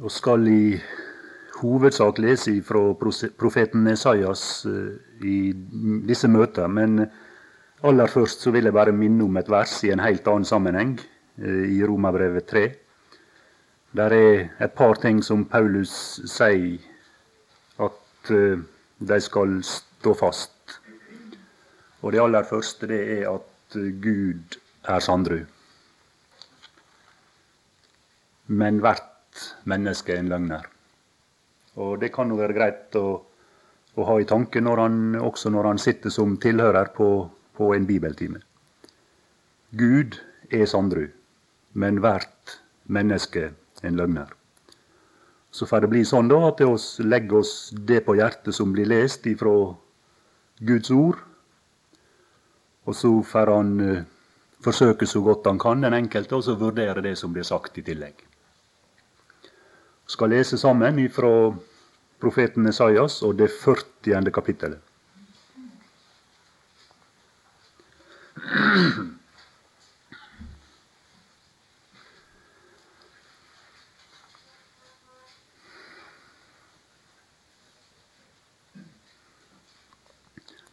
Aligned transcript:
og 0.00 0.12
skal 0.12 0.46
i 0.48 0.80
hovedsak 1.60 2.18
lese 2.22 2.54
fra 2.64 2.80
profeten 3.38 3.88
Esaias 3.92 4.64
eh, 4.68 4.94
i 5.28 5.38
disse 6.08 6.28
møtene. 6.28 6.68
Men 6.72 7.04
aller 7.84 8.08
først 8.08 8.44
så 8.44 8.52
vil 8.54 8.68
jeg 8.68 8.76
bare 8.76 8.96
minne 8.96 9.26
om 9.26 9.36
et 9.36 9.50
vers 9.52 9.74
i 9.84 9.92
en 9.92 10.04
helt 10.04 10.28
annen 10.28 10.48
sammenheng, 10.48 10.96
eh, 11.40 11.66
i 11.76 11.82
Romerbrevet 11.84 12.48
3. 12.48 12.64
Der 14.00 14.16
er 14.16 14.48
et 14.64 14.72
par 14.78 14.96
ting 15.02 15.20
som 15.26 15.44
Paulus 15.44 15.92
sier 16.30 16.80
at 17.82 18.32
eh, 18.32 18.64
de 18.98 19.20
skal 19.20 19.60
stå 19.66 20.16
fast. 20.16 20.80
Og 22.00 22.12
det 22.14 22.22
aller 22.22 22.46
første 22.48 22.88
det 22.88 23.00
er 23.18 23.32
at 23.34 23.80
Gud 24.00 24.60
er 24.88 25.02
sandru 25.04 25.42
men 28.50 28.80
hvert 28.82 29.09
menneske 29.68 30.14
er 30.14 30.22
en 30.22 30.30
løgner. 30.30 30.66
Og 31.80 32.00
det 32.02 32.10
kan 32.14 32.30
jo 32.30 32.38
være 32.40 32.56
greit 32.56 32.96
å, 32.98 33.06
å 33.94 34.06
ha 34.08 34.16
i 34.20 34.28
tanke 34.28 34.62
når 34.62 34.82
han, 34.84 34.98
også 35.20 35.52
når 35.54 35.72
han 35.72 35.82
sitter 35.82 36.12
som 36.14 36.36
tilhører 36.40 36.90
på, 36.96 37.08
på 37.56 37.72
en 37.76 37.86
bibeltime. 37.86 38.42
Gud 39.70 40.18
er 40.50 40.66
sandru, 40.66 41.06
men 41.78 42.00
hvert 42.02 42.58
menneske 42.90 43.52
en 43.86 43.98
løgner. 43.98 44.32
Så 45.50 45.66
får 45.66 45.84
det 45.84 45.90
bli 45.92 46.04
sånn 46.06 46.30
da 46.30 46.40
at 46.48 46.62
vi 46.62 47.06
legger 47.06 47.40
oss 47.42 47.54
det 47.74 48.04
på 48.06 48.16
hjertet 48.18 48.54
som 48.54 48.74
blir 48.74 48.88
lest 48.90 49.26
ifra 49.26 49.54
Guds 50.66 50.90
ord. 50.94 51.18
Og 52.86 52.96
så 52.96 53.10
får 53.26 53.50
han 53.50 53.72
uh, 53.82 54.02
forsøke 54.62 55.06
så 55.06 55.22
godt 55.26 55.46
han 55.50 55.58
kan, 55.62 55.82
den 55.82 55.94
enkelte, 55.94 56.38
og 56.38 56.46
så 56.46 56.58
vurdere 56.58 57.02
det 57.04 57.16
som 57.18 57.34
blir 57.34 57.46
sagt 57.46 57.78
i 57.78 57.86
tillegg 57.86 58.29
skal 60.10 60.32
lese 60.34 60.58
sammen 60.58 60.96
fra 61.14 61.54
profeten 62.20 62.66
Esaias 62.66 63.20
og 63.22 63.36
det 63.38 63.46
40. 63.62 64.32
kapittelet. 64.34 64.80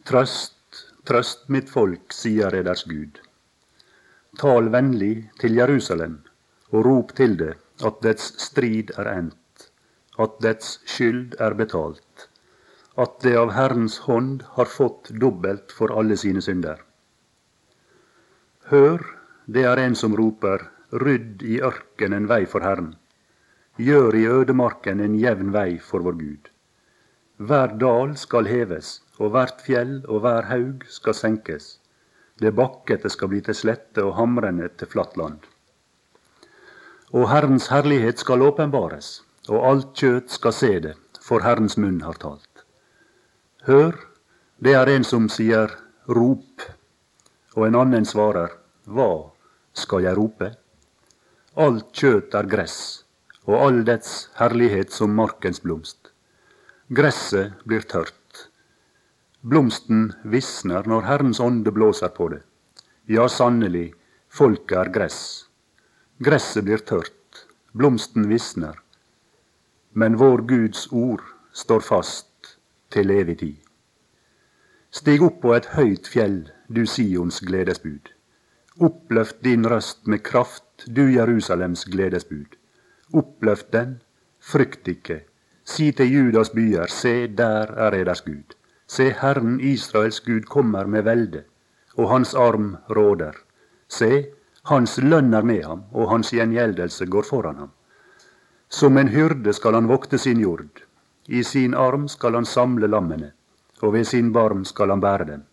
Trøst, 0.08 0.82
trøst 1.04 1.46
mitt 1.52 1.70
folk, 1.70 2.10
sier 2.16 2.50
deres 2.50 2.82
Gud. 2.88 3.22
Tal 4.40 4.72
vennlig 4.72 5.28
til 5.38 5.54
Jerusalem, 5.60 6.18
og 6.72 6.86
rop 6.88 7.16
til 7.18 7.36
det 7.38 7.54
at 7.84 8.00
dets 8.02 8.32
strid 8.42 8.90
er 8.98 9.10
endt, 9.12 9.68
at 10.18 10.38
dets 10.42 10.78
skyld 10.88 11.36
er 11.42 11.54
betalt, 11.58 12.28
at 12.98 13.20
det 13.22 13.36
av 13.38 13.52
Herrens 13.54 14.00
hånd 14.08 14.42
har 14.56 14.70
fått 14.70 15.12
dobbelt 15.22 15.74
for 15.74 15.94
alle 15.94 16.16
sine 16.18 16.42
synder. 16.42 16.80
Hør, 18.72 19.04
det 19.46 19.64
er 19.64 19.80
en 19.80 19.94
som 19.96 20.16
roper, 20.18 20.66
rydd 20.90 21.42
i 21.46 21.60
ørken 21.64 22.16
en 22.16 22.26
vei 22.28 22.42
for 22.46 22.66
Herren. 22.66 22.94
Gjør 23.78 24.16
i 24.18 24.24
ødemarken 24.26 25.00
en 25.00 25.14
jevn 25.14 25.52
vei 25.54 25.78
for 25.78 26.02
vår 26.02 26.18
Gud. 26.18 26.50
Hver 27.38 27.76
dal 27.78 28.16
skal 28.18 28.50
heves, 28.50 28.98
og 29.22 29.30
hvert 29.34 29.62
fjell 29.62 30.00
og 30.08 30.24
hver 30.24 30.48
haug 30.50 30.82
skal 30.90 31.14
senkes. 31.14 31.76
Det 32.42 32.50
bakkete 32.54 33.10
skal 33.10 33.30
bli 33.30 33.40
til 33.46 33.54
slette 33.54 34.02
og 34.02 34.16
hamrende 34.18 34.68
til 34.74 34.90
flatt 34.90 35.16
land. 35.18 35.46
Og 37.08 37.30
Herrens 37.30 37.70
herlighet 37.72 38.20
skal 38.20 38.42
åpenbares, 38.44 39.22
og 39.48 39.62
alt 39.64 39.92
kjøtt 39.96 40.28
skal 40.34 40.52
se 40.52 40.72
det, 40.84 40.92
for 41.24 41.40
Herrens 41.40 41.78
munn 41.80 42.02
har 42.04 42.18
talt. 42.20 42.64
Hør, 43.64 43.96
det 44.60 44.74
er 44.76 44.90
en 44.92 45.06
som 45.08 45.30
sier 45.32 45.72
rop, 46.04 46.66
og 47.56 47.64
en 47.64 47.80
annen 47.80 48.04
svarer, 48.04 48.52
hva 48.84 49.08
skal 49.72 50.04
jeg 50.04 50.20
rope? 50.20 50.50
Alt 51.56 51.88
kjøtt 51.96 52.36
er 52.36 52.52
gress, 52.52 52.78
og 53.48 53.56
all 53.56 53.82
dets 53.88 54.28
herlighet 54.36 54.92
som 54.92 55.16
markens 55.16 55.64
blomst. 55.64 56.12
Gresset 56.92 57.56
blir 57.64 57.88
tørt. 57.88 58.14
Blomsten 59.40 60.10
visner 60.28 60.84
når 60.84 61.08
Herrens 61.08 61.40
ånde 61.40 61.72
blåser 61.72 62.12
på 62.12 62.28
det. 62.36 62.44
Ja, 63.08 63.30
sannelig, 63.32 63.94
folket 64.28 64.76
er 64.76 64.92
gress 64.92 65.47
Gresset 66.18 66.64
blir 66.66 66.80
tørt, 66.82 67.44
blomsten 67.78 68.24
visner, 68.26 68.74
men 69.94 70.16
vår 70.18 70.40
Guds 70.50 70.88
ord 70.90 71.20
står 71.54 71.84
fast 71.86 72.56
til 72.90 73.12
evig 73.14 73.36
tid. 73.38 73.58
Stig 74.90 75.22
opp 75.22 75.36
på 75.44 75.52
et 75.54 75.68
høyt 75.76 76.08
fjell, 76.10 76.40
du 76.66 76.80
Sions 76.90 77.38
gledesbud. 77.46 78.10
Oppløft 78.82 79.44
din 79.46 79.68
røst 79.70 80.10
med 80.10 80.24
kraft, 80.26 80.88
du 80.90 81.04
Jerusalems 81.06 81.84
gledesbud. 81.86 82.56
Oppløft 83.14 83.70
den, 83.76 84.00
frykt 84.42 84.90
ikke. 84.90 85.20
Si 85.62 85.92
til 85.92 86.10
Judas 86.16 86.50
byer, 86.50 86.90
se, 86.90 87.28
der 87.28 87.70
er 87.86 87.94
eders 87.94 88.24
Gud. 88.26 88.56
Se, 88.90 89.12
Herren 89.20 89.60
Israels 89.60 90.18
Gud 90.26 90.50
kommer 90.50 90.90
med 90.90 91.06
velde, 91.06 91.44
og 91.94 92.10
hans 92.10 92.34
arm 92.34 92.74
råder. 92.90 93.38
Se, 93.86 94.26
hans 94.68 94.98
lønn 94.98 95.34
er 95.34 95.46
med 95.48 95.64
ham, 95.64 95.82
og 95.92 96.10
hans 96.12 96.32
gjengjeldelse 96.34 97.06
går 97.06 97.26
foran 97.28 97.56
ham. 97.64 97.70
Som 98.68 98.98
en 99.00 99.08
hyrde 99.08 99.52
skal 99.56 99.74
han 99.78 99.88
vokte 99.88 100.18
sin 100.18 100.40
jord. 100.40 100.82
I 101.28 101.42
sin 101.44 101.74
arm 101.74 102.08
skal 102.08 102.36
han 102.36 102.48
samle 102.48 102.88
lammene, 102.88 103.32
og 103.82 103.92
ved 103.92 104.04
sin 104.08 104.32
barm 104.32 104.64
skal 104.68 104.92
han 104.92 105.00
bære 105.00 105.28
dem. 105.32 105.44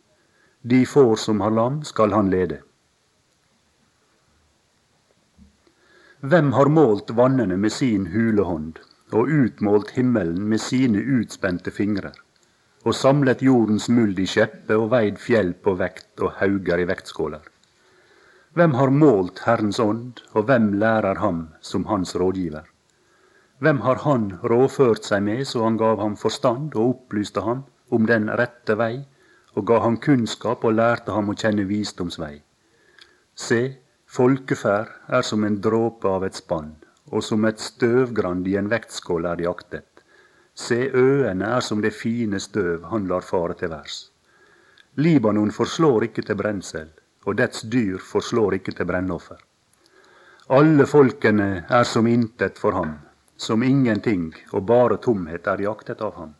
De 0.61 0.85
får 0.85 1.15
som 1.21 1.41
har 1.41 1.51
lam, 1.51 1.83
skal 1.83 2.11
han 2.11 2.29
lede. 2.29 2.59
Hvem 6.19 6.51
har 6.57 6.71
målt 6.73 7.11
vannene 7.15 7.57
med 7.57 7.71
sin 7.71 8.07
hule 8.11 8.43
hånd, 8.43 8.79
og 9.13 9.29
utmålt 9.29 9.91
himmelen 9.93 10.47
med 10.49 10.63
sine 10.63 11.03
utspente 11.19 11.71
fingrer, 11.71 12.15
og 12.83 12.95
samlet 12.95 13.43
jordens 13.45 13.89
muld 13.89 14.19
i 14.19 14.25
skjeppe 14.25 14.79
og 14.79 14.89
veid 14.95 15.19
fjell 15.21 15.53
på 15.53 15.75
vekt 15.77 16.23
og 16.25 16.33
hauger 16.39 16.81
i 16.81 16.87
vektskåler? 16.89 17.54
Hvem 18.55 18.71
har 18.79 18.88
målt 18.88 19.41
Herrens 19.43 19.81
ånd, 19.83 20.21
og 20.31 20.45
hvem 20.47 20.69
lærer 20.79 21.17
ham 21.19 21.39
som 21.59 21.83
hans 21.89 22.13
rådgiver? 22.16 22.63
Hvem 23.59 23.81
har 23.83 23.99
han 24.05 24.29
råført 24.47 25.03
seg 25.03 25.25
med 25.27 25.41
så 25.49 25.66
han 25.66 25.75
gav 25.81 25.99
ham 25.99 26.16
forstand 26.16 26.77
og 26.79 26.94
opplyste 26.94 27.44
ham 27.44 27.65
om 27.91 28.07
den 28.07 28.31
rette 28.31 28.77
vei, 28.79 29.03
og 29.59 29.67
ga 29.67 29.81
ham 29.83 29.99
kunnskap 30.07 30.63
og 30.63 30.77
lærte 30.79 31.11
ham 31.11 31.33
å 31.33 31.35
kjenne 31.35 31.67
visdomsvei? 31.67 32.39
Se, 33.35 33.61
folkeferd 34.07 34.95
er 35.19 35.27
som 35.33 35.44
en 35.44 35.59
dråpe 35.59 36.07
av 36.07 36.23
et 36.23 36.39
spann, 36.39 36.77
og 37.11 37.27
som 37.27 37.44
et 37.44 37.59
støvgrand 37.59 38.47
i 38.47 38.55
en 38.55 38.71
vektskål 38.71 39.33
er 39.33 39.44
de 39.44 39.51
aktet. 39.51 39.89
Se, 40.55 40.79
øene 40.95 41.57
er 41.57 41.71
som 41.71 41.83
det 41.83 41.91
fine 41.91 42.39
støv 42.39 42.88
han 42.88 43.11
lar 43.11 43.27
fare 43.35 43.59
til 43.59 43.75
værs. 43.75 44.05
Libanon 44.95 45.51
forslår 45.51 46.07
ikke 46.07 46.23
til 46.23 46.39
brensel, 46.39 46.94
og 47.25 47.38
dets 47.38 47.62
dyr 47.62 47.97
forslår 48.02 48.59
ikke 48.59 48.75
til 48.78 48.88
brennoffer. 48.90 49.40
Alle 50.56 50.86
folkene 50.86 51.66
er 51.69 51.88
som 51.90 52.08
intet 52.08 52.59
for 52.62 52.78
ham, 52.78 52.91
som 53.38 53.63
ingenting, 53.63 54.30
og 54.53 54.66
bare 54.69 55.00
tomhet 55.02 55.47
er 55.47 55.63
jaktet 55.66 56.02
av 56.06 56.13
ham. 56.19 56.36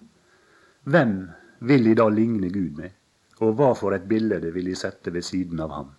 Hvem 0.86 1.16
vil 1.60 1.90
de 1.90 1.96
da 1.98 2.06
ligne 2.10 2.52
Gud 2.54 2.78
med, 2.78 2.92
og 3.42 3.58
hva 3.58 3.72
for 3.76 3.96
et 3.98 4.06
bilde 4.08 4.40
vil 4.54 4.70
de 4.70 4.76
sette 4.78 5.12
ved 5.12 5.26
siden 5.26 5.60
av 5.66 5.74
ham? 5.74 5.90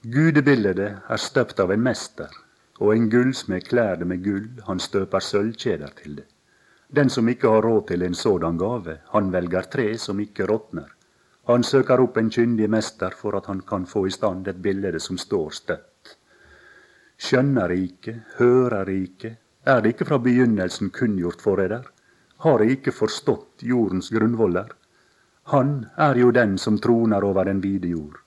Gudebildet 0.00 0.78
er 1.10 1.20
støpt 1.20 1.58
av 1.60 1.74
en 1.74 1.82
mester, 1.82 2.30
og 2.80 2.94
en 2.94 3.10
gullsmed 3.12 3.66
klær 3.66 3.98
det 4.00 4.06
med 4.08 4.22
gull, 4.24 4.46
han 4.64 4.78
støper 4.80 5.20
sølvkjeder 5.20 5.90
til 5.98 6.14
det. 6.22 6.28
Den 6.88 7.10
som 7.10 7.28
ikke 7.28 7.50
har 7.50 7.66
råd 7.66 7.88
til 7.90 8.02
en 8.02 8.14
sådan 8.14 8.56
gave, 8.58 8.96
han 9.12 9.28
velger 9.32 9.68
tre 9.70 9.90
som 9.98 10.20
ikke 10.22 10.46
råtner, 10.48 10.88
han 11.52 11.64
søker 11.64 12.00
opp 12.00 12.16
en 12.20 12.30
kyndig 12.30 12.68
mester 12.70 13.14
for 13.16 13.36
at 13.38 13.46
han 13.46 13.60
kan 13.66 13.86
få 13.86 14.06
i 14.06 14.14
stand 14.14 14.48
et 14.48 14.58
bilde 14.62 15.00
som 15.00 15.18
står 15.18 15.54
støtt. 15.56 16.16
Skjønner 17.20 17.72
ikke, 17.74 18.14
hører 18.38 18.88
ikke, 18.88 19.36
er 19.66 19.80
det 19.80 19.94
ikke 19.94 20.06
fra 20.08 20.18
begynnelsen 20.18 20.90
kunngjort 20.90 21.42
for 21.44 21.60
eder? 21.60 21.84
Har 22.40 22.58
det 22.58 22.70
ikke 22.76 22.94
forstått 22.96 23.62
jordens 23.62 24.08
grunnvoller? 24.10 24.70
Han 25.52 25.86
er 25.96 26.16
jo 26.16 26.30
den 26.30 26.58
som 26.58 26.78
troner 26.78 27.24
over 27.24 27.44
den 27.44 27.60
vide 27.60 27.88
jord, 27.92 28.20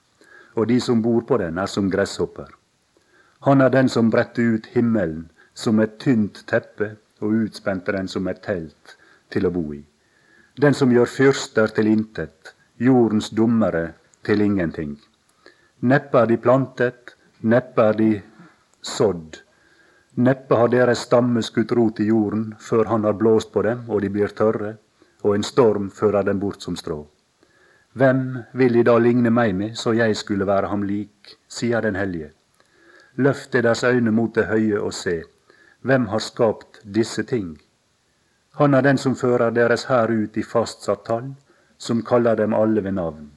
og 0.54 0.68
de 0.68 0.80
som 0.82 1.02
bor 1.02 1.22
på 1.26 1.38
den, 1.42 1.58
er 1.58 1.66
som 1.66 1.90
gresshopper. 1.90 2.52
Han 3.48 3.62
er 3.62 3.70
den 3.70 3.90
som 3.90 4.12
bretter 4.12 4.56
ut 4.56 4.68
himmelen 4.76 5.32
som 5.54 5.80
et 5.80 5.98
tynt 6.00 6.44
teppe 6.48 6.96
og 7.22 7.34
utspente 7.46 7.92
den 7.92 8.08
som 8.08 8.28
et 8.28 8.42
telt 8.44 8.98
til 9.34 9.48
å 9.48 9.52
bo 9.54 9.66
i. 9.74 9.82
Den 10.62 10.78
som 10.78 10.92
gjør 10.94 11.10
fyrster 11.10 11.74
til 11.74 11.90
intet, 11.90 12.54
jordens 12.78 13.30
dommere 13.30 13.94
til 14.24 14.42
ingenting. 14.42 14.98
Neppe 15.82 16.20
er 16.20 16.26
de 16.26 16.38
plantet, 16.38 17.16
neppe 17.42 17.82
er 17.82 17.98
de 18.00 18.12
sådd, 18.82 19.44
Neppe 20.16 20.56
har 20.56 20.68
deres 20.70 21.08
stamme 21.08 21.42
skutt 21.42 21.72
rot 21.74 22.00
i 22.00 22.06
jorden 22.06 22.52
før 22.62 22.86
han 22.86 23.04
har 23.04 23.16
blåst 23.18 23.50
på 23.54 23.64
dem, 23.66 23.80
og 23.90 24.02
de 24.02 24.12
blir 24.14 24.30
tørre, 24.38 24.76
og 25.24 25.36
en 25.36 25.44
storm 25.44 25.90
fører 25.90 26.24
dem 26.24 26.40
bort 26.40 26.62
som 26.62 26.76
strå. 26.78 27.00
Hvem 27.98 28.22
vil 28.54 28.78
de 28.78 28.84
da 28.86 28.98
ligne 29.02 29.32
meg 29.34 29.56
med, 29.58 29.74
så 29.78 29.94
jeg 29.98 30.16
skulle 30.18 30.46
være 30.46 30.70
ham 30.70 30.84
lik, 30.86 31.34
sier 31.50 31.82
den 31.82 31.98
hellige. 31.98 32.30
Løft 33.16 33.54
deres 33.54 33.84
øyne 33.84 34.12
mot 34.12 34.36
det 34.36 34.46
høye 34.52 34.82
og 34.82 34.94
se. 34.94 35.24
Hvem 35.82 36.06
har 36.08 36.22
skapt 36.22 36.82
disse 36.86 37.24
ting? 37.24 37.58
Han 38.62 38.74
er 38.74 38.86
den 38.86 38.98
som 38.98 39.16
fører 39.18 39.50
deres 39.50 39.88
hær 39.90 40.14
ut 40.14 40.38
i 40.38 40.46
fastsatt 40.46 41.06
tall, 41.10 41.34
som 41.84 42.04
kaller 42.08 42.40
dem 42.40 42.54
alle 42.54 42.82
ved 42.82 42.96
navn. 43.00 43.32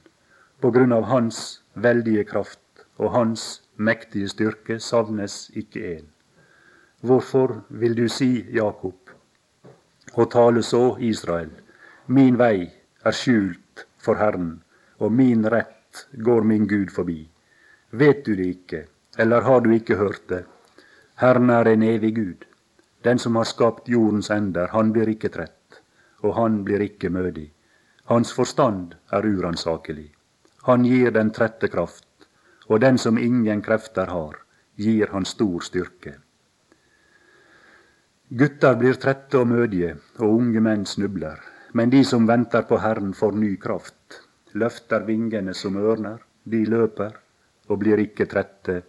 På 0.61 0.71
grunn 0.71 0.93
av 0.95 1.09
hans 1.11 1.61
veldige 1.73 2.23
kraft 2.23 2.85
og 2.97 3.11
hans 3.13 3.47
mektige 3.75 4.29
styrke 4.31 4.79
savnes 4.79 5.47
ikke 5.53 5.83
én. 5.97 6.05
Hvorfor 7.01 7.61
vil 7.69 7.95
du 7.95 8.07
si, 8.09 8.45
Jakob, 8.55 9.11
og 10.15 10.31
tale 10.33 10.63
så, 10.65 10.97
Israel, 10.99 11.51
min 12.07 12.39
vei 12.39 12.69
er 13.05 13.13
skjult 13.13 13.85
for 14.01 14.17
Herren, 14.17 14.61
og 14.97 15.11
min 15.13 15.45
rett 15.45 16.07
går 16.13 16.47
min 16.47 16.65
Gud 16.67 16.89
forbi. 16.95 17.19
Vet 17.91 18.23
du 18.25 18.33
det 18.35 18.47
ikke, 18.55 18.85
eller 19.17 19.41
har 19.41 19.61
du 19.61 19.73
ikke 19.75 19.99
hørt 19.99 20.23
det? 20.29 20.45
Herren 21.21 21.49
er 21.49 21.67
en 21.69 21.83
evig 21.83 22.15
Gud. 22.15 22.47
Den 23.03 23.19
som 23.19 23.35
har 23.35 23.45
skapt 23.45 23.89
jordens 23.89 24.31
ender, 24.33 24.67
han 24.73 24.91
blir 24.93 25.09
ikke 25.13 25.29
trett, 25.33 25.81
og 26.23 26.35
han 26.39 26.63
blir 26.65 26.81
ikke 26.81 27.13
mødig. 27.13 27.51
Hans 28.07 28.31
forstand 28.31 28.93
er 29.11 29.25
uransakelig. 29.25 30.13
Han 30.63 30.85
gir 30.87 31.11
den 31.11 31.31
trette 31.35 31.67
kraft, 31.67 32.27
og 32.67 32.79
den 32.79 32.97
som 32.97 33.17
ingen 33.19 33.61
krefter 33.61 34.07
har, 34.07 34.37
gir 34.75 35.11
han 35.11 35.25
stor 35.27 35.63
styrke. 35.63 36.13
Gutter 38.29 38.75
blir 38.79 38.95
trette 38.99 39.39
og 39.39 39.47
mødige, 39.47 39.93
og 40.19 40.37
unge 40.39 40.61
menn 40.63 40.85
snubler. 40.87 41.39
Men 41.75 41.91
de 41.91 42.03
som 42.07 42.27
venter 42.27 42.63
på 42.67 42.79
Herren, 42.79 43.13
får 43.13 43.35
ny 43.35 43.53
kraft. 43.59 44.21
Løfter 44.55 45.03
vingene 45.07 45.53
som 45.53 45.75
ørner. 45.75 46.19
De 46.43 46.63
løper 46.65 47.15
og 47.67 47.79
blir 47.79 47.99
ikke 48.03 48.27
trette. 48.31 48.81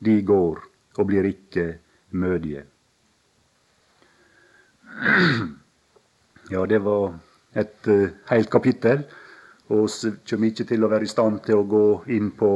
De 0.00 0.16
går 0.24 0.62
og 0.96 1.08
blir 1.08 1.28
ikke 1.28 1.66
mødige. 2.10 2.64
Ja, 6.52 6.66
det 6.68 6.82
var 6.84 7.14
et 7.54 7.88
uh, 7.88 8.08
helt 8.30 8.50
kapittel. 8.50 9.04
Og 9.68 9.88
vi 9.88 10.12
kommer 10.28 10.50
ikke 10.50 10.68
til 10.68 10.84
å 10.84 10.90
være 10.92 11.06
i 11.06 11.10
stand 11.10 11.40
til 11.46 11.60
å 11.62 11.68
gå 11.68 11.86
inn 12.12 12.30
på 12.36 12.52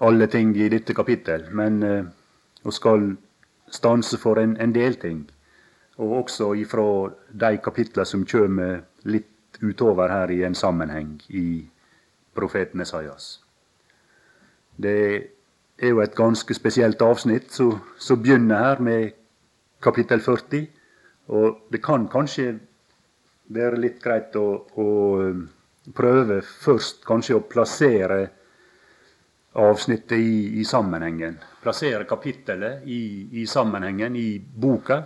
alle 0.00 0.26
ting 0.32 0.54
i 0.56 0.68
dette 0.72 0.94
kapittel. 0.96 1.44
Men 1.52 1.82
vi 2.64 2.72
skal 2.72 3.10
stanse 3.68 4.18
for 4.18 4.40
en, 4.40 4.56
en 4.56 4.72
del 4.72 4.96
ting. 5.02 5.24
Og 5.96 6.16
også 6.22 6.54
ifra 6.54 6.86
de 7.30 7.58
kapitlene 7.62 8.08
som 8.08 8.24
kommer 8.26 8.80
litt 9.04 9.60
utover 9.60 10.08
her 10.08 10.30
i 10.30 10.42
en 10.46 10.54
sammenheng 10.54 11.18
i 11.28 11.66
profeten 12.34 12.80
Esaias. 12.80 13.44
Det 14.76 15.28
er 15.78 15.88
jo 15.88 16.00
et 16.02 16.14
ganske 16.14 16.54
spesielt 16.54 17.02
avsnitt 17.02 17.52
som 17.52 18.22
begynner 18.22 18.58
her 18.58 18.82
med 18.82 19.10
kapittel 19.82 20.20
40. 20.20 20.66
Og 21.28 21.58
det 21.72 21.82
kan 21.82 22.08
kanskje 22.08 22.58
være 23.52 23.80
litt 23.80 24.00
greit 24.02 24.36
å, 24.40 24.46
å 24.80 24.88
prøve 25.94 26.40
først 26.42 27.04
kanskje 27.04 27.36
å 27.36 27.44
plassere 27.48 28.22
avsnittet 29.54 30.18
i, 30.18 30.60
i 30.60 30.64
sammenhengen. 30.64 31.36
Plassere 31.62 32.06
kapittelet 32.08 32.86
i, 32.90 33.28
i, 33.40 33.46
sammenhengen 33.46 34.16
i 34.16 34.38
boka. 34.38 35.02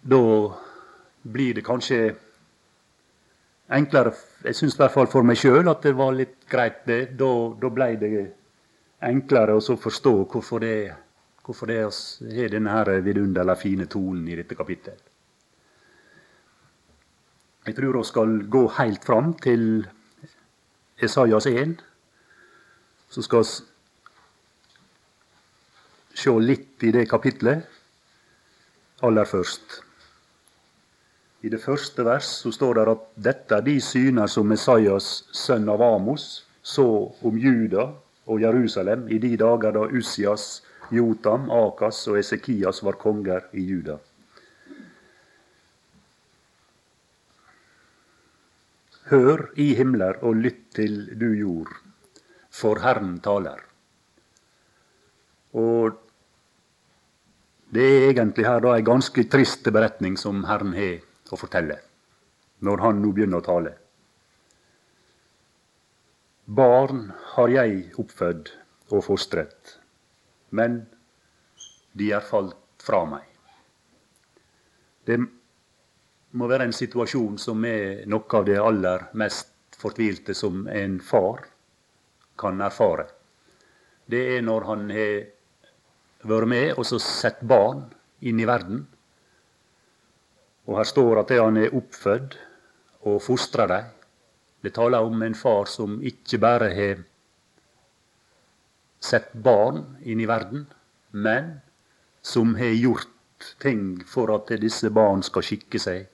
Da 0.00 0.24
blir 1.22 1.54
det 1.54 1.64
kanskje 1.66 2.00
enklere 3.70 4.14
Jeg 4.42 4.56
syns 4.56 4.74
i 4.74 4.80
hvert 4.80 4.94
fall 4.94 5.08
for 5.12 5.26
meg 5.26 5.36
sjøl 5.38 5.68
at 5.68 5.84
det 5.84 5.92
var 5.94 6.14
litt 6.16 6.48
greit, 6.48 6.80
det. 6.88 7.12
Da, 7.20 7.28
da 7.60 7.68
ble 7.70 7.90
det 8.00 8.12
enklere 9.04 9.58
å 9.60 9.76
forstå 9.76 10.14
hvorfor 10.32 10.64
det, 10.64 10.76
hvorfor 11.50 11.66
det 11.66 11.78
er 11.82 12.52
denne 12.52 12.70
her 12.70 13.00
vidunderlig 13.02 13.56
fine 13.58 13.86
tonen 13.90 14.28
i 14.30 14.36
dette 14.38 14.54
kapittelet. 14.54 15.00
Jeg 17.66 17.74
tror 17.76 17.98
vi 17.98 18.04
skal 18.06 18.36
gå 18.50 18.68
helt 18.78 19.04
fram 19.04 19.34
til 19.42 19.86
Esaias 21.02 21.46
1, 21.46 21.74
så 23.10 23.22
skal 23.26 23.42
vi 23.42 23.50
se 26.22 26.30
litt 26.38 26.86
i 26.86 26.92
det 26.94 27.08
kapitlet 27.10 27.66
aller 29.02 29.24
først. 29.26 29.80
I 31.42 31.48
det 31.50 31.62
første 31.64 32.04
vers 32.04 32.30
så 32.44 32.52
står 32.52 32.74
det 32.78 32.88
at 32.94 33.04
dette 33.26 33.58
er 33.58 33.66
de 33.66 33.80
syner 33.80 34.26
som 34.30 34.46
Messias, 34.46 35.24
sønn 35.32 35.68
av 35.72 35.82
Amos, 35.82 36.46
så 36.62 37.10
om 37.24 37.38
Juda 37.38 37.90
og 38.26 38.40
Jerusalem 38.40 39.08
i 39.08 39.18
de 39.18 39.36
dager 39.40 39.72
da 39.74 39.88
Ussias, 39.88 40.60
Jotam, 40.90 41.50
Akas 41.54 42.02
og 42.10 42.18
Esekias 42.18 42.82
var 42.82 42.98
konger 42.98 43.46
i 43.54 43.62
Juda. 43.62 43.96
Hør 49.10 49.48
i 49.58 49.72
himler 49.78 50.20
og 50.26 50.38
lytt 50.38 50.68
til 50.74 51.00
du 51.18 51.28
jord, 51.34 51.70
for 52.50 52.78
Herren 52.82 53.16
taler. 53.22 53.62
Og 55.58 55.98
det 57.74 57.86
er 57.86 58.08
egentlig 58.10 58.46
her 58.46 58.62
da 58.62 58.76
ei 58.76 58.86
ganske 58.86 59.24
trist 59.30 59.66
beretning 59.70 60.18
som 60.18 60.44
Herren 60.46 60.74
har 60.74 61.02
å 61.30 61.38
fortelle, 61.38 61.78
når 62.66 62.82
Han 62.86 63.02
nå 63.02 63.12
begynner 63.14 63.42
å 63.42 63.46
tale. 63.46 63.74
Barn 66.50 67.12
har 67.36 67.52
jeg 67.54 67.92
oppfødd 68.02 68.50
og 68.90 69.04
fostret, 69.06 69.79
men 70.50 70.82
de 71.92 72.10
er 72.14 72.24
falt 72.24 72.56
fra 72.82 73.02
meg. 73.08 73.26
Det 75.06 75.18
må 76.38 76.46
være 76.50 76.68
en 76.68 76.76
situasjon 76.76 77.38
som 77.42 77.64
er 77.66 78.04
noe 78.10 78.38
av 78.38 78.46
det 78.46 78.58
aller 78.60 79.08
mest 79.18 79.78
fortvilte 79.80 80.36
som 80.36 80.66
en 80.68 80.98
far 81.02 81.46
kan 82.38 82.60
erfare. 82.62 83.08
Det 84.06 84.20
er 84.36 84.44
når 84.44 84.66
han 84.68 84.88
har 84.94 85.14
vært 86.30 86.50
med 86.52 86.72
og 86.76 86.86
så 86.86 86.98
sett 87.02 87.40
barn 87.42 87.86
inn 88.26 88.40
i 88.40 88.48
verden. 88.48 88.84
Og 90.68 90.76
her 90.78 90.88
står 90.88 91.22
at 91.22 91.34
han 91.40 91.58
er 91.60 91.76
oppfødd 91.76 92.36
og 93.08 93.22
fostra 93.24 93.66
dem. 93.70 93.86
Det 94.60 94.74
taler 94.76 95.06
om 95.06 95.22
en 95.24 95.34
far 95.34 95.70
som 95.70 96.00
ikke 96.04 96.38
bare 96.42 96.68
har 96.76 97.04
sett 99.00 99.32
barn 99.32 99.84
inn 100.02 100.20
i 100.20 100.28
verden, 100.28 100.66
men 101.10 101.60
som 102.22 102.54
har 102.54 102.76
gjort 102.76 103.56
ting 103.58 104.02
for 104.06 104.32
at 104.34 104.52
disse 104.60 104.90
barn 104.92 105.24
skal 105.24 105.44
skikke 105.46 105.80
seg 105.80 106.08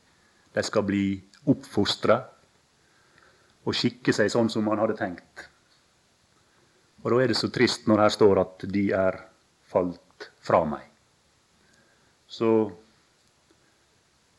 de 0.57 0.63
skal 0.65 0.87
bli 0.89 1.05
oppfostra 1.53 2.17
og 3.67 3.75
skikke 3.77 4.15
seg 4.15 4.31
sånn 4.33 4.49
som 4.49 4.65
man 4.65 4.81
hadde 4.81 4.97
tenkt. 4.97 5.43
Og 7.03 7.13
da 7.13 7.19
er 7.21 7.31
det 7.31 7.37
så 7.37 7.51
trist 7.53 7.85
når 7.91 8.07
her 8.07 8.15
står 8.15 8.41
at 8.41 8.65
de 8.73 8.87
er 8.97 9.19
falt 9.69 10.31
fra 10.41 10.63
meg. 10.65 10.87
Så 12.27 12.51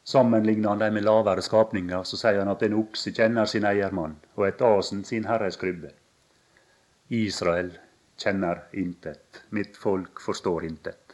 sammenligner 0.08 0.74
han 0.74 0.82
dem 0.82 0.98
med 0.98 1.06
lavere 1.06 1.44
skapninger. 1.46 2.01
Så 2.08 2.18
sier 2.18 2.42
han 2.42 2.51
at 2.51 2.63
en 2.66 2.80
okse 2.80 3.13
kjenner 3.13 3.46
sin 3.46 3.68
eiermann, 3.68 4.18
og 4.39 4.48
et 4.48 4.63
asen 4.63 5.04
sin 5.06 5.27
herres 5.30 5.60
krybbe. 5.60 5.92
Israel 7.13 7.75
kjenner 8.18 8.66
intet. 8.74 9.44
Mitt 9.50 9.78
folk 9.78 10.22
forstår 10.22 10.66
intet. 10.66 11.08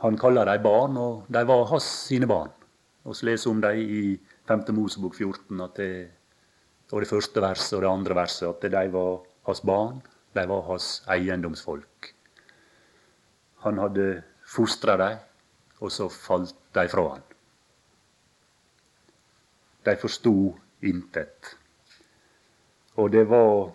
Han 0.00 0.16
kaller 0.16 0.48
dem 0.48 0.62
barn, 0.64 0.96
og 0.96 1.26
de 1.28 1.42
var 1.44 1.66
hans 1.68 1.88
sine 2.06 2.28
barn. 2.30 2.52
Vi 3.04 3.16
leser 3.28 3.50
om 3.50 3.60
dem 3.60 3.80
i 3.80 4.14
5. 4.48 4.62
Mosebok 4.76 5.18
14, 5.18 5.60
at 5.60 5.76
det, 5.76 5.92
og 6.90 7.02
det 7.02 7.10
første 7.10 7.42
verset 7.44 7.76
og 7.76 7.84
det 7.84 7.90
andre 7.90 8.16
verset, 8.16 8.48
at 8.48 8.64
de 8.72 8.86
var 8.94 9.20
hans 9.48 9.60
barn, 9.60 10.00
de 10.34 10.46
var 10.48 10.64
hans 10.70 10.88
eiendomsfolk. 11.10 12.14
Han 13.66 13.80
hadde 13.82 14.22
fostra 14.48 14.96
dem, 14.96 15.20
og 15.84 15.92
så 15.92 16.08
falt 16.12 16.56
de 16.76 16.86
fra 16.88 17.06
han. 17.10 17.24
De 19.84 19.96
forsto 20.00 20.34
intet. 20.84 21.56
Og 22.96 23.10
det 23.12 23.24
var 23.30 23.70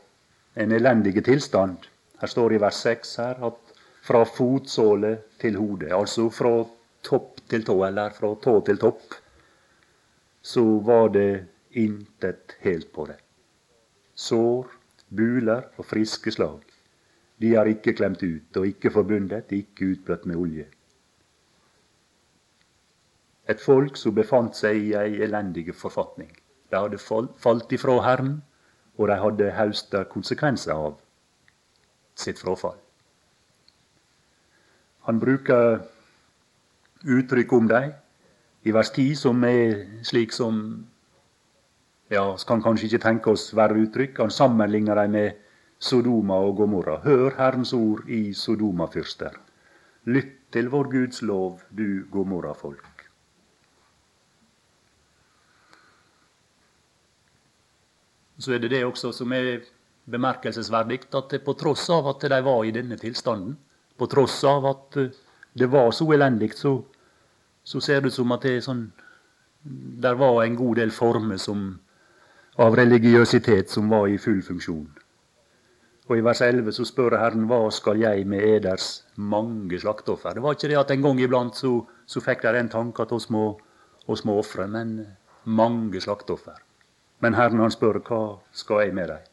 en 0.55 0.71
elendig 0.71 1.23
tilstand. 1.23 1.77
Her 2.21 2.27
står 2.27 2.49
det 2.49 2.59
i 2.59 2.63
vers 2.63 2.81
6 2.87 3.15
her 3.21 3.43
at 3.47 3.75
fra 4.05 4.23
fotsåle 4.27 5.17
til 5.41 5.57
hode. 5.57 5.91
Altså 5.93 6.29
fra 6.29 6.63
topp 7.03 7.41
til 7.49 7.65
tå, 7.65 7.75
eller 7.87 8.13
fra 8.13 8.33
tå 8.41 8.59
til 8.65 8.77
topp. 8.81 9.17
Så 10.41 10.63
var 10.85 11.09
det 11.09 11.45
intet 11.71 12.57
helt 12.61 12.91
på 12.93 13.05
det. 13.05 13.19
sår, 14.15 14.67
buler 15.11 15.65
og 15.77 15.85
friske 15.85 16.31
slag. 16.31 16.61
De 17.41 17.51
har 17.55 17.67
ikke 17.67 17.93
klemt 17.97 18.23
ut 18.23 18.57
og 18.57 18.67
ikke 18.67 18.91
forbundet, 18.95 19.51
ikke 19.51 19.89
utbløtt 19.91 20.23
med 20.25 20.39
olje. 20.39 20.67
Et 23.51 23.59
folk 23.61 23.97
som 23.99 24.15
befant 24.15 24.55
seg 24.55 24.79
i 24.79 24.93
ei 24.95 25.19
elendig 25.27 25.67
forfatning. 25.75 26.31
De 26.71 26.79
hadde 26.79 27.01
falt 27.43 27.75
ifra 27.75 27.97
Herren, 28.07 28.39
og 28.97 29.07
de 29.09 29.19
hadde 29.19 29.51
høsta 29.57 30.03
konsekvenser 30.09 30.73
av 30.73 30.97
sitt 32.15 32.39
frafall. 32.39 32.77
Han 35.05 35.19
bruker 35.21 35.81
uttrykk 37.05 37.53
om 37.53 37.67
dem 37.69 37.91
i 38.65 38.73
vers 38.73 38.89
10 38.95 39.15
som 39.19 39.43
er 39.45 39.83
slik 40.07 40.33
som 40.33 40.61
ja, 42.09 42.23
kan 42.47 42.63
kanskje 42.63 42.87
ikke 42.89 43.03
tenke 43.03 43.33
oss 43.33 43.51
verre 43.57 43.83
uttrykk. 43.83 44.23
Han 44.23 44.33
sammenligner 44.33 44.97
dem 45.01 45.11
med 45.17 45.43
Sodoma 45.79 46.39
og 46.47 46.55
Gomorra. 46.61 46.99
Hør 47.03 47.35
Herrens 47.37 47.73
ord 47.73 48.07
i 48.09 48.33
Sodoma-fyrster. 48.33 49.37
Lytt 50.05 50.37
til 50.53 50.69
vår 50.73 50.89
Guds 50.91 51.21
lov, 51.21 51.61
du 51.69 52.05
Gomorra-folk. 52.11 52.94
Så 58.39 58.53
er 58.53 58.59
det 58.59 58.71
det 58.73 58.83
også 58.85 59.13
som 59.15 59.31
er 59.33 59.63
bemerkelsesverdig, 60.11 61.05
at 61.15 61.37
på 61.45 61.53
tross 61.57 61.89
av 61.89 62.07
at 62.11 62.27
de 62.29 62.41
var 62.43 62.65
i 62.65 62.73
denne 62.75 62.97
tilstanden, 62.99 63.55
på 63.97 64.07
tross 64.11 64.43
av 64.43 64.65
at 64.67 64.99
det 65.55 65.69
var 65.71 65.91
så 65.95 66.07
elendig, 66.11 66.51
så 66.59 66.81
så 67.65 67.81
ser 67.81 68.01
det 68.01 68.07
ut 68.07 68.13
som 68.13 68.33
at 68.35 68.45
det 68.45 68.53
er 68.55 68.65
sånn 68.65 68.85
Der 70.03 70.17
var 70.19 70.43
en 70.43 70.55
god 70.55 70.77
del 70.77 70.91
former 70.93 71.39
som, 71.41 71.79
av 72.61 72.75
religiøsitet 72.77 73.71
som 73.73 73.89
var 73.89 74.05
i 74.07 74.19
full 74.21 74.43
funksjon. 74.45 74.85
Og 76.05 76.19
I 76.19 76.21
vers 76.21 76.43
11 76.45 76.75
så 76.77 76.85
spør 76.85 77.15
Herren 77.17 77.47
hva 77.49 77.63
skal 77.73 77.97
jeg 78.03 78.27
med 78.29 78.45
eders 78.45 79.07
mange 79.17 79.79
slakteoffer. 79.81 80.37
Det 80.37 80.43
var 80.45 80.53
ikke 80.53 80.69
det 80.69 80.77
at 80.77 80.93
en 80.93 81.07
gang 81.07 81.23
iblant 81.23 81.57
så, 81.57 81.71
så 82.05 82.21
fikk 82.21 82.45
de 82.45 82.53
den 82.59 82.69
tanke 82.69 83.01
at 83.01 83.15
oss 83.17 83.25
må, 83.33 83.47
oss 84.05 84.21
må 84.29 84.37
ofre, 84.37 84.67
men 84.69 84.99
mange 85.49 85.97
slakteoffer. 86.05 86.61
Men 87.23 87.37
Herren 87.37 87.63
han 87.63 87.73
spør 87.73 88.01
hva 88.05 88.21
skal 88.51 88.85
jeg 88.85 88.95
med 88.97 89.11
dem? 89.13 89.31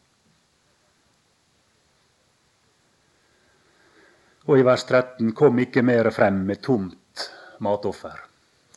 Og 4.50 4.58
i 4.58 4.64
vers 4.66 4.84
13 4.84 5.30
kom 5.38 5.58
ikke 5.62 5.84
mer 5.86 6.10
frem 6.10 6.42
med 6.46 6.62
tomt 6.62 7.26
matoffer. 7.62 8.18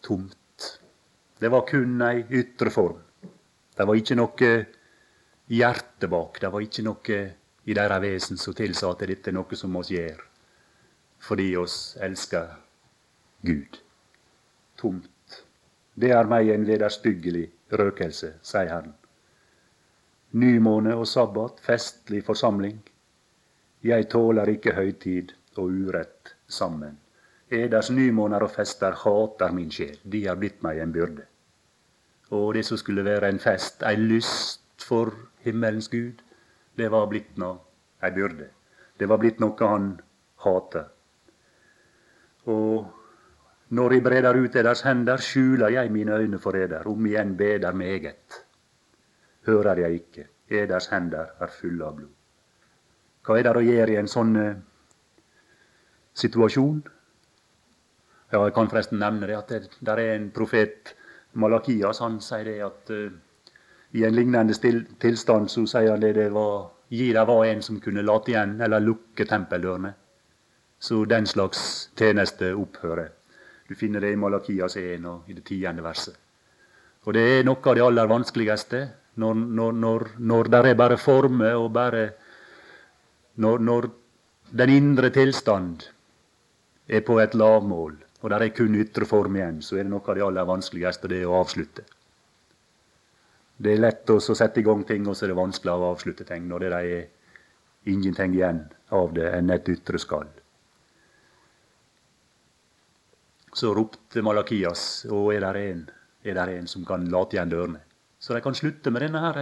Tomt. 0.02 0.68
Det 1.40 1.50
var 1.50 1.66
kun 1.68 2.02
ei 2.06 2.22
ytre 2.38 2.70
form. 2.70 3.02
Det 3.76 3.88
var 3.88 3.98
ikke 3.98 4.18
noe 4.20 4.52
hjerte 5.52 6.08
bak. 6.08 6.38
Det 6.42 6.52
var 6.54 6.62
ikke 6.62 6.86
noe 6.86 7.18
i 7.66 7.74
deres 7.74 8.02
vesen 8.02 8.38
som 8.38 8.54
tilsa 8.54 8.92
at 8.92 9.04
dette 9.10 9.32
er 9.32 9.38
noe 9.40 9.58
som 9.58 9.76
oss 9.82 9.92
gjør 9.92 10.22
fordi 11.26 11.56
oss 11.58 11.96
elsker 12.06 12.52
Gud. 13.42 13.80
Tomt. 14.78 15.40
Det 15.96 16.12
er 16.14 16.28
meg 16.30 16.52
en 16.54 16.68
vederstyggelig 16.68 17.48
røkelse, 17.72 18.34
sier 18.42 18.70
Herren. 18.70 18.94
Nymåne 20.36 20.96
og 20.96 21.08
sabbat, 21.08 21.62
festlig 21.64 22.24
forsamling. 22.26 22.82
Jeg 23.84 24.10
tåler 24.10 24.50
ikke 24.52 24.74
høytid 24.76 25.32
og 25.58 25.72
urett 25.72 26.36
sammen. 26.48 26.98
Eders 27.50 27.92
nymåner 27.94 28.44
og 28.44 28.52
fester 28.52 28.98
hater 29.04 29.54
min 29.54 29.72
sjel. 29.72 30.00
De 30.04 30.26
har 30.26 30.38
blitt 30.42 30.64
meg 30.66 30.82
en 30.82 30.94
byrde. 30.94 31.26
Og 32.34 32.54
det 32.58 32.66
som 32.66 32.78
skulle 32.78 33.06
være 33.06 33.30
en 33.30 33.40
fest, 33.40 33.84
ei 33.86 33.96
lyst 33.96 34.82
for 34.82 35.14
himmelens 35.46 35.88
Gud, 35.94 36.24
det 36.76 36.90
var 36.92 37.08
blitt 37.08 37.38
nå 37.38 37.54
ei 38.04 38.12
byrde. 38.12 38.50
Det 38.98 39.08
var 39.10 39.22
blitt 39.22 39.40
noe 39.40 39.70
han 39.70 39.92
hater. 40.44 40.90
Og 42.50 43.05
når 43.70 43.94
jeg 43.94 44.04
breder 44.04 44.38
ut 44.38 44.56
eders 44.56 44.84
hender, 44.86 45.18
skjuler 45.18 45.74
jeg 45.74 45.92
mine 45.92 46.14
øyne 46.14 46.40
for 46.40 46.56
eder, 46.56 46.88
om 46.88 47.06
igjen 47.06 47.38
beder 47.38 47.74
meget. 47.74 48.42
Hører 49.48 49.80
jeg 49.80 49.94
ikke, 50.02 50.28
eders 50.50 50.88
hender 50.92 51.34
er 51.42 51.54
fulle 51.60 51.86
av 51.86 51.96
blod. 51.96 52.14
Hva 53.26 53.40
er 53.40 53.48
det 53.48 53.56
å 53.58 53.66
gjøre 53.66 53.94
i 53.96 53.98
en 53.98 54.10
sånn 54.10 54.36
uh, 54.38 54.52
situasjon? 56.14 56.84
Ja, 58.32 58.44
jeg 58.44 58.54
kan 58.54 58.70
forresten 58.70 59.02
nevne 59.02 59.30
det 59.30 59.38
at 59.40 59.50
det 59.50 59.80
der 59.80 60.02
er 60.02 60.14
en 60.16 60.30
profet, 60.34 60.94
Malakias, 61.34 62.00
han 62.06 62.20
sier 62.22 62.46
det 62.46 62.60
at 62.64 62.94
uh, 62.94 63.10
i 63.98 64.06
en 64.06 64.14
lignende 64.16 64.54
stil, 64.54 64.84
tilstand 65.02 65.50
så 65.50 65.66
sier 65.66 65.96
han 65.96 66.06
det 66.06 66.14
det 66.20 66.30
var 66.34 66.72
Gi 66.90 67.14
det 67.14 67.24
var 67.26 67.46
en 67.46 67.62
som 67.66 67.80
kunne 67.82 68.04
late 68.06 68.30
igjen 68.30 68.60
eller 68.62 68.80
lukke 68.80 69.26
tempeldørene. 69.26 69.90
Så 70.80 71.06
den 71.10 71.26
slags 71.26 71.90
tjeneste 71.98 72.52
opphører. 72.54 73.10
Du 73.68 73.76
finner 73.76 74.02
det 74.02 74.14
i 74.14 74.20
Malakias 74.20 74.78
1 74.78 75.06
og 75.10 75.30
i 75.30 75.34
det 75.34 75.46
tiende 75.48 75.84
verset. 75.84 76.16
Og 77.06 77.14
det 77.14 77.24
er 77.40 77.44
noe 77.46 77.62
av 77.62 77.76
det 77.78 77.84
aller 77.86 78.10
vanskeligste 78.10 78.82
når, 79.22 79.34
når, 79.58 79.76
når, 79.82 80.08
når 80.20 80.50
det 80.52 80.62
er 80.70 80.78
bare 80.78 80.98
former 80.98 81.58
og 81.58 81.72
bare 81.74 82.06
når, 83.42 83.60
når 83.60 83.90
den 84.56 84.70
indre 84.74 85.10
tilstand 85.14 85.84
er 86.88 87.02
på 87.02 87.18
et 87.20 87.34
lavmål, 87.34 87.98
og 88.22 88.30
der 88.30 88.46
er 88.46 88.54
kun 88.56 88.78
ytre 88.78 89.06
form 89.06 89.36
igjen, 89.36 89.62
så 89.62 89.78
er 89.78 89.86
det 89.86 89.92
noe 89.92 90.06
av 90.06 90.18
det 90.18 90.24
aller 90.26 90.48
vanskeligste, 90.48 91.10
det 91.10 91.22
er 91.22 91.30
å 91.30 91.42
avslutte. 91.42 91.86
Det 93.58 93.74
er 93.74 93.82
lett 93.82 94.10
å 94.12 94.20
sette 94.22 94.62
i 94.62 94.66
gang 94.66 94.84
ting, 94.88 95.06
og 95.08 95.16
så 95.16 95.26
er 95.26 95.34
det 95.34 95.40
vanskelig 95.40 95.74
å 95.74 95.92
avslutte 95.92 96.28
ting 96.28 96.48
når 96.50 96.66
det 96.66 96.72
er 96.80 97.92
ingenting 97.92 98.34
igjen 98.36 98.66
av 98.96 99.14
det 99.16 99.30
enn 99.38 99.54
et 99.54 99.70
ytre 99.72 100.02
skall. 100.02 100.28
Så 103.56 103.72
ropte 103.72 104.22
Malakias, 104.26 105.06
å, 105.08 105.30
er 105.32 105.46
der 105.46 105.60
en, 105.62 105.86
er 106.28 106.36
der 106.36 106.52
en 106.58 106.66
som 106.68 106.84
kan 106.88 107.06
late 107.12 107.38
igjen 107.38 107.54
dørene? 107.54 107.80
Så 108.20 108.36
de 108.36 108.42
kan 108.44 108.58
slutte 108.58 108.92
med 108.92 109.06
denne 109.06 109.22
her 109.24 109.38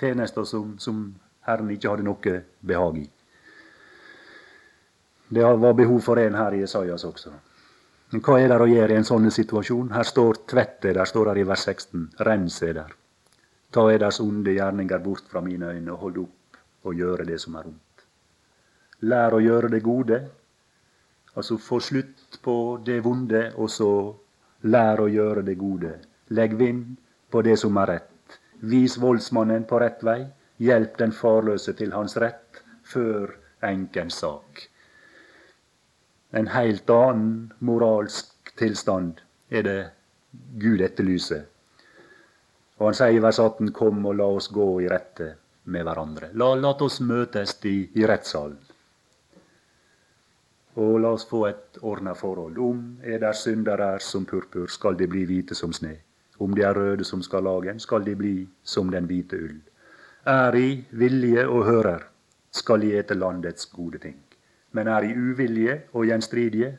tjenesten 0.00 0.46
som, 0.48 0.74
som 0.78 0.98
Herren 1.48 1.70
ikke 1.72 1.94
hadde 1.94 2.04
noe 2.04 2.34
behag 2.60 2.98
i. 3.00 3.06
Det 5.34 5.48
var 5.64 5.72
behov 5.78 6.02
for 6.04 6.20
en 6.20 6.36
her 6.36 6.54
i 6.58 6.60
Jesajas 6.60 7.06
også. 7.08 7.32
Men 8.12 8.22
hva 8.22 8.36
er 8.38 8.52
det 8.52 8.60
å 8.60 8.68
gjøre 8.68 8.92
i 8.92 8.98
en 9.00 9.08
sånn 9.08 9.30
situasjon? 9.32 9.94
Her 9.96 10.06
står 10.06 10.44
'tvett 10.44 10.84
der 10.84 11.08
står 11.08 11.32
det 11.32 11.40
i 11.40 11.48
vers 11.48 11.64
16. 11.64 12.04
Rens 12.28 12.60
der. 12.60 12.92
Ta 13.72 13.88
eders 13.90 14.20
onde 14.20 14.52
gjerninger 14.54 15.00
bort 15.02 15.24
fra 15.30 15.40
mine 15.40 15.72
øyne, 15.72 15.92
og 15.92 15.98
hold 15.98 16.18
opp 16.18 16.60
og 16.84 16.94
gjøre 16.94 17.24
det 17.26 17.40
som 17.40 17.56
er 17.56 17.66
ondt. 17.72 18.04
Lær 19.00 19.34
å 19.34 19.40
gjøre 19.40 19.72
det 19.72 19.82
gode. 19.82 20.20
Altså 21.34 21.58
få 21.58 21.80
slutt 21.82 22.38
på 22.42 22.56
det 22.86 23.00
vonde, 23.04 23.48
og 23.56 23.70
så 23.70 23.90
lær 24.70 25.02
å 25.02 25.08
gjøre 25.10 25.42
det 25.46 25.56
gode. 25.60 25.96
Legg 26.30 26.54
vind 26.58 26.96
på 27.30 27.42
det 27.42 27.56
som 27.60 27.76
er 27.82 27.90
rett. 27.90 28.38
Vis 28.60 28.96
voldsmannen 29.02 29.66
på 29.68 29.80
rett 29.82 30.04
vei. 30.06 30.20
Hjelp 30.62 30.98
den 31.00 31.12
farløse 31.12 31.74
til 31.74 31.92
hans 31.92 32.16
rett 32.22 32.62
før 32.86 33.34
enkens 33.66 34.20
sak. 34.22 34.68
En 36.34 36.48
helt 36.54 36.90
annen 36.90 37.52
moralsk 37.58 38.54
tilstand 38.58 39.20
er 39.50 39.66
det 39.66 39.80
Gud 40.62 40.82
etterlyser. 40.82 41.44
Og 42.80 42.88
han 42.88 42.96
sier 42.98 43.18
i 43.18 43.22
vers 43.22 43.38
18.: 43.38 43.70
Kom 43.74 44.06
og 44.06 44.16
la 44.18 44.26
oss 44.38 44.48
gå 44.50 44.68
i 44.82 44.88
rette 44.90 45.28
med 45.70 45.86
hverandre. 45.86 46.32
La, 46.34 46.54
la 46.58 46.72
oss 46.86 47.00
møtes 47.00 47.54
i, 47.70 47.76
i 47.94 48.06
rettssalen. 48.06 48.58
Og 50.76 50.98
la 51.00 51.12
oss 51.14 51.26
få 51.30 51.44
et 51.46 51.78
ordna 51.82 52.14
forhold. 52.18 52.58
Om 52.58 52.82
er 53.02 53.20
der 53.22 53.32
synder 53.32 53.78
er 53.78 53.98
som 53.98 54.26
purpur, 54.26 54.66
skal 54.66 54.98
de 54.98 55.06
bli 55.06 55.24
hvite 55.24 55.54
som 55.54 55.72
sne. 55.72 55.96
Om 56.40 56.54
de 56.54 56.62
er 56.66 56.74
røde 56.74 57.04
som 57.04 57.22
skarlagen, 57.22 57.78
skal 57.80 58.04
de 58.04 58.16
bli 58.18 58.34
som 58.62 58.90
den 58.90 59.06
hvite 59.06 59.38
ull. 59.38 59.60
Er 60.26 60.56
i 60.56 60.84
vilje 60.90 61.46
og 61.46 61.64
hører, 61.64 62.08
skal 62.50 62.80
de 62.80 62.96
ete 62.98 63.14
landets 63.14 63.66
gode 63.66 63.98
ting 63.98 64.18
men 64.74 64.90
er 64.90 65.06
i 65.06 65.14
uvilje 65.14 65.76
og 65.94 66.08
gjenstridige, 66.08 66.72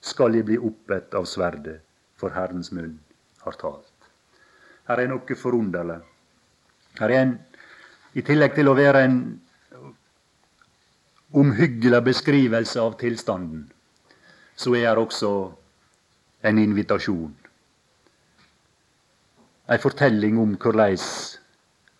skal 0.00 0.36
de 0.36 0.44
bli 0.44 0.58
oppett 0.60 1.14
av 1.16 1.26
sverdet, 1.26 1.80
for 2.18 2.34
Herrens 2.36 2.70
munn 2.76 2.98
har 3.44 3.56
talt. 3.58 4.08
Her 4.88 5.02
er 5.02 5.10
noe 5.10 5.36
forunderlig. 5.36 5.98
Her 7.00 7.14
er 7.14 7.22
en, 7.22 7.34
I 8.14 8.24
tillegg 8.24 8.54
til 8.56 8.68
å 8.68 8.76
være 8.76 9.02
en 9.06 9.18
omhyggelig 11.40 12.00
beskrivelse 12.04 12.80
av 12.80 12.96
tilstanden, 13.00 13.66
så 14.56 14.74
er 14.74 14.90
det 14.90 15.04
også 15.04 15.32
en 16.48 16.58
invitasjon. 16.58 17.34
En 19.68 19.82
fortelling 19.82 20.38
om 20.40 20.54
hvordan, 20.56 20.98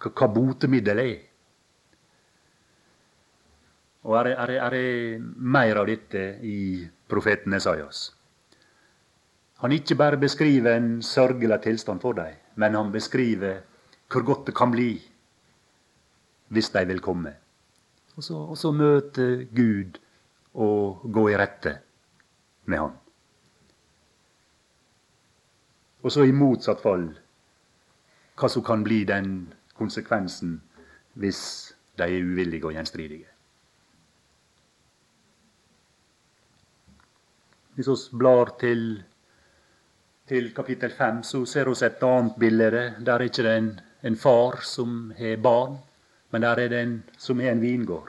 hva 0.02 0.28
botemiddel 0.34 1.02
er. 1.02 1.16
Og 4.08 4.14
er, 4.20 4.30
er, 4.34 4.54
er 4.56 4.76
det 4.76 5.20
mer 5.36 5.82
av 5.82 5.88
dette 5.90 6.22
i 6.46 6.86
profeten 7.10 7.54
Esaias. 7.58 8.06
Han 9.58 9.74
ikke 9.74 9.98
bare 9.98 10.20
beskriver 10.22 10.76
en 10.78 11.02
sørgelig 11.02 11.58
tilstand 11.64 12.00
for 12.00 12.14
dem, 12.14 12.36
men 12.54 12.78
han 12.78 12.92
beskriver 12.94 13.64
hvor 14.08 14.24
godt 14.24 14.46
det 14.46 14.54
kan 14.56 14.70
bli 14.72 14.92
hvis 16.48 16.70
de 16.72 16.84
vil 16.88 17.02
komme. 17.04 17.34
Og 18.18 18.24
så, 18.24 18.34
og 18.34 18.58
så 18.58 18.72
møte 18.74 19.24
Gud 19.54 20.00
og 20.58 21.04
gå 21.14 21.22
i 21.30 21.36
rette 21.38 21.76
med 22.66 22.82
Han. 22.82 22.96
Og 26.02 26.12
så 26.12 26.24
i 26.26 26.34
motsatt 26.34 26.82
fall 26.82 27.06
hva 28.38 28.50
som 28.50 28.64
kan 28.66 28.82
bli 28.82 29.04
den 29.06 29.32
konsekvensen 29.78 30.58
hvis 31.18 31.40
de 31.98 32.06
er 32.06 32.26
uvillige 32.26 32.66
og 32.66 32.74
gjenstridige. 32.74 33.26
Hvis 37.78 37.90
vi 37.90 38.18
blar 38.18 38.50
til, 38.58 38.86
til 40.26 40.54
kapittel 40.54 40.90
5, 40.90 41.22
så 41.22 41.44
ser 41.46 41.70
vi 41.70 41.86
et 41.86 42.02
annet 42.02 42.38
bilde. 42.38 42.70
Der 42.98 43.12
er 43.14 43.30
ikke 43.30 43.46
det 43.46 43.58
en, 43.58 43.70
en 44.02 44.16
far 44.16 44.58
som 44.66 45.12
har 45.18 45.38
barn, 45.42 45.78
men 46.30 46.42
der 46.42 46.48
er 46.48 46.68
det 46.68 46.82
en 46.82 47.02
som 47.18 47.40
er 47.40 47.52
en 47.52 47.60
vingård. 47.62 48.08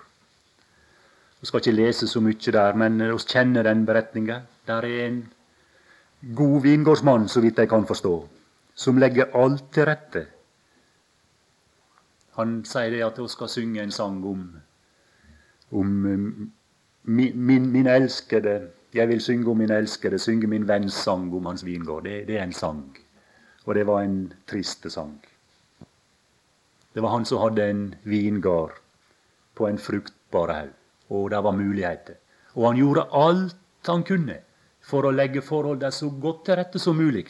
Vi 1.40 1.48
skal 1.48 1.60
ikke 1.60 1.72
lese 1.72 2.08
så 2.08 2.20
mye 2.20 2.52
der, 2.52 2.74
men 2.76 3.00
vi 3.00 3.18
kjenner 3.28 3.64
den 3.64 3.86
beretninga. 3.86 4.42
Der 4.68 4.84
er 4.84 5.06
en 5.08 5.22
god 6.36 6.62
vingårdsmann, 6.62 7.28
så 7.28 7.42
vidt 7.42 7.58
jeg 7.58 7.70
kan 7.70 7.88
forstå, 7.88 8.28
som 8.76 8.98
legger 8.98 9.32
alt 9.36 9.64
til 9.74 9.86
rette. 9.86 10.26
Han 12.36 12.60
sier 12.66 12.92
det 12.92 13.04
at 13.04 13.18
vi 13.20 13.28
skal 13.28 13.50
synge 13.52 13.84
en 13.84 13.92
sang 13.92 14.20
om, 14.26 14.44
om 15.72 15.88
um, 16.06 16.52
min, 17.04 17.40
min, 17.40 17.72
min, 17.72 17.88
elskede 17.88 18.70
Jeg 18.94 19.08
vil 19.08 19.22
synge 19.22 19.52
om 19.52 19.58
min 19.58 19.72
elskede, 19.72 20.20
synge 20.20 20.48
min 20.48 20.68
venns 20.68 20.94
sang 20.94 21.34
om 21.36 21.46
hans 21.46 21.66
vingård. 21.66 22.04
Det, 22.04 22.28
det 22.28 22.40
er 22.40 22.44
en 22.44 22.54
sang. 22.54 22.98
Og 23.66 23.76
det 23.76 23.88
var 23.88 24.02
en 24.02 24.34
triste 24.48 24.90
sang. 24.90 25.20
Det 26.94 27.02
var 27.02 27.14
han 27.14 27.26
som 27.26 27.42
hadde 27.44 27.66
en 27.70 27.84
vingard 28.04 28.78
på 29.56 29.68
en 29.68 29.78
fruktbar 29.78 30.54
haug, 30.54 30.76
og 31.10 31.30
det 31.32 31.42
var 31.46 31.58
muligheter. 31.58 32.18
Og 32.58 32.68
han 32.72 32.80
gjorde 32.80 33.10
alt 33.14 33.56
han 33.88 34.04
kunne 34.04 34.40
for 34.90 35.06
å 35.06 35.14
legge 35.14 35.44
forholdene 35.46 35.94
så 35.94 36.10
godt 36.10 36.46
til 36.48 36.58
rette 36.60 36.82
som 36.82 36.98
mulig. 36.98 37.28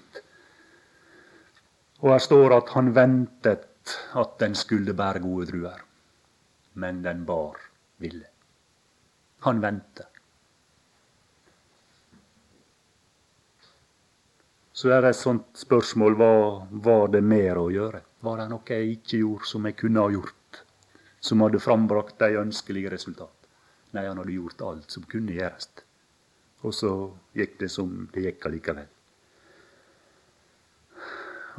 Og 1.99 2.13
her 2.13 2.23
står 2.23 2.55
at 2.55 2.71
han 2.75 2.93
ventet 2.95 3.95
at 4.19 4.37
den 4.39 4.55
skulle 4.55 4.95
bære 4.95 5.23
gode 5.23 5.49
druer. 5.51 5.81
Men 6.79 7.01
den 7.03 7.25
bar 7.27 7.57
ville. 7.99 8.27
Han 9.45 9.61
ventet. 9.63 10.08
Så 14.79 14.93
er 14.95 15.01
det 15.03 15.09
et 15.11 15.19
sånt 15.19 15.57
spørsmål 15.59 16.13
hva 16.15 16.33
var 16.85 17.09
det 17.11 17.19
mer 17.19 17.57
å 17.59 17.65
gjøre? 17.67 17.99
Var 18.23 18.37
det 18.39 18.45
noe 18.47 18.75
jeg 18.77 18.91
ikke 18.93 19.17
gjorde 19.19 19.47
som 19.49 19.65
jeg 19.67 19.75
kunne 19.75 20.05
ha 20.05 20.11
gjort? 20.13 20.59
Som 21.19 21.41
hadde 21.43 21.59
frambrakt 21.59 22.15
de 22.21 22.37
ønskelige 22.39 22.93
resultat? 22.93 23.33
Nei, 23.91 24.05
han 24.07 24.21
hadde 24.21 24.37
gjort 24.37 24.61
alt 24.63 24.93
som 24.95 25.03
kunne 25.11 25.35
gjøres. 25.35 25.67
Og 26.63 26.75
så 26.77 26.91
gikk 27.35 27.57
det 27.59 27.69
som 27.73 27.91
det 28.13 28.23
gikk 28.23 28.47
allikevel. 28.47 28.87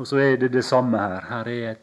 Og 0.00 0.08
så 0.08 0.22
er 0.24 0.38
det 0.40 0.48
det 0.54 0.62
samme 0.64 1.02
her. 1.02 1.26
Her 1.28 1.50
er 1.52 1.66
et, 1.74 1.82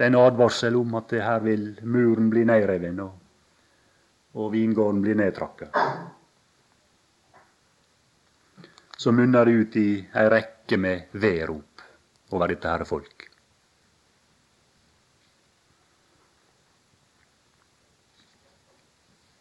det 0.00 0.08
en 0.08 0.16
advarsel 0.22 0.78
om 0.80 0.96
at 0.96 1.12
her 1.12 1.44
vil 1.44 1.66
muren 1.82 2.30
bli 2.32 2.46
nedrevet, 2.48 3.02
og, 3.04 3.12
og 4.32 4.48
vingården 4.56 5.04
bli 5.04 5.18
nedtrakka. 5.20 5.68
Så 8.96 9.12
munner 9.12 9.44
det 9.44 9.58
ut 9.60 9.78
i 9.80 9.86
ei 10.00 10.26
rekke 10.32 10.59
med 10.78 11.10
vedrop 11.12 11.82
over 12.30 12.52
dette 12.52 12.70
herre 12.70 12.86
folk. 12.86 13.26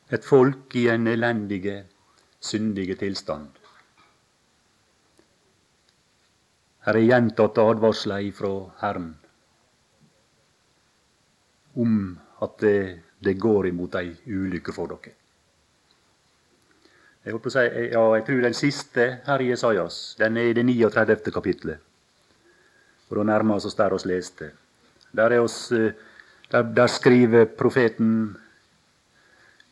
Et 0.09 0.25
folk 0.25 0.75
i 0.75 0.87
en 0.89 1.05
elendige 1.07 1.83
syndige 2.41 2.95
tilstand. 2.97 3.51
Her 6.87 6.97
er 6.97 7.05
gjentatte 7.05 7.61
advarsler 7.61 8.25
ifra 8.31 8.53
Herren 8.81 9.11
om 11.79 11.95
at 12.41 12.57
det, 12.63 12.79
det 13.21 13.37
går 13.37 13.69
imot 13.69 13.99
ei 13.99 14.15
ulykke 14.25 14.73
for 14.73 14.89
dere. 14.89 15.18
Jeg, 17.29 17.37
å 17.37 17.51
si, 17.53 17.63
ja, 17.91 18.01
jeg 18.17 18.23
tror 18.25 18.39
den 18.41 18.55
siste 18.57 19.03
her 19.27 19.41
i 19.45 19.51
Jesajas, 19.51 19.97
den 20.17 20.37
er 20.41 20.49
i 20.49 20.53
det 20.57 20.63
39. 20.65 21.29
kapittelet. 21.29 21.83
Og 23.09 23.19
da 23.19 23.25
nærmer 23.29 23.59
vi 23.59 23.69
oss 23.69 23.77
der 23.77 23.93
vi 23.93 24.09
leste. 24.09 24.47
Der, 25.13 25.35
oss, 25.37 25.59
eh, 25.71 25.93
der, 26.49 26.63
der 26.73 26.89
skriver 26.89 27.45
profeten 27.45 28.09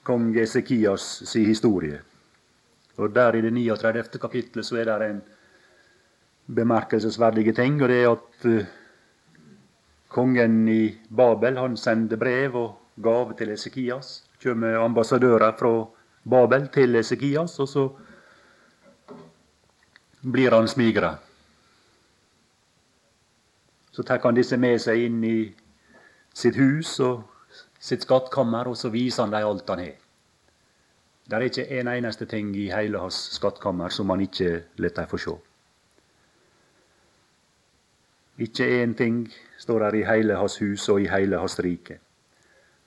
kong 0.06 0.38
Esekias 0.38 1.08
si 1.26 1.48
historie. 1.50 1.98
Og 3.02 3.10
der 3.15 3.39
i 3.39 3.41
det 3.41 3.54
39. 3.54 4.22
kapittelet 4.22 4.65
så 4.65 4.78
er 4.78 4.93
det 4.93 5.10
en 5.10 5.20
bemerkelsesverdige 6.62 7.58
ting, 7.58 7.82
og 7.82 7.89
det 7.89 8.04
er 8.04 8.13
at 8.13 8.46
uh, 8.46 8.70
kongen 10.13 10.62
i 10.70 10.93
Babel 11.10 11.58
han 11.58 11.78
sender 11.78 12.22
brev 12.22 12.56
og 12.56 13.02
gave 13.02 13.34
til 13.38 13.50
Esekias. 13.58 14.24
Det 14.38 14.52
kommer 14.52 14.78
ambassadører 14.86 15.58
fra 15.58 15.74
Babel 16.30 16.68
til 16.74 16.96
Esekias, 16.96 17.60
og 17.60 17.68
så 17.68 17.88
blir 20.32 20.56
han 20.56 20.68
smigra. 20.68 21.16
Så 23.92 24.04
tar 24.04 24.20
han 24.24 24.36
disse 24.36 24.58
med 24.58 24.80
seg 24.82 25.08
inn 25.08 25.24
i 25.24 25.38
sitt 26.34 26.58
hus 26.60 27.00
og 27.00 27.24
sitt 27.80 28.04
skattkammer, 28.06 28.68
og 28.68 28.78
så 28.78 28.92
viser 28.94 29.24
han 29.24 29.34
dem 29.34 29.48
alt 29.48 29.70
han 29.70 29.82
har. 29.86 29.96
Det 31.28 31.36
er 31.36 31.44
ikke 31.50 31.68
en 31.80 31.88
eneste 31.92 32.26
ting 32.26 32.54
i 32.56 32.70
hele 32.72 33.00
hans 33.02 33.18
skattkammer 33.36 33.92
som 33.92 34.10
han 34.10 34.22
ikke 34.24 34.52
lar 34.80 34.94
dem 34.96 35.10
få 35.12 35.18
se. 35.20 35.36
Ikke 38.38 38.68
én 38.84 38.94
ting 38.96 39.26
står 39.58 39.80
der 39.80 39.96
i 39.98 40.04
hele 40.06 40.36
hans 40.38 40.60
hus 40.62 40.90
og 40.90 41.02
i 41.02 41.10
hele 41.10 41.40
hans 41.42 41.60
rike. 41.60 41.98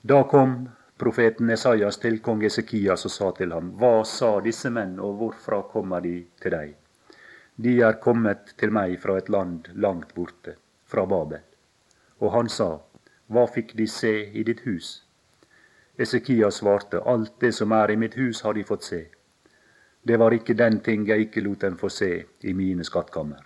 Da 0.09 0.23
kom 0.23 0.69
profeten 1.01 1.49
Esaias 1.49 1.97
til 1.97 2.19
kong 2.21 2.43
Esekias 2.45 3.07
og 3.09 3.11
sa 3.11 3.31
til 3.37 3.53
ham, 3.55 3.71
Hva 3.79 4.03
sa 4.05 4.35
disse 4.45 4.69
menn, 4.69 4.99
og 4.99 5.17
hvorfra 5.19 5.63
kommer 5.73 6.03
de 6.05 6.15
til 6.41 6.53
deg? 6.53 6.75
De 7.57 7.73
er 7.87 7.97
kommet 8.03 8.53
til 8.57 8.73
meg 8.77 8.99
fra 9.01 9.17
et 9.17 9.29
land 9.29 9.71
langt 9.85 10.13
borte, 10.15 10.55
fra 10.85 11.05
Babel. 11.05 11.41
Og 12.21 12.33
han 12.37 12.49
sa, 12.49 12.69
Hva 13.27 13.47
fikk 13.55 13.73
de 13.79 13.87
se 13.87 14.13
i 14.29 14.45
ditt 14.45 14.61
hus? 14.67 14.93
Esekias 15.97 16.61
svarte, 16.61 17.01
alt 17.05 17.33
det 17.41 17.53
som 17.57 17.71
er 17.71 17.91
i 17.91 17.97
mitt 17.97 18.15
hus, 18.21 18.41
har 18.45 18.53
de 18.53 18.63
fått 18.63 18.87
se. 18.93 19.01
Det 20.03 20.17
var 20.17 20.33
ikke 20.33 20.57
den 20.57 20.79
ting 20.85 21.05
jeg 21.07 21.27
ikke 21.27 21.41
lot 21.45 21.61
dem 21.61 21.77
få 21.77 21.89
se 21.89 22.11
i 22.41 22.53
mine 22.53 22.85
skattkammer. 22.85 23.41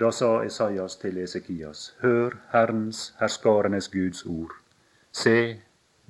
Da 0.00 0.10
sa 0.12 0.38
Esaias 0.44 0.96
til 0.96 1.18
Esekias, 1.20 1.94
hør 2.00 2.36
Herrens, 2.52 3.14
herskarenes 3.20 3.88
Guds 3.92 4.24
ord. 4.26 4.52
Se, 5.12 5.60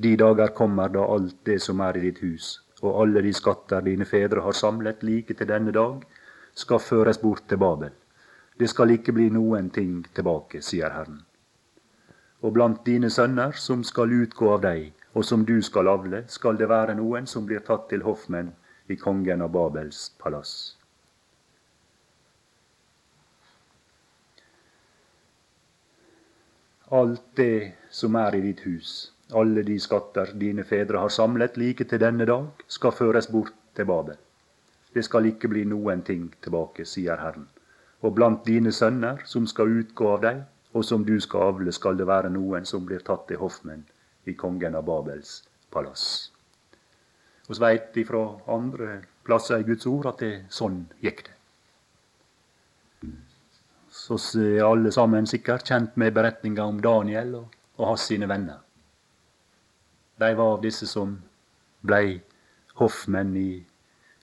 de 0.01 0.17
dager 0.17 0.49
kommer 0.57 0.89
da 0.89 1.05
alt 1.05 1.37
det 1.45 1.59
som 1.61 1.81
er 1.85 1.99
i 1.99 2.07
ditt 2.07 2.23
hus, 2.25 2.61
og 2.81 3.03
alle 3.03 3.21
de 3.21 3.33
skatter 3.37 3.83
dine 3.85 4.07
fedre 4.09 4.41
har 4.47 4.57
samlet 4.57 5.03
like 5.05 5.35
til 5.37 5.49
denne 5.51 5.75
dag, 5.77 6.07
skal 6.55 6.81
føres 6.81 7.21
bort 7.21 7.45
til 7.49 7.61
Babel. 7.61 7.93
Det 8.57 8.71
skal 8.73 8.95
ikke 8.97 9.13
bli 9.13 9.29
noen 9.35 9.69
ting 9.71 10.01
tilbake, 10.17 10.63
sier 10.65 10.97
Herren. 10.97 11.21
Og 12.41 12.57
blant 12.57 12.81
dine 12.87 13.11
sønner, 13.13 13.53
som 13.53 13.85
skal 13.85 14.17
utgå 14.23 14.55
av 14.55 14.65
deg, 14.65 14.91
og 15.13 15.25
som 15.25 15.45
du 15.45 15.59
skal 15.63 15.93
avle, 15.93 16.25
skal 16.33 16.57
det 16.57 16.71
være 16.73 16.97
noen 16.97 17.29
som 17.29 17.45
blir 17.45 17.61
tatt 17.67 17.91
til 17.93 18.05
hoffmenn 18.09 18.55
i 18.89 18.97
kongen 18.97 19.45
av 19.45 19.53
Babels 19.53 20.07
palass. 20.19 20.77
Alt 26.91 27.27
det 27.37 27.77
som 27.93 28.17
er 28.17 28.35
i 28.35 28.47
ditt 28.49 28.65
hus, 28.65 29.11
alle 29.33 29.63
de 29.63 29.79
skatter 29.81 30.33
dine 30.41 30.65
fedre 30.65 30.99
har 30.99 31.13
samlet 31.15 31.57
like 31.57 31.85
til 31.85 32.01
denne 32.01 32.27
dag, 32.27 32.49
skal 32.69 32.93
føres 32.93 33.27
bort 33.31 33.55
til 33.77 33.87
Babel. 33.87 34.17
Det 34.95 35.05
skal 35.07 35.27
ikke 35.31 35.49
bli 35.49 35.65
noen 35.65 36.03
ting 36.03 36.29
tilbake, 36.43 36.85
sier 36.85 37.21
Herren. 37.21 37.47
Og 38.03 38.15
blant 38.15 38.47
dine 38.47 38.73
sønner, 38.73 39.23
som 39.25 39.47
skal 39.47 39.71
utgå 39.83 40.09
av 40.15 40.25
deg, 40.25 40.43
og 40.73 40.85
som 40.85 41.05
du 41.05 41.17
skal 41.21 41.53
avle, 41.53 41.73
skal 41.73 41.99
det 41.99 42.07
være 42.07 42.31
noen 42.31 42.67
som 42.67 42.87
blir 42.87 43.03
tatt 43.07 43.27
til 43.29 43.41
hoffmenn 43.43 43.85
i 44.27 44.35
kongen 44.39 44.77
av 44.79 44.87
Babels 44.87 45.41
palass. 45.71 46.31
Vi 47.49 47.59
veit 47.59 47.97
ifra 47.99 48.23
andre 48.47 49.01
plasser 49.27 49.61
i 49.63 49.67
Guds 49.67 49.87
ord 49.91 50.07
at 50.13 50.23
det 50.23 50.35
sånn 50.55 50.85
gikk 51.03 51.25
det. 51.27 51.37
Så 53.91 54.17
er 54.39 54.63
alle 54.65 54.93
sammen 54.95 55.27
sikkert 55.27 55.67
kjent 55.67 55.97
med 55.99 56.15
beretninga 56.15 56.65
om 56.67 56.79
Daniel 56.83 57.35
og, 57.41 57.57
og 57.79 57.89
hans 57.91 58.07
sine 58.07 58.29
venner. 58.31 58.63
De 60.21 60.35
var 60.35 60.57
av 60.57 60.61
disse 60.61 60.87
som 60.87 61.15
blei 61.81 62.21
hoffmenn 62.81 63.37
i 63.37 63.51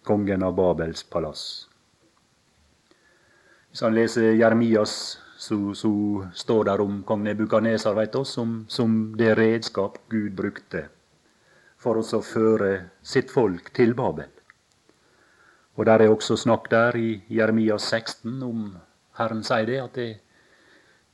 kongen 0.05 0.43
av 0.45 0.53
Babels 0.55 1.01
palass. 1.03 1.45
Hvis 3.69 3.81
han 3.81 3.97
leser 3.97 4.35
Jeremias 4.37 4.93
så, 5.37 5.73
så 5.73 5.91
står 6.33 6.63
det 6.69 6.75
om 6.81 7.01
kong 7.03 7.23
Nebukaneser, 7.23 8.23
som, 8.25 8.65
som 8.69 9.17
det 9.17 9.35
redskap 9.37 9.97
Gud 10.09 10.33
brukte 10.37 10.87
for 11.77 11.97
å 11.97 12.21
føre 12.21 12.71
sitt 13.01 13.33
folk 13.33 13.73
til 13.73 13.93
Babel. 13.97 14.29
Og 15.77 15.85
der 15.85 16.01
er 16.01 16.13
også 16.13 16.37
snakk 16.37 16.71
der 16.73 16.97
i 16.97 17.09
Jeremias 17.29 17.89
16 17.89 18.41
om 18.43 18.63
Herren 19.17 19.43
sier 19.45 19.65
det, 19.69 19.81
at 19.81 19.97
det, 19.97 20.09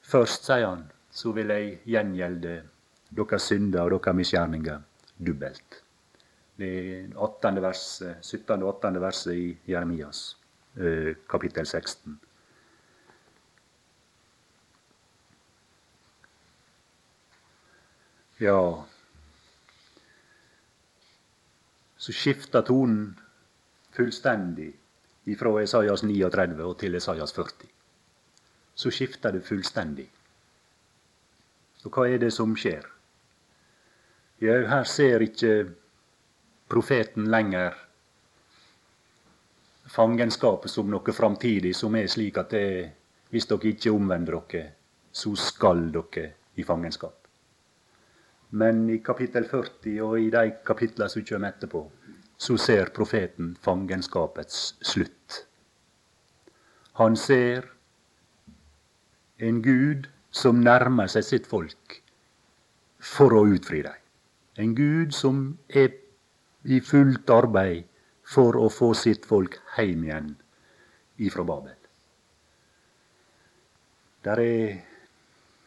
først, 0.03 0.47
sier 0.47 0.67
han, 0.67 0.85
så 1.11 1.31
vil 1.35 1.51
jeg 1.51 1.81
gjengjelde 1.87 2.61
deres 3.15 3.49
synder 3.49 3.93
og 3.93 4.01
deres 4.03 4.15
misgjerninger 4.15 4.81
dubbelt. 5.27 5.83
Det 6.57 6.69
er 6.69 7.17
18. 7.17 7.61
verset, 7.61 8.15
17. 8.21 8.63
og 8.63 8.75
18. 8.75 9.01
verset 9.01 9.33
i 9.33 9.57
Jeremias 9.67 10.37
eh, 10.77 11.15
kapittel 11.29 11.65
16. 11.65 12.19
Ja, 18.39 18.83
så 21.97 22.11
skifter 22.11 22.61
tonen 22.61 23.19
fullstendig 23.95 24.73
fra 25.39 25.53
Esaias 25.61 26.03
39 26.03 26.65
og 26.65 26.79
til 26.79 26.95
Esaias 26.95 27.33
40. 27.33 27.69
Så 28.75 28.91
skifter 28.91 29.31
det 29.31 29.45
fullstendig. 29.45 30.09
Og 31.83 31.91
hva 31.91 32.07
er 32.09 32.19
det 32.19 32.33
som 32.33 32.55
skjer? 32.57 32.92
Ja, 34.41 34.57
her 34.67 34.83
ser 34.89 35.21
ikke 35.21 35.53
profeten 36.71 37.29
lenger 37.31 37.75
fangenskapet 39.93 40.71
som 40.71 40.89
noe 40.89 41.13
framtidig, 41.13 41.75
som 41.75 41.95
er 41.95 42.07
slik 42.09 42.39
at 42.41 42.53
det, 42.55 42.67
hvis 43.29 43.47
dere 43.49 43.73
ikke 43.73 43.93
omvender 43.93 44.39
dere, 44.49 44.71
så 45.13 45.35
skal 45.37 45.89
dere 45.93 46.31
i 46.57 46.65
fangenskap. 46.65 47.19
Men 48.57 48.83
i 48.89 48.99
kapittel 49.05 49.45
40 49.49 50.01
og 50.05 50.19
i 50.21 50.29
de 50.33 50.43
kapitlene 50.65 51.09
som 51.09 51.25
kommer 51.25 51.53
etterpå, 51.53 51.83
så 52.37 52.57
ser 52.57 52.91
profeten 52.93 53.55
fangenskapets 53.61 54.75
slutt. 54.81 55.43
Han 56.99 57.17
ser 57.17 57.69
en 59.41 59.61
Gud 59.65 60.09
som 60.33 60.61
nærmer 60.61 61.09
seg 61.09 61.25
sitt 61.25 61.49
folk 61.49 61.99
for 63.03 63.33
å 63.33 63.45
utfri 63.49 63.81
dem. 63.85 64.02
En 64.57 64.75
Gud 64.77 65.13
som 65.17 65.45
er 65.69 65.93
i 66.63 66.79
fullt 66.85 67.29
arbeid 67.33 67.87
for 68.23 68.57
å 68.59 68.69
få 68.71 68.93
sitt 68.97 69.25
folk 69.25 69.57
hjem 69.77 70.03
igjen 70.07 70.33
ifra 71.25 71.45
Babel. 71.47 71.77
Der 74.23 74.39
er, 74.39 74.75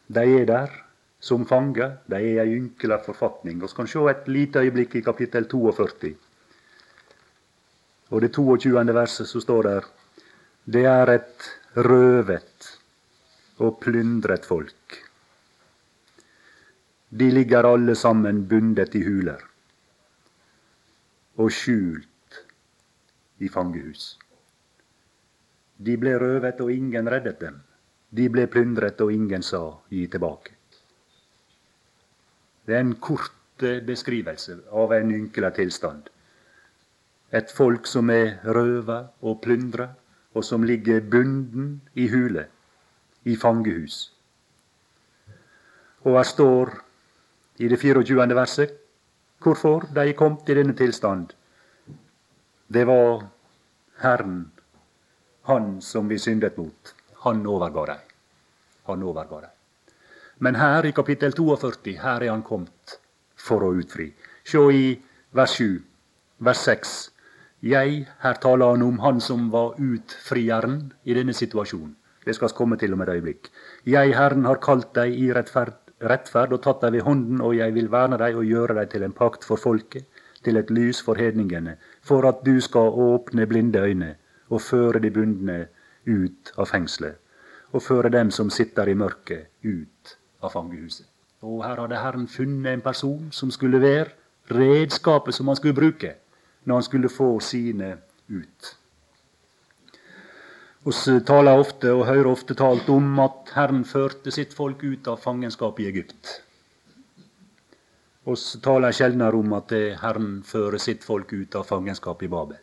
de 0.07 0.23
er 0.39 0.45
der, 0.49 0.71
som 1.19 1.45
fanger. 1.45 1.99
De 2.09 2.17
er 2.17 2.41
ei 2.45 2.55
ynkelig 2.57 3.01
forfatning. 3.05 3.59
Vi 3.61 3.69
kan 3.75 3.89
se 3.89 4.01
et 4.09 4.27
lite 4.31 4.63
øyeblikk 4.63 4.97
i 4.97 5.03
kapittel 5.05 5.45
42. 5.51 6.13
Og 8.09 8.23
det 8.23 8.31
22. 8.33 8.73
verset 8.95 9.27
som 9.27 9.43
står 9.43 9.63
der 9.67 9.89
Det 10.65 10.85
er 10.85 11.09
et 11.11 11.51
røvet 11.75 12.71
og 13.59 13.79
plyndret 13.79 14.45
folk. 14.45 15.06
De 17.09 17.31
ligger 17.31 17.63
alle 17.63 17.95
sammen 17.95 18.47
bundet 18.47 18.95
i 18.95 19.03
huler 19.03 19.43
og 21.37 21.51
skjult 21.53 22.39
i 23.37 23.49
fangehus. 23.49 24.17
De 25.77 25.93
ble 26.01 26.15
røvet, 26.17 26.61
og 26.61 26.71
ingen 26.73 27.09
reddet 27.09 27.39
dem. 27.41 27.59
De 28.09 28.25
ble 28.33 28.47
plyndret, 28.49 29.01
og 29.01 29.13
ingen 29.13 29.45
sa 29.45 29.61
gi 29.93 30.07
tilbake. 30.09 30.55
Det 32.65 32.75
er 32.75 32.83
en 32.83 32.95
kort 32.99 33.63
eh, 33.63 33.83
beskrivelse 33.85 34.57
av 34.73 34.95
en 34.97 35.13
ynkelig 35.13 35.53
tilstand. 35.59 36.09
Et 37.31 37.51
folk 37.53 37.87
som 37.87 38.09
er 38.09 38.39
røva 38.43 39.03
og 39.21 39.39
plyndra, 39.45 39.91
og 40.33 40.43
som 40.43 40.65
ligger 40.65 41.01
bunden 41.01 41.77
i 41.95 42.07
hule, 42.09 42.47
i 43.23 43.35
fangehus. 43.35 44.01
Og 46.03 46.17
her 46.17 46.27
står 46.27 46.73
i 47.57 47.67
det 47.67 47.79
24. 47.81 48.27
verset 48.35 48.75
hvorfor 49.41 49.87
de 49.93 50.13
kom 50.13 50.37
til 50.45 50.59
denne 50.59 50.75
tilstand. 50.77 51.33
Det 52.67 52.85
var 52.87 53.27
Herren, 54.01 54.51
Han 55.47 55.81
som 55.81 56.09
vi 56.09 56.17
syndet 56.19 56.57
mot. 56.57 56.93
Han 57.23 57.45
overga 57.47 57.85
dem. 57.85 57.99
Han 58.83 59.03
overga 59.03 59.41
dem. 59.41 59.53
Men 60.39 60.55
her 60.55 60.85
i 60.85 60.91
kapittel 60.91 61.31
42, 61.33 61.93
her 61.97 62.21
er 62.21 62.29
han 62.29 62.43
kommet 62.43 62.99
for 63.35 63.63
å 63.63 63.71
utfri. 63.73 64.09
Se 64.43 64.59
i 64.59 64.99
vers 65.31 65.55
7, 65.55 65.79
vers 66.43 66.65
6. 66.67 66.91
Jeg, 67.63 68.03
her 68.21 68.37
taler 68.43 68.75
han 68.75 68.83
om 68.85 68.99
han 68.99 69.21
som 69.23 69.47
var 69.49 69.79
utfrieren 69.79 70.91
i 71.05 71.15
denne 71.17 71.33
situasjonen. 71.33 71.95
Det 72.27 72.35
skal 72.35 72.51
komme 72.53 72.77
til 72.77 72.93
om 72.93 73.01
et 73.01 73.09
øyeblikk. 73.15 73.47
Jeg, 73.87 74.13
Herren, 74.13 74.45
har 74.45 74.59
kalt 74.59 74.91
deg 74.93 75.15
i 75.15 75.31
rettferd, 75.33 75.77
rettferd 76.01 76.53
og 76.53 76.61
tatt 76.61 76.83
deg 76.85 76.97
ved 76.97 77.05
hånden, 77.07 77.41
og 77.41 77.55
jeg 77.57 77.73
vil 77.73 77.91
verne 77.91 78.19
deg 78.21 78.37
og 78.37 78.45
gjøre 78.45 78.77
deg 78.79 78.91
til 78.91 79.05
en 79.07 79.15
pakt 79.17 79.47
for 79.47 79.57
folket, 79.57 80.05
til 80.43 80.57
et 80.57 80.69
lys 80.71 81.01
for 81.03 81.17
hedningene, 81.19 81.75
for 82.01 82.27
at 82.29 82.43
du 82.45 82.59
skal 82.61 82.93
åpne 82.93 83.47
blinde 83.49 83.81
øyne 83.81 84.13
og 84.49 84.61
føre 84.61 85.01
de 85.03 85.11
bundne 85.11 85.57
ut 86.07 86.53
av 86.57 86.69
fengselet, 86.69 87.17
og 87.73 87.83
føre 87.83 88.13
dem 88.13 88.31
som 88.31 88.49
sitter 88.53 88.87
i 88.87 88.95
mørket, 88.95 89.49
ut 89.65 90.17
av 90.41 90.53
fangehuset. 90.53 91.07
Og 91.41 91.63
her 91.65 91.81
hadde 91.81 91.99
Herren 92.01 92.27
funnet 92.27 92.73
en 92.73 92.81
person 92.81 93.27
som 93.31 93.51
skulle 93.51 93.81
være 93.81 94.13
redskapet 94.51 95.35
som 95.35 95.47
han 95.47 95.59
skulle 95.59 95.75
bruke 95.77 96.13
når 96.65 96.79
han 96.79 96.83
skulle 96.83 97.09
få 97.09 97.39
sine 97.39 97.97
ut. 98.29 98.77
Vi 100.87 101.13
taler 101.27 101.59
ofte 101.59 101.89
og 101.91 102.05
hører 102.07 102.29
ofte 102.31 102.55
talt 102.55 102.87
om 102.87 103.17
at 103.19 103.49
Herren 103.57 103.81
førte 103.83 104.31
sitt 104.31 104.53
folk 104.55 104.85
ut 104.87 105.07
av 105.11 105.17
fangenskap 105.19 105.81
i 105.83 105.87
Egypt. 105.89 106.29
Oss 108.31 108.53
taler 108.63 108.95
sjeldnere 108.95 109.35
om 109.35 109.51
at 109.57 109.73
Herren 109.99 110.37
fører 110.47 110.79
sitt 110.79 111.03
folk 111.03 111.33
ut 111.33 111.57
av 111.59 111.67
fangenskap 111.67 112.23
i 112.23 112.29
Babel. 112.31 112.61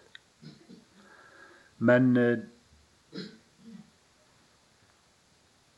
Men 1.85 2.17
eh, 2.17 2.41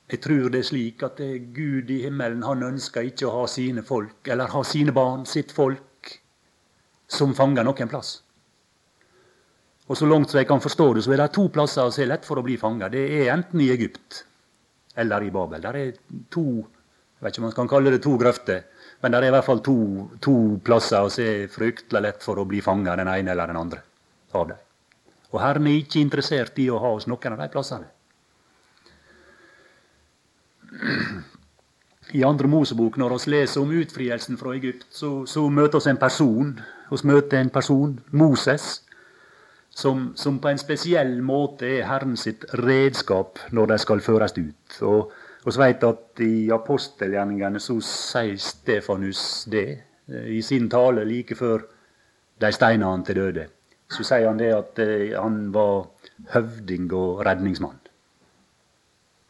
Jeg 0.07 0.21
tror 0.23 0.53
det 0.55 0.61
er 0.61 0.69
slik 0.69 1.03
at 1.03 1.19
Gud 1.55 1.91
i 1.91 1.97
himmelen 2.05 2.45
han 2.47 2.63
ønsker 2.63 3.09
ikke 3.09 3.27
å 3.27 3.41
ha 3.41 3.47
sine 3.51 3.83
folk, 3.83 4.21
eller 4.31 4.53
ha 4.53 4.63
sine 4.63 4.95
barn, 4.95 5.25
sitt 5.27 5.51
folk, 5.51 6.13
som 7.11 7.35
fanger 7.35 7.67
noen 7.67 7.91
plass. 7.91 8.21
Og 9.87 9.97
Så 9.97 10.07
langt 10.07 10.31
som 10.31 10.39
jeg 10.39 10.49
kan 10.49 10.61
forstå 10.61 10.95
det, 10.95 11.05
så 11.05 11.13
er 11.13 11.23
det 11.23 11.33
to 11.33 11.49
plasser 11.49 11.91
som 11.91 12.03
er 12.03 12.11
lett 12.11 12.25
for 12.27 12.39
å 12.39 12.43
bli 12.43 12.57
fanga. 12.59 12.89
Det 12.91 13.05
er 13.21 13.33
enten 13.35 13.61
i 13.63 13.71
Egypt 13.71 14.25
eller 14.97 15.23
i 15.23 15.31
Babel. 15.31 15.63
Der 15.63 15.77
er 15.77 15.93
to 16.31 16.65
jeg 17.17 17.25
vet 17.25 17.33
ikke 17.33 17.41
om 17.41 17.47
man 17.47 17.55
kan 17.57 17.69
kalle 17.71 17.91
det 17.95 18.03
to 18.05 18.11
grøfter, 18.21 18.65
men 19.01 19.13
det 19.13 19.19
er 19.19 19.27
i 19.31 19.33
hvert 19.33 19.47
fall 19.47 19.63
to, 19.65 19.77
to 20.21 20.35
plasser 20.65 21.07
som 21.09 21.25
er 21.25 21.47
fryktelig 21.49 22.03
lett 22.05 22.25
for 22.25 22.37
å 22.37 22.45
bli 22.45 22.61
fanga, 22.61 22.93
den 23.01 23.09
ene 23.09 23.33
eller 23.33 23.49
den 23.49 23.57
andre 23.57 23.81
av 24.37 24.51
dem. 24.51 24.59
Og 25.33 25.41
Herren 25.41 25.71
er 25.71 25.79
ikke 25.81 26.03
interessert 26.03 26.59
i 26.61 26.69
å 26.69 26.81
ha 26.83 26.91
oss 26.99 27.09
noen 27.09 27.33
av 27.33 27.41
de 27.41 27.49
plassene. 27.55 27.89
I 32.13 32.23
andre 32.25 32.49
Mosebok, 32.53 32.99
når 33.01 33.17
vi 33.17 33.33
leser 33.33 33.65
om 33.65 33.73
utfrielsen 33.73 34.37
fra 34.37 34.53
Egypt, 34.53 34.85
så, 34.93 35.25
så 35.27 35.49
møter 35.49 35.81
vi 35.81 35.95
en 35.95 36.01
person. 36.01 36.53
Vi 36.93 37.01
møter 37.09 37.41
en 37.41 37.51
person, 37.51 37.97
Moses, 38.13 38.86
som, 39.77 40.13
som, 40.17 40.39
på 40.41 40.49
en 40.49 40.61
spesiell 40.61 41.19
måte 41.21 41.69
er 41.69 41.89
Herren 41.91 42.17
sitt 42.17 42.47
redskap 42.63 43.43
når 43.53 43.75
de 43.75 43.77
skal 43.83 44.01
føres 44.01 44.33
ut. 44.39 44.79
Og 44.89 45.13
vi 45.45 45.57
vet 45.61 45.85
at 45.85 46.23
i 46.25 46.49
apostelgjerningene 46.55 47.61
så 47.61 47.77
sier 47.85 48.39
Stefanus 48.41 49.21
det 49.53 49.67
i 50.33 50.41
sin 50.43 50.71
tale 50.73 51.05
like 51.05 51.37
før 51.37 51.67
de 52.41 52.53
steina 52.57 52.89
han 52.89 53.05
til 53.05 53.21
døde. 53.21 53.45
Så 53.93 54.07
sier 54.07 54.31
han 54.31 54.41
det 54.41 54.49
at 54.55 54.81
eh, 54.83 55.13
han 55.15 55.53
var 55.55 55.91
høvding 56.33 56.89
og 56.97 57.21
redningsmann. 57.29 57.79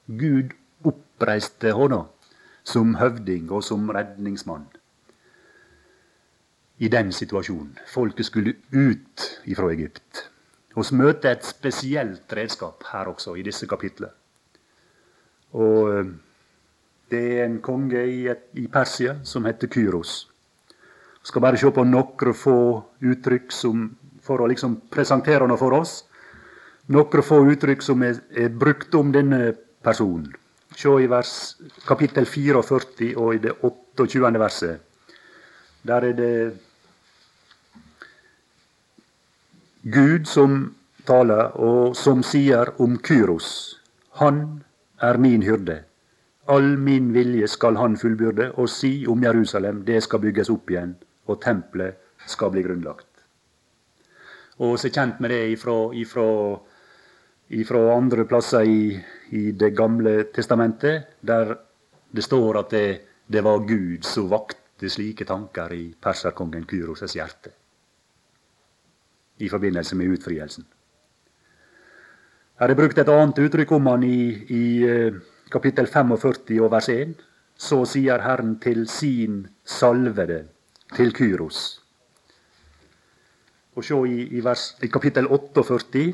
Gud 0.07 0.55
oppreiste 0.87 1.75
hånda 1.75 2.05
som 2.67 2.95
høvding 3.01 3.51
og 3.51 3.65
som 3.67 3.91
redningsmann. 3.91 4.71
I 6.79 6.89
den 6.93 7.13
situasjonen. 7.13 7.77
Folket 7.89 8.31
skulle 8.31 8.57
ut 8.73 9.29
ifra 9.45 9.73
Egypt. 9.73 10.27
Vi 10.77 10.97
møter 10.97 11.33
et 11.33 11.45
spesielt 11.45 12.33
redskap 12.37 12.85
her 12.93 13.09
også, 13.09 13.35
i 13.37 13.43
disse 13.43 13.67
kapitlene. 13.67 14.13
Og 15.57 15.93
eh, 15.95 16.11
det 17.11 17.23
er 17.39 17.45
en 17.47 17.61
konge 17.65 18.03
i, 18.05 18.27
i 18.61 18.67
Persia 18.69 19.17
som 19.25 19.47
heter 19.49 19.71
Kyros. 19.73 20.27
Vi 21.23 21.31
skal 21.31 21.43
bare 21.43 21.59
se 21.59 21.71
på 21.73 21.85
noen 21.87 22.35
få 22.37 22.59
uttrykk 23.01 23.55
som, 23.55 23.89
for 24.23 24.43
å 24.43 24.51
liksom 24.51 24.77
presentere 24.93 25.49
noe 25.49 25.59
for 25.59 25.79
oss. 25.79 26.03
Noen 26.93 27.25
få 27.25 27.41
uttrykk 27.55 27.83
som 27.83 28.05
er, 28.05 28.21
er 28.37 28.53
brukt 28.53 28.95
om 28.95 29.15
denne 29.15 29.55
personen 29.83 30.35
Se 30.77 30.91
i 31.01 31.07
vers, 31.09 31.31
kapittel 31.89 32.27
44 32.29 33.15
og 33.17 33.31
i 33.33 33.39
det 33.41 33.55
28. 33.65 34.33
verset. 34.37 34.83
Der 35.87 36.05
er 36.05 36.13
det 36.13 36.33
Gud 39.87 40.27
som 40.27 40.75
taler, 41.07 41.53
og 41.63 41.93
som 41.95 42.25
sier 42.27 42.73
om 42.83 42.97
Kyros. 43.07 43.49
Han 44.19 44.65
er 44.99 45.19
min 45.23 45.45
hyrde. 45.47 45.77
All 46.51 46.73
min 46.83 47.13
vilje 47.15 47.47
skal 47.53 47.77
han 47.79 47.95
fullbyrde, 47.95 48.49
og 48.59 48.67
si 48.67 49.07
om 49.07 49.23
Jerusalem, 49.23 49.85
det 49.87 50.01
skal 50.03 50.25
bygges 50.25 50.51
opp 50.51 50.73
igjen, 50.75 50.97
og 51.31 51.39
tempelet 51.45 52.01
skal 52.27 52.51
bli 52.51 52.65
grunnlagt. 52.67 53.07
Og 54.59 54.75
så 54.83 54.91
kjent 54.91 55.21
med 55.23 55.31
det 55.31 55.39
ifra, 55.53 55.77
ifra, 55.95 56.27
ifra 57.55 57.83
andre 57.95 58.25
plasser 58.27 58.67
i, 58.67 58.81
i, 59.31 59.53
Det 59.53 59.71
gamle 59.71 60.33
testamentet, 60.35 61.15
der 61.21 61.55
det 62.11 62.25
står 62.27 62.59
at 62.59 62.75
det, 62.75 62.89
det 63.27 63.45
var 63.45 63.63
Gud 63.63 64.03
som 64.03 64.27
vakte 64.35 64.91
slike 64.91 65.25
tanker 65.25 65.73
i 65.79 65.95
perserkongen 65.95 66.67
Kyros' 66.67 67.15
hjerte 67.15 67.55
i 69.39 69.49
forbindelse 69.49 69.97
med 69.97 70.17
utfrielsen. 70.17 70.67
Her 72.57 72.73
er 72.73 72.79
brukt 72.79 72.99
et 72.99 73.09
annet 73.13 73.39
uttrykk 73.45 73.73
om 73.77 73.89
han 73.91 74.05
i, 74.07 74.21
i 74.49 74.67
eh, 74.89 75.17
kapittel 75.53 75.89
45 75.93 76.61
og 76.65 76.71
vers 76.73 76.89
1. 76.89 77.17
Så 77.57 77.83
sier 77.89 78.23
Herren 78.25 78.57
til 78.61 78.87
sin 78.89 79.43
salvede, 79.65 80.47
til 80.97 81.13
Kyros. 81.17 81.83
Og 83.77 83.85
se 83.85 83.99
i, 84.09 84.23
i, 84.39 84.41
vers, 84.45 84.71
i 84.81 84.89
kapittel 84.89 85.29
48 85.29 86.07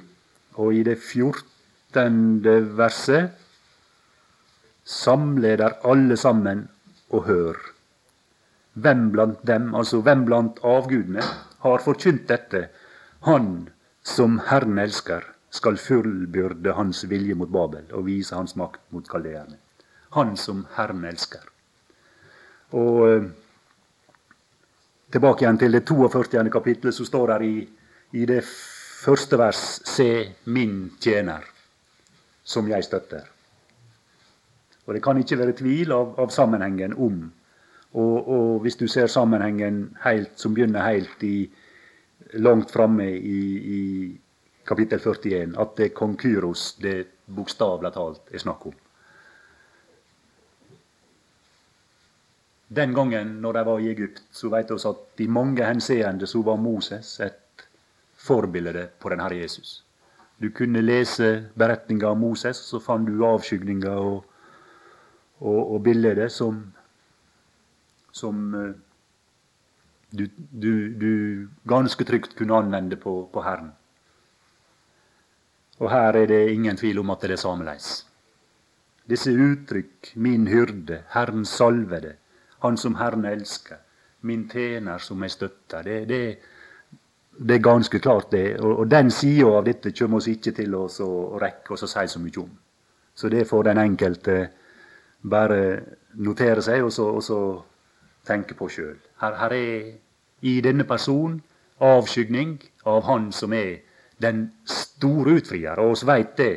og 0.58 0.74
i 0.74 0.82
det 0.86 0.98
14. 0.98 2.42
verset. 2.76 3.38
Samleder 4.82 5.78
alle 5.86 6.16
sammen 6.18 6.66
og 7.10 7.26
hør. 7.28 7.58
Hvem 8.74 9.10
blant 9.12 9.46
dem, 9.46 9.74
altså 9.74 10.00
hvem 10.02 10.24
blant 10.26 10.58
avgudene, 10.64 11.22
har 11.62 11.84
forkynt 11.84 12.26
dette? 12.28 12.66
Han 13.22 13.70
som 14.02 14.40
Herren 14.48 14.78
elsker, 14.82 15.24
skal 15.52 15.76
fullbyrde 15.76 16.72
hans 16.72 17.04
vilje 17.04 17.34
mot 17.36 17.50
Babel 17.52 17.90
og 17.92 18.06
vise 18.06 18.34
hans 18.34 18.56
makt 18.56 18.80
mot 18.90 19.08
kaldeerne. 19.08 19.58
Han 20.16 20.32
som 20.40 20.64
Herren 20.76 21.04
elsker. 21.04 21.44
Og 22.72 23.00
eh, 23.08 23.26
tilbake 25.12 25.44
igjen 25.44 25.60
til 25.60 25.76
det 25.76 25.84
42. 25.88 26.48
kapittelet, 26.50 26.96
så 26.96 27.04
står 27.04 27.34
det 27.34 27.50
i, 27.50 27.58
i 28.16 28.24
det 28.26 28.40
første 29.02 29.38
vers 29.38 29.60
Se 29.84 30.08
min 30.44 30.90
tjener, 31.00 31.44
som 32.44 32.68
jeg 32.68 32.84
støtter. 32.88 33.28
Og 34.86 34.94
Det 34.94 35.02
kan 35.02 35.18
ikke 35.18 35.38
være 35.38 35.56
tvil 35.58 35.92
av, 35.94 36.14
av 36.18 36.32
sammenhengen 36.34 36.96
om. 36.96 37.26
Og, 37.92 38.28
og, 38.28 38.60
hvis 38.64 38.76
du 38.80 38.86
ser 38.88 39.06
sammenhengen 39.06 39.90
helt, 40.02 40.32
som 40.40 40.54
begynner 40.54 40.82
helt 40.88 41.22
i, 41.22 41.50
langt 42.32 42.70
framme 42.70 43.08
i, 43.10 43.40
i, 43.76 43.82
kapittel 44.64 45.00
41 45.00 45.56
at 45.58 45.76
det 45.76 45.88
er 45.90 45.94
kong 45.96 46.16
det 46.80 46.96
bokstavelig 47.26 47.92
talt 47.92 48.32
er 48.32 48.38
snakk 48.38 48.66
om. 48.66 48.74
Den 52.68 52.94
gangen 52.94 53.40
når 53.42 53.52
de 53.52 53.64
var 53.64 53.80
i 53.80 53.88
Egypt, 53.90 54.22
så 54.30 54.48
vet 54.48 54.70
vi 54.70 54.76
at 54.88 55.20
i 55.20 55.26
mange 55.28 55.64
henseende 55.64 56.26
så 56.26 56.42
var 56.42 56.56
Moses 56.56 57.20
et 57.20 57.66
forbilde 58.16 58.88
på 58.98 59.08
den 59.08 59.20
Herre 59.20 59.42
Jesus. 59.42 59.82
Du 60.40 60.48
kunne 60.50 60.80
lese 60.80 61.50
beretninga 61.54 62.08
om 62.08 62.18
Moses, 62.18 62.56
så 62.56 62.80
fant 62.80 63.06
du 63.06 63.26
avskygninga 63.26 63.90
og, 63.90 64.24
og, 65.40 65.74
og 65.74 65.82
bildet 65.82 66.32
som, 66.32 66.62
som 68.12 68.54
eh, 68.54 68.72
du, 70.12 70.26
du, 70.36 70.72
du, 70.88 71.12
ganske 71.68 72.04
trygt 72.04 72.36
kunne 72.36 72.54
anvende 72.54 72.96
på, 72.96 73.28
på 73.32 73.42
Herren. 73.42 73.72
Og 75.80 75.90
her 75.90 76.16
er 76.20 76.26
det 76.30 76.40
ingen 76.52 76.76
tvil 76.76 77.00
om 77.02 77.10
at 77.10 77.24
det 77.24 77.36
er 77.36 77.42
sameleis. 77.42 77.90
Disse 79.08 79.32
uttrykk, 79.32 80.12
min 80.14 80.46
hyrde, 80.46 81.02
Herren 81.14 81.44
salvede, 81.44 82.16
Han 82.62 82.76
som 82.76 82.94
Herren 82.94 83.24
elsker, 83.24 83.76
min 84.20 84.48
tjener 84.48 84.98
som 84.98 85.22
jeg 85.22 85.30
støtter, 85.30 85.82
det, 85.82 86.08
det, 86.08 86.38
det 87.38 87.54
er 87.56 87.64
ganske 87.64 87.98
klart, 87.98 88.30
det. 88.30 88.60
Og, 88.60 88.78
og 88.78 88.90
den 88.90 89.10
sida 89.10 89.48
av 89.58 89.64
dette 89.66 89.90
kommer 89.98 90.20
oss 90.20 90.28
ikke 90.30 90.52
til 90.54 90.76
å, 90.78 90.86
rekke 91.42 91.74
oss 91.74 91.82
å 91.82 91.90
si 91.90 92.06
så 92.06 92.22
mye 92.22 92.38
om. 92.44 92.52
Så 93.14 93.28
det 93.28 93.48
får 93.48 93.64
den 93.64 93.82
enkelte 93.82 94.36
bare 95.22 95.58
notere 96.22 96.62
seg 96.62 96.84
og 96.86 96.92
så, 96.94 97.08
og 97.16 97.22
så 97.26 97.40
tenke 98.26 98.54
på 98.58 98.68
sjøl. 98.70 98.98
Her, 99.22 99.38
her, 99.40 99.54
er 99.56 99.92
i 100.42 100.60
denne 100.64 100.84
personen 100.88 101.40
avskygning 101.82 102.58
av 102.86 103.02
Han 103.08 103.30
som 103.32 103.52
er 103.52 103.80
den 104.22 104.44
store 104.64 105.38
utfrier. 105.40 105.78
Og 105.82 105.96
vi 106.00 106.06
veit 106.06 106.36
det. 106.36 106.52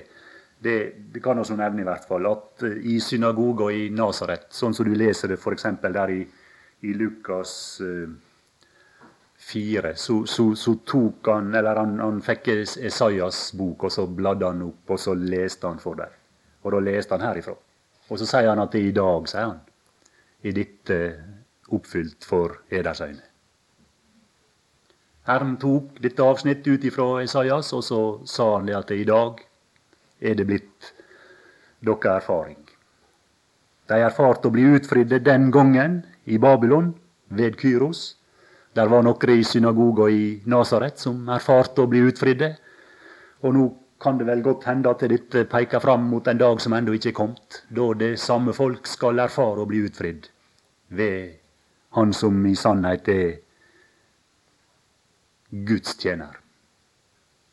det. 0.59 0.79
Det 1.13 1.23
kan 1.23 1.41
vi 1.41 1.57
nevne 1.57 1.81
i 1.81 1.87
hvert 1.87 2.05
fall. 2.07 2.27
At 2.29 2.63
eh, 2.63 2.77
i 2.93 2.99
synagoga 2.99 3.71
i 3.73 3.89
Nasaret, 3.89 4.47
sånn 4.53 4.73
som 4.73 4.85
du 4.85 4.93
leser 4.93 5.33
det 5.33 5.39
f.eks. 5.39 5.65
der 5.81 6.13
i, 6.13 6.21
i 6.85 6.93
Lukas 6.93 7.81
uh, 7.81 8.09
4, 9.45 9.95
så, 9.95 10.25
så, 10.25 10.55
så, 10.55 10.75
tok 10.85 11.27
han 11.29 11.53
Eller 11.55 11.77
han, 11.77 11.99
han 11.99 12.21
fikk 12.25 12.47
Esaias 12.55 13.51
bok, 13.53 13.85
og 13.85 13.91
så 13.91 14.07
bladde 14.07 14.49
han 14.49 14.63
opp, 14.65 14.89
og 14.89 14.99
så 14.99 15.13
leste 15.13 15.67
han 15.67 15.81
for 15.81 16.01
dem. 16.01 16.13
Og 16.65 16.73
da 16.73 16.81
leste 16.81 17.13
han 17.13 17.25
herifra. 17.27 17.53
Og 18.09 18.19
så 18.21 18.25
sier 18.29 18.51
han 18.51 18.61
at 18.61 18.73
det 18.73 18.81
er 18.81 18.89
i 18.89 18.95
dag, 18.95 19.29
sier 19.29 19.49
han, 19.49 19.61
I 20.45 20.53
dette 20.53 20.97
oppfylt 21.69 22.25
for 22.25 22.59
eders 22.69 23.01
øyne. 23.01 23.23
Herren 25.25 25.55
tok 25.57 25.97
dette 26.03 26.21
avsnittet 26.21 26.67
ut 26.67 26.83
ifra 26.85 27.07
Esaias, 27.23 27.71
og 27.73 27.83
så 27.83 28.01
sa 28.29 28.51
han 28.57 28.67
det 28.69 28.75
at 28.77 28.91
i 28.93 29.05
dag 29.07 29.41
er 30.21 30.35
det 30.37 30.45
blitt 30.45 30.91
deres 31.81 32.11
erfaring. 32.21 32.59
De 33.89 33.97
erfarte 34.01 34.49
å 34.49 34.53
bli 34.53 34.67
utfridde 34.77 35.19
den 35.25 35.49
gangen 35.53 36.03
i 36.25 36.37
Babylon, 36.37 36.93
ved 37.29 37.57
Kyros. 37.57 38.17
Der 38.75 38.89
var 38.91 39.03
noen 39.05 39.33
i 39.33 39.43
synagoga 39.43 40.09
i 40.11 40.41
Nasaret 40.45 40.99
som 40.99 41.29
erfarte 41.29 41.81
å 41.81 41.89
bli 41.89 42.03
utfridde. 42.05 42.51
Og 43.41 43.53
nå 43.55 43.65
kan 44.01 44.19
det 44.19 44.27
vel 44.27 44.43
godt 44.45 44.67
hende 44.69 44.91
at 44.91 45.05
dette 45.09 45.45
peker 45.49 45.81
fram 45.81 46.09
mot 46.09 46.27
en 46.27 46.37
dag 46.37 46.61
som 46.61 46.73
ennå 46.73 46.93
ikke 46.93 47.13
er 47.13 47.17
kommet, 47.17 47.63
da 47.69 47.93
det 47.97 48.17
samme 48.19 48.53
folk 48.53 48.87
skal 48.89 49.23
erfare 49.23 49.63
å 49.63 49.69
bli 49.69 49.81
utfridd 49.87 50.27
ved 50.89 51.44
Han 51.95 52.13
som 52.13 52.45
i 52.45 52.55
sannhet 52.55 53.07
er 53.07 53.37
Guds 55.65 55.95
tjener. 55.97 56.41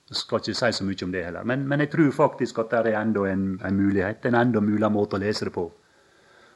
Jeg 0.09 0.17
skal 0.17 0.43
ikke 0.43 0.55
si 0.59 0.73
så 0.77 0.85
mye 0.85 1.05
om 1.07 1.13
det 1.13 1.25
heller. 1.25 1.45
Men, 1.49 1.63
men 1.69 1.81
jeg 1.81 1.91
tror 1.93 2.11
faktisk 2.13 2.59
at 2.59 2.73
det 2.73 2.91
er 2.91 2.99
enda 3.01 3.23
en, 3.31 3.47
en 3.65 3.77
mulighet, 3.79 4.27
en 4.27 4.37
enda 4.37 4.61
mulig 4.61 4.91
måte 4.93 5.17
å 5.17 5.23
lese 5.23 5.47
det 5.49 5.55
på. 5.55 5.65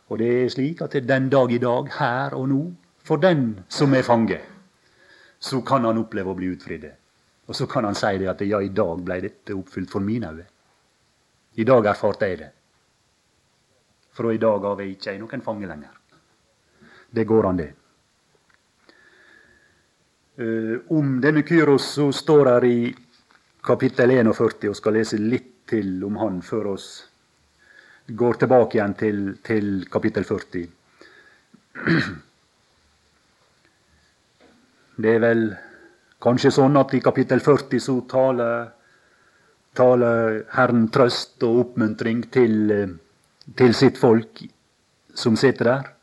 Og 0.09 0.19
det 0.21 0.29
er 0.43 0.51
slik 0.53 0.83
at 0.85 0.95
er 0.95 1.07
den 1.07 1.31
dag 1.33 1.53
i 1.53 1.63
dag, 1.63 1.89
her 1.99 2.37
og 2.37 2.49
nå, 2.51 2.61
for 3.07 3.23
den 3.23 3.61
som 3.69 3.95
er 3.95 4.05
fange, 4.07 4.39
så 5.39 5.63
kan 5.67 5.87
han 5.87 5.99
oppleve 6.03 6.35
å 6.35 6.39
bli 6.39 6.51
utfridd. 6.53 6.85
Og 7.47 7.57
så 7.57 7.67
kan 7.71 7.87
han 7.87 7.97
si 7.97 8.13
det 8.19 8.29
at 8.31 8.43
ja, 8.45 8.61
i 8.61 8.75
dag 8.75 9.03
ble 9.07 9.21
dette 9.23 9.55
oppfylt 9.55 9.91
for 9.91 10.05
mine 10.05 10.31
øyne. 10.35 10.47
I 11.57 11.65
dag 11.65 11.87
erfarte 11.89 12.29
jeg 12.29 12.39
det. 12.43 12.51
For 14.13 14.33
i 14.33 14.41
dag 14.43 14.65
har 14.65 14.81
jeg 14.83 14.99
ikke 14.99 15.17
noen 15.23 15.45
fange 15.45 15.69
lenger. 15.71 15.96
Det 17.11 17.25
går 17.25 17.49
an, 17.49 17.57
det. 17.57 17.73
Uh, 20.37 20.79
om 20.93 21.17
denne 21.21 21.43
Kyros 21.49 21.87
så 21.97 22.11
står 22.13 22.51
her 22.51 22.65
i 22.69 22.79
kapittel 23.65 24.11
41, 24.11 24.69
og 24.71 24.77
skal 24.77 24.99
lese 24.99 25.19
litt 25.21 25.53
til 25.67 26.05
om 26.07 26.19
han 26.21 26.43
før 26.45 26.75
oss 26.77 26.89
går 28.07 28.35
tilbake 28.39 28.79
igjen 28.79 28.95
til, 28.95 29.37
til 29.43 29.87
kapittel 29.91 30.25
40. 30.25 30.69
Det 34.97 35.11
er 35.13 35.21
vel 35.21 35.43
kanskje 36.23 36.51
sånn 36.55 36.77
at 36.81 36.95
i 36.97 37.01
kapittel 37.05 37.41
40 37.45 37.81
så 37.83 37.97
taler, 38.09 38.71
taler 39.77 40.47
Herren 40.55 40.87
trøst 40.93 41.43
og 41.45 41.59
oppmuntring 41.65 42.23
til, 42.33 42.71
eh, 42.73 42.95
til 43.59 43.75
sitt 43.77 43.99
folk 44.01 44.41
som 45.13 45.37
sitter 45.37 45.65
der. 45.73 45.96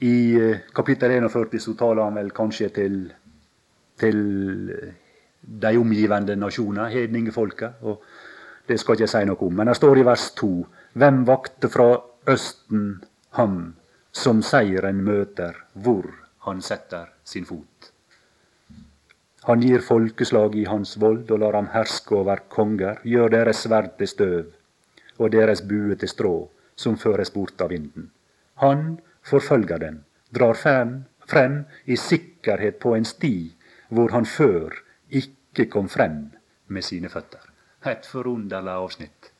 I 0.00 0.36
eh, 0.36 0.58
kapittel 0.74 1.10
41 1.10 1.60
så 1.60 1.74
taler 1.74 2.02
han 2.04 2.16
vel 2.18 2.30
kanskje 2.36 2.68
til, 2.74 2.98
til 3.96 4.20
eh, 4.70 4.92
de 5.40 5.78
omgivende 5.78 6.36
nasjoner, 6.36 6.90
hedningefolket. 6.92 7.82
og 7.82 8.02
Det 8.68 8.80
skal 8.80 8.94
ikke 8.94 9.06
jeg 9.06 9.14
si 9.14 9.24
noe 9.24 9.40
om. 9.46 9.54
Men 9.54 9.70
det 9.70 9.76
står 9.78 9.98
i 9.98 10.04
vers 10.04 10.30
2.: 10.36 10.50
Hvem 10.92 11.24
vakte 11.26 11.68
fra 11.70 11.88
Østen 12.28 13.02
ham 13.38 13.74
som 14.12 14.42
seieren 14.42 15.04
møter, 15.04 15.54
hvor 15.72 16.08
han 16.48 16.60
setter 16.62 17.12
sin 17.24 17.46
fot? 17.46 17.92
Han 19.46 19.62
gir 19.62 19.80
folkeslag 19.80 20.56
i 20.58 20.64
hans 20.66 20.96
vold 21.00 21.30
og 21.30 21.38
lar 21.38 21.54
ham 21.54 21.68
herske 21.70 22.16
over 22.18 22.40
konger, 22.50 22.98
gjør 23.04 23.30
deres 23.30 23.62
sverd 23.62 23.96
til 23.98 24.08
støv. 24.08 24.52
og 25.18 25.32
deres 25.32 25.62
bue 25.62 25.94
til 25.96 26.08
strå, 26.08 26.50
som 26.76 26.98
føres 27.00 27.30
bort 27.30 27.60
av 27.64 27.70
vinden. 27.70 28.10
Han 28.60 28.98
forfølger 29.26 29.82
den, 29.82 30.00
drar 30.34 30.54
frem, 30.54 30.98
frem 31.26 31.64
i 31.84 31.96
sikkerhet 31.98 32.78
på 32.82 32.94
en 32.96 33.04
sti 33.04 33.34
hvor 33.88 34.14
han 34.14 34.26
før 34.26 34.74
ikke 35.10 35.68
kom 35.70 35.88
frem 35.88 36.22
med 36.68 36.84
sine 36.84 37.10
føtter. 37.10 37.42
Et 37.86 38.06
forunderlig 38.06 38.72
avsnitt. 38.72 39.30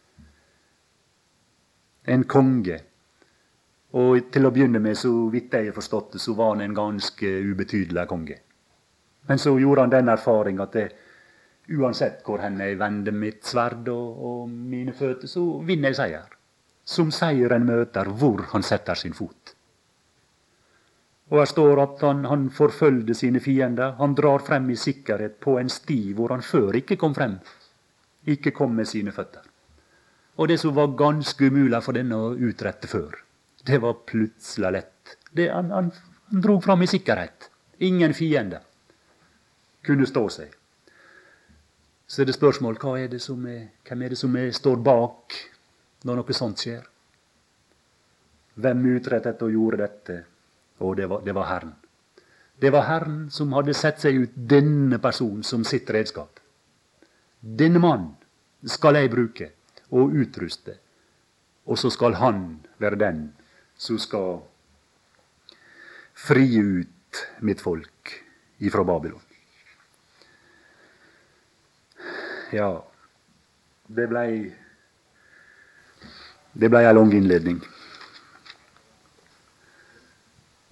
En 2.07 2.25
konge. 2.31 2.79
Og 3.99 4.29
til 4.31 4.47
å 4.47 4.53
begynne 4.55 4.83
med, 4.83 4.99
så 4.99 5.11
vidt 5.33 5.55
jeg 5.55 5.71
har 5.71 5.75
forstått 5.75 6.15
det, 6.15 6.23
så 6.23 6.35
var 6.39 6.55
han 6.55 6.63
en 6.67 6.77
ganske 6.77 7.33
ubetydelig 7.51 8.07
konge. 8.11 8.39
Men 9.27 9.43
så 9.43 9.57
gjorde 9.59 9.87
han 9.87 9.95
den 9.95 10.13
erfaring 10.13 10.61
at 10.63 10.77
det, 10.77 10.87
uansett 11.75 12.21
hvor 12.27 12.43
hen 12.45 12.61
jeg 12.63 12.79
vender 12.79 13.15
mitt 13.15 13.43
sverd 13.47 13.89
og, 13.91 14.23
og 14.29 14.51
mine 14.51 14.95
føtter, 14.95 15.31
så 15.31 15.43
vinner 15.67 15.91
jeg 15.91 15.99
seier. 15.99 16.29
Som 16.87 17.11
seieren 17.11 17.67
møter 17.67 18.07
hvor 18.15 18.45
han 18.53 18.63
setter 18.63 18.95
sin 18.95 19.17
fot. 19.17 19.46
Og 21.31 21.41
her 21.41 21.49
står 21.51 21.81
at 21.83 22.03
han, 22.07 22.25
han 22.31 22.47
forfølgde 22.55 23.15
sine 23.19 23.41
fiender. 23.43 23.97
Han 23.99 24.15
drar 24.15 24.45
frem 24.47 24.71
i 24.71 24.79
sikkerhet 24.79 25.41
på 25.43 25.57
en 25.59 25.71
sti 25.73 26.13
hvor 26.15 26.35
han 26.35 26.45
før 26.47 26.79
ikke 26.79 26.99
kom 27.01 27.17
frem. 27.17 27.39
Ikke 28.31 28.53
kom 28.55 28.77
med 28.79 28.87
sine 28.87 29.15
føtter. 29.15 29.43
Og 30.37 30.49
det 30.49 30.61
som 30.61 30.75
var 30.77 30.95
ganske 30.99 31.49
umulig 31.49 31.81
for 31.83 31.97
denne 31.97 32.19
å 32.21 32.35
utrette 32.35 32.91
før, 32.91 33.17
det 33.67 33.81
var 33.83 34.03
plutselig 34.07 34.73
lett. 34.77 35.17
Det, 35.33 35.49
han, 35.51 35.73
han, 35.73 35.91
han 36.31 36.45
dro 36.45 36.61
fram 36.61 36.85
i 36.85 36.91
sikkerhet. 36.91 37.49
Ingen 37.87 38.15
fiender 38.15 38.63
kunne 39.87 40.07
stå 40.07 40.25
seg. 40.33 40.55
Så 42.07 42.23
er 42.23 42.29
det 42.29 42.37
spørsmål 42.37 42.79
hva 42.79 42.95
er 43.01 43.11
det 43.11 43.21
som 43.23 43.43
er, 43.51 43.73
hvem 43.87 44.03
er 44.07 44.15
det 44.15 44.21
som 44.21 44.37
er, 44.39 44.53
står 44.55 44.79
bak 44.85 45.35
når 46.07 46.21
noe 46.21 46.37
sånt 46.37 46.63
skjer? 46.63 46.85
Hvem 48.63 48.85
utrettet 48.95 49.43
og 49.43 49.53
gjorde 49.53 49.83
dette? 49.83 50.19
Og 50.79 50.97
det 50.97 51.07
var, 51.09 51.23
det 51.25 51.35
var 51.35 51.49
Herren. 51.51 51.75
Det 52.61 52.71
var 52.73 52.87
Herren 52.89 53.31
som 53.31 53.53
hadde 53.53 53.75
sett 53.77 54.01
seg 54.01 54.17
ut 54.23 54.37
denne 54.37 54.99
personen 55.03 55.45
som 55.45 55.65
sitt 55.65 55.91
redskap. 55.93 56.41
Denne 57.41 57.81
mann 57.81 58.09
skal 58.65 58.97
jeg 58.97 59.13
bruke 59.13 59.51
og 59.93 60.15
utruste, 60.17 60.79
og 61.67 61.79
så 61.79 61.91
skal 61.93 62.17
han 62.21 62.43
være 62.81 62.99
den 63.01 63.21
som 63.77 64.01
skal 64.01 64.41
fri 66.17 66.49
ut 66.57 67.23
mitt 67.45 67.61
folk 67.61 68.17
ifra 68.59 68.85
Babylon. 68.89 69.23
Ja, 72.53 72.71
det 73.89 74.07
blei 74.09 74.31
Det 76.57 76.71
blei 76.73 76.87
ei 76.89 76.93
lang 76.95 77.11
innledning. 77.13 77.59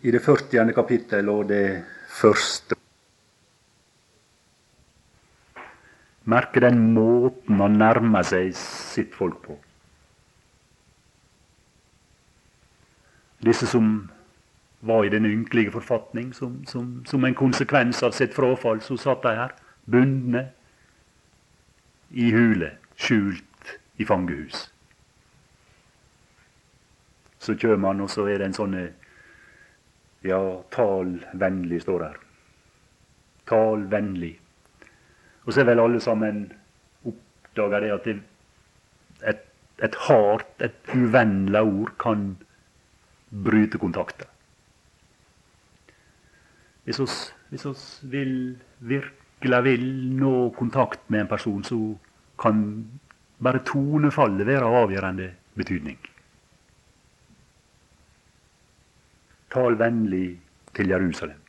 I 0.04 0.10
det 0.12 0.20
40. 0.20 0.72
kapittel 0.76 1.28
og 1.32 1.46
det 1.48 1.84
første 2.12 2.76
Merke 6.28 6.60
den 6.60 6.80
måten 6.92 7.60
han 7.60 7.78
nærmer 7.80 8.24
seg 8.24 8.54
sitt 8.56 9.14
folk 9.16 9.38
på. 9.44 9.56
Disse 13.44 13.68
som 13.68 13.90
var 14.80 15.04
i 15.04 15.12
den 15.12 15.28
ynkelige 15.28 15.72
forfatning, 15.72 16.32
som, 16.36 16.62
som, 16.68 17.02
som 17.08 17.24
en 17.24 17.36
konsekvens 17.36 18.02
av 18.02 18.16
sitt 18.16 18.32
frafall, 18.36 18.80
så 18.80 18.96
satt 19.00 19.24
de 19.24 19.34
her, 19.36 19.52
bundne, 19.84 20.46
i 22.10 22.30
hule, 22.32 22.70
skjult 22.96 23.76
i 24.00 24.04
fangehus. 24.08 24.66
Så 27.38 27.56
kommer 27.60 27.92
han, 27.92 28.04
og 28.04 28.12
så 28.12 28.28
er 28.28 28.40
det 28.40 28.48
en 28.48 28.56
sånn 28.60 28.76
Ja, 30.24 30.62
tal 30.72 31.18
vennlig, 31.36 31.82
står 31.82 32.00
der. 32.00 32.20
Tal 33.44 33.82
vennlig. 33.92 34.38
Og 35.44 35.52
så 35.52 35.60
er 35.60 35.68
vel 35.68 35.82
alle 35.82 36.00
sammen 36.00 36.46
oppdaga 37.04 37.82
det 37.84 37.90
at 37.92 38.08
det, 38.08 38.14
et, 39.28 39.42
et 39.84 39.98
hardt, 40.06 40.48
et 40.64 40.94
uvennlig 40.96 41.60
ord 41.60 41.92
kan 42.00 42.30
bryte 43.44 43.78
kontakter. 43.78 44.30
Hvis 46.84 47.00
vi 47.52 47.60
vil, 48.16 48.34
virkelig 48.80 49.62
vil 49.64 49.86
nå 50.16 50.50
kontakt 50.56 51.04
med 51.10 51.20
en 51.20 51.28
person, 51.28 51.64
så 51.64 51.78
kan 52.40 52.64
bare 53.44 53.64
tonefallet 53.64 54.46
være 54.46 54.64
av 54.64 54.80
avgjørende 54.84 55.30
betydning. 55.56 55.98
Tal 59.54 59.78
vennlig 59.78 60.26
til 60.74 60.90
Jerusalem. 60.90 61.40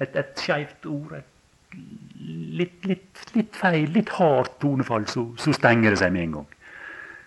Et, 0.00 0.12
et 0.12 0.42
skeivt 0.42 0.86
ord, 0.90 1.14
et 1.16 1.32
litt, 2.58 2.84
litt, 2.86 3.26
litt, 3.34 3.56
feil, 3.56 3.90
litt 3.94 4.10
hardt 4.16 4.58
tonefall, 4.62 5.06
så, 5.10 5.26
så, 5.40 5.54
stenger 5.56 5.94
det 5.94 6.00
seg 6.00 6.14
med 6.14 6.26
en 6.26 6.38
gang. 6.38 6.48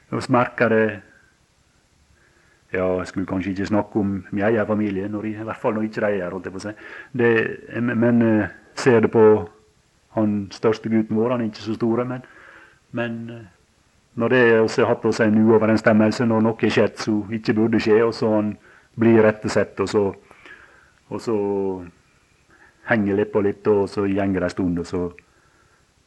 Så 0.10 0.34
merker 0.34 0.74
det 0.74 0.88
Ja, 2.70 2.86
jeg 3.00 3.08
skulle 3.10 3.26
kanskje 3.26 3.50
ikke 3.50 3.66
snakke 3.66 3.98
om 3.98 4.10
min 4.30 4.44
egen 4.46 4.68
familie, 4.70 5.08
når, 5.10 5.24
i 5.26 5.32
hvert 5.42 5.58
fall 5.58 5.74
når 5.74 5.88
ikke 5.88 6.04
de 6.04 6.20
er 6.22 6.34
holdt 6.36 6.46
jeg 6.46 6.54
på 6.54 6.60
å 6.60 6.66
si. 6.68 6.74
Det, 7.18 7.30
men 7.82 8.22
uh, 8.22 8.52
ser 8.78 9.00
det 9.02 9.10
på 9.10 9.24
han 10.14 10.36
største 10.54 10.92
gutten 10.92 11.18
vår, 11.18 11.32
han 11.34 11.42
er 11.42 11.50
ikke 11.50 11.64
så 11.64 11.74
store, 11.80 12.06
men, 12.06 12.22
men 12.94 13.16
uh, 13.34 13.40
når 14.22 14.36
det 14.36 14.44
også 14.60 14.84
har 14.84 14.92
hatt 14.94 15.08
oss 15.10 15.22
en 15.26 15.42
uoverensstemmelse, 15.42 16.28
når 16.30 16.46
noe 16.46 16.68
er 16.68 16.76
skjedd 16.76 17.02
som 17.02 17.34
ikke 17.34 17.58
burde 17.58 17.82
skje, 17.82 17.98
og 18.06 18.14
så 18.14 18.36
han 18.36 18.54
blir 19.00 19.22
rettesett, 19.24 19.80
og 19.80 19.90
så, 19.90 20.04
og 21.10 21.24
så 21.24 21.38
henger 22.90 23.20
litt 23.20 23.32
på 23.34 23.44
litt, 23.46 23.68
og 23.70 23.88
så 23.90 24.06
går 24.08 24.34
det 24.34 24.44
en 24.44 24.54
stund, 24.54 24.80
og 24.82 24.88
så, 24.88 25.02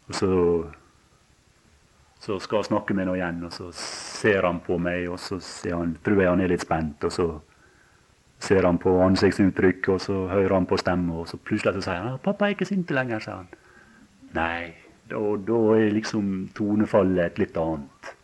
og 0.09 0.18
så, 0.18 0.33
så 2.20 2.38
skal 2.42 2.62
jeg 2.62 2.70
snakke 2.72 2.94
med 2.94 3.09
ham 3.09 3.16
igjen, 3.16 3.40
og 3.48 3.55
så 3.55 3.70
ser 3.78 4.48
han 4.48 4.61
på 4.61 4.78
meg, 4.83 5.09
og 5.11 5.20
så 5.22 5.40
han, 5.70 5.96
tror 6.05 6.22
jeg 6.22 6.31
han 6.31 6.44
er 6.44 6.52
litt 6.52 6.66
spent, 6.66 7.09
og 7.09 7.14
så 7.14 7.28
ser 8.42 8.66
han 8.66 8.78
på 8.83 8.92
ansiktsuttrykk, 9.05 9.92
og 9.94 10.00
så 10.02 10.26
hører 10.33 10.57
han 10.57 10.66
på 10.66 10.78
stemmen, 10.81 11.14
og 11.22 11.28
så 11.31 11.38
plutselig 11.38 11.78
så 11.78 11.85
sier 11.87 12.00
han 12.02 12.18
'Pappa 12.18 12.46
er 12.46 12.57
ikke 12.57 12.66
sint 12.66 12.90
lenger', 12.90 13.22
sa 13.22 13.37
han. 13.37 13.52
Nei, 14.35 14.74
da, 15.11 15.20
da 15.37 15.59
er 15.76 15.92
liksom 15.94 16.48
tonefallet 16.57 17.24
et 17.24 17.38
litt 17.38 17.57
annet. 17.57 18.14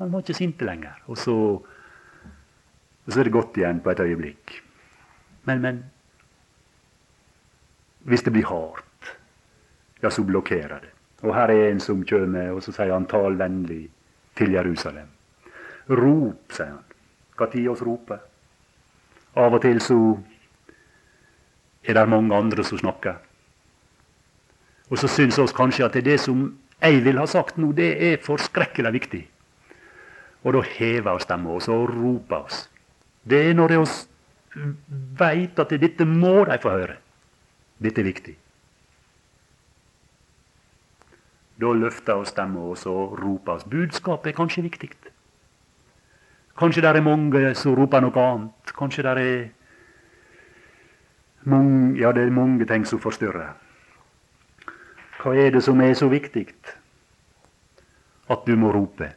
Han 0.00 0.12
var 0.12 0.24
ikke 0.24 0.34
sint 0.34 0.62
lenger. 0.64 0.96
Og 1.06 1.18
så 1.20 1.36
og 3.10 3.14
så 3.14 3.20
er 3.20 3.26
det 3.26 3.32
godt 3.34 3.56
igjen 3.58 3.80
på 3.82 3.90
et 3.90 4.00
øyeblikk. 4.00 4.52
Men, 5.44 5.60
men 5.60 5.84
Hvis 8.00 8.22
det 8.22 8.32
blir 8.32 8.46
hardt, 8.46 9.16
ja, 10.02 10.10
så 10.10 10.22
blokkerer 10.22 10.78
det. 10.78 10.90
Og 11.22 11.34
her 11.34 11.50
er 11.50 11.70
en 11.70 11.80
som 11.80 12.04
kommer, 12.06 12.52
og 12.54 12.62
så 12.62 12.72
sier 12.72 12.92
han 12.92 13.06
'tal 13.06 13.38
vennlig 13.38 13.90
til 14.36 14.54
Jerusalem'. 14.54 15.10
Rop, 15.90 16.52
sier 16.52 16.66
han. 16.66 16.84
Når 17.38 17.70
oss 17.70 17.82
roper. 17.82 18.18
Av 19.36 19.54
og 19.54 19.62
til 19.62 19.80
så 19.80 20.18
er 21.84 21.94
det 21.94 22.08
mange 22.08 22.36
andre 22.36 22.64
som 22.64 22.78
snakker. 22.78 23.14
Og 24.90 24.98
så 24.98 25.08
syns 25.08 25.38
oss 25.38 25.52
kanskje 25.52 25.84
at 25.84 25.92
det, 25.92 26.04
det 26.04 26.20
som 26.20 26.58
jeg 26.82 27.04
vil 27.04 27.18
ha 27.18 27.26
sagt 27.26 27.58
nå, 27.58 27.72
det 27.72 28.12
er 28.12 28.22
forskrekkelig 28.22 28.92
viktig. 28.92 29.28
Og 30.44 30.52
da 30.52 30.60
hever 30.60 31.10
oss 31.10 31.22
stemma, 31.22 31.50
og 31.50 31.62
så 31.62 31.86
roper 31.86 32.36
oss. 32.36 32.70
Det 33.22 33.40
er 33.50 33.54
når 33.54 33.74
de 33.74 33.80
veit 35.20 35.58
at 35.58 35.74
dette 35.80 36.04
må 36.08 36.44
de 36.48 36.58
få 36.62 36.72
høre. 36.74 36.96
Dette 37.80 38.00
er 38.00 38.08
viktig. 38.08 38.36
Da 41.60 41.72
løfter 41.76 42.20
vi 42.20 42.28
stemma 42.28 42.60
og 42.72 42.78
så 42.80 42.92
roper 43.20 43.60
vi. 43.60 43.70
Budskapet 43.76 44.32
er 44.32 44.36
kanskje 44.36 44.64
viktig. 44.64 44.90
Kanskje 46.60 46.82
det 46.82 46.90
er 46.96 47.04
mange 47.04 47.54
som 47.56 47.76
roper 47.76 48.00
noe 48.04 48.20
annet. 48.24 48.72
Kanskje 48.76 49.04
det 49.04 49.24
er 49.24 49.48
mange, 51.44 51.98
ja, 52.00 52.12
det 52.12 52.24
er 52.24 52.30
mange 52.36 52.66
ting 52.68 52.86
som 52.88 53.00
forstyrrer. 53.00 53.52
Hva 55.20 55.34
er 55.36 55.52
det 55.52 55.62
som 55.64 55.80
er 55.80 55.94
så 55.94 56.08
viktig 56.08 56.46
at 58.30 58.46
du 58.46 58.56
må 58.56 58.72
rope? 58.72 59.12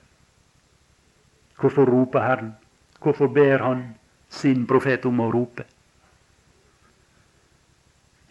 Hvorfor 1.59 1.87
roper 1.87 2.19
Herren? 2.19 2.53
Hvorfor 3.03 3.27
ber 3.27 3.59
han 3.59 3.81
sin 4.31 4.63
profet 4.67 5.05
om 5.05 5.19
å 5.19 5.31
rope? 5.31 5.65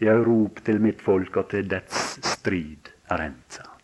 Jeg 0.02 0.22
rop 0.26 0.62
til 0.66 0.80
mitt 0.82 1.02
folk 1.04 1.36
at 1.42 1.52
dets 1.68 1.98
strid 2.26 2.88
er 3.12 3.26
endt, 3.28 3.58
sa 3.58 3.66
han. 3.68 3.82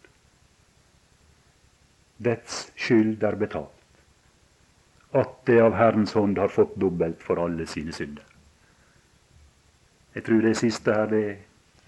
Dets 2.29 2.57
skyld 2.75 3.23
er 3.23 3.37
betalt. 3.39 3.75
At 5.15 5.37
det 5.47 5.61
av 5.63 5.77
Herrens 5.79 6.17
hånd 6.17 6.41
har 6.41 6.51
fått 6.53 6.75
dobbelt 6.81 7.23
for 7.25 7.41
alle 7.45 7.69
sine 7.71 7.95
synder. 7.95 8.25
Jeg 10.17 10.25
tror 10.27 10.43
det 10.43 10.57
siste 10.59 10.97
her 10.97 11.13
det 11.13 11.27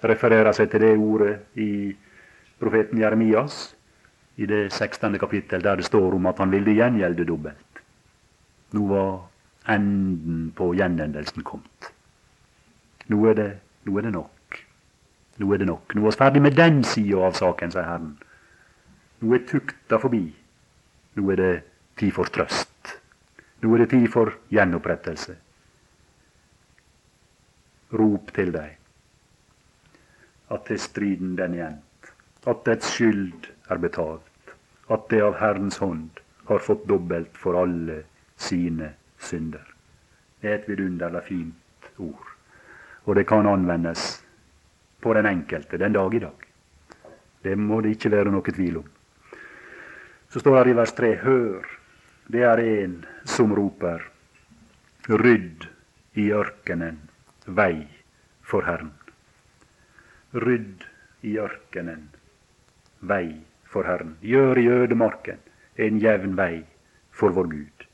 refererer 0.07 0.53
seg 0.57 0.71
til 0.71 0.85
det 0.85 0.93
ordet 0.95 1.35
i 1.59 1.73
profeten 2.61 3.01
Jeremias, 3.01 3.73
i 4.37 4.47
det 4.47 4.69
16. 4.71 5.19
kapittel, 5.19 5.65
der 5.65 5.81
det 5.81 5.89
står 5.89 6.15
om 6.17 6.29
at 6.31 6.39
han 6.39 6.53
ville 6.53 6.77
gjengjelde 6.77 7.27
dobbelt. 7.29 7.70
Nå 8.73 8.87
var 8.87 9.11
enden 9.71 10.51
på 10.57 10.73
gjenendelsen 10.79 11.45
kommet. 11.47 11.91
Nå 13.11 13.21
er 13.31 13.39
det, 13.39 13.51
nå 13.87 13.99
er 13.99 14.07
det 14.07 14.15
nok. 14.15 14.59
Nå 15.41 15.53
er 15.55 15.63
det 15.63 15.69
nok. 15.71 15.95
Nå 15.95 16.05
er 16.05 16.11
vi 16.11 16.21
ferdig 16.23 16.43
med 16.43 16.59
den 16.59 16.83
sida 16.85 17.25
av 17.27 17.39
saken, 17.39 17.73
sier 17.75 17.89
Herren. 17.89 18.17
Nå 19.21 19.35
er 19.35 19.47
tukta 19.49 19.99
forbi. 20.01 20.25
Nå 21.19 21.31
er 21.35 21.41
det 21.41 21.53
tid 22.01 22.15
for 22.17 22.31
trøst. 22.33 22.97
Nå 23.61 23.75
er 23.75 23.85
det 23.85 23.91
tid 23.93 24.07
for 24.13 24.35
gjenopprettelse. 24.55 25.39
Rop 27.99 28.31
til 28.37 28.55
deg 28.55 28.77
at 30.51 30.65
til 30.67 30.79
striden 30.83 31.37
den 31.39 31.55
er 31.55 31.67
endt, 31.69 32.11
at 32.51 32.65
dets 32.67 32.89
skyld 32.91 33.51
er 33.71 33.79
betalt, 33.79 34.55
at 34.91 35.07
det 35.11 35.21
av 35.23 35.37
Herrens 35.39 35.79
hånd 35.79 36.23
har 36.49 36.63
fått 36.65 36.89
dobbelt 36.91 37.37
for 37.39 37.59
alle 37.61 38.01
sine 38.41 38.95
synder. 39.21 39.65
Det 40.41 40.51
er 40.51 40.59
et 40.61 40.69
vidunderlig 40.69 41.23
fint 41.29 41.91
ord, 42.01 42.29
og 43.05 43.17
det 43.17 43.27
kan 43.29 43.47
anvendes 43.47 44.23
på 45.01 45.15
den 45.17 45.29
enkelte 45.29 45.79
den 45.81 45.93
dag 45.93 46.15
i 46.15 46.23
dag. 46.23 46.47
Det 47.43 47.59
må 47.59 47.81
det 47.81 47.97
ikke 47.97 48.13
være 48.13 48.33
noe 48.33 48.53
tvil 48.53 48.81
om. 48.83 48.89
Så 50.31 50.41
står 50.41 50.65
det 50.65 50.73
i 50.73 50.79
vers 50.79 50.93
3.: 50.97 51.15
Hør, 51.25 51.69
det 52.33 52.43
er 52.47 52.63
en 52.63 53.05
som 53.25 53.53
roper, 53.57 54.05
rydd 55.09 55.67
i 56.15 56.31
ørkenen 56.33 57.01
vei 57.47 57.87
for 58.43 58.63
Herren. 58.63 58.93
Rydd 60.35 60.85
i 61.27 61.37
ørkenen 61.39 62.09
vei 63.01 63.41
for 63.65 63.89
Herren. 63.89 64.17
Gjør 64.23 64.59
i 64.59 64.69
ødemarken 64.69 65.41
en 65.77 66.01
jevn 66.03 66.37
vei 66.37 66.65
for 67.11 67.35
vår 67.35 67.51
Gud. 67.51 67.90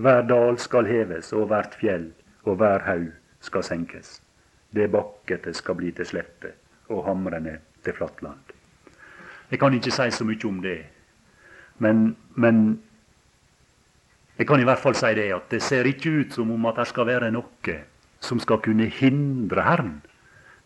Hver 0.00 0.22
dal 0.24 0.58
skal 0.58 0.88
heves, 0.88 1.32
og 1.36 1.50
hvert 1.50 1.74
fjell 1.76 2.08
og 2.48 2.56
hver 2.60 2.84
haug 2.86 3.10
skal 3.44 3.64
senkes. 3.66 4.20
Det 4.72 4.88
bakkete 4.92 5.52
skal 5.56 5.76
bli 5.76 5.90
til 5.92 6.08
slette, 6.08 6.54
og 6.88 7.04
hamrene 7.04 7.58
til 7.84 7.96
flatt 7.96 8.22
land. 8.24 8.54
Jeg 9.50 9.58
kan 9.58 9.74
ikke 9.74 9.92
si 9.92 10.08
så 10.14 10.24
mye 10.24 10.46
om 10.48 10.62
det, 10.62 10.78
men, 11.78 12.16
men 12.34 12.80
jeg 14.38 14.46
kan 14.46 14.60
i 14.60 14.64
hvert 14.64 14.80
fall 14.80 14.94
si 14.96 15.10
det 15.18 15.26
at 15.34 15.50
det 15.52 15.62
ser 15.62 15.88
ikke 15.88 16.12
ut 16.22 16.36
som 16.36 16.52
om 16.54 16.68
at 16.70 16.78
det 16.80 16.86
skal 16.88 17.08
være 17.08 17.32
noe 17.34 17.74
som 18.24 18.40
skal 18.40 18.60
kunne 18.64 18.86
hindre 18.88 19.64
Herren 19.64 19.98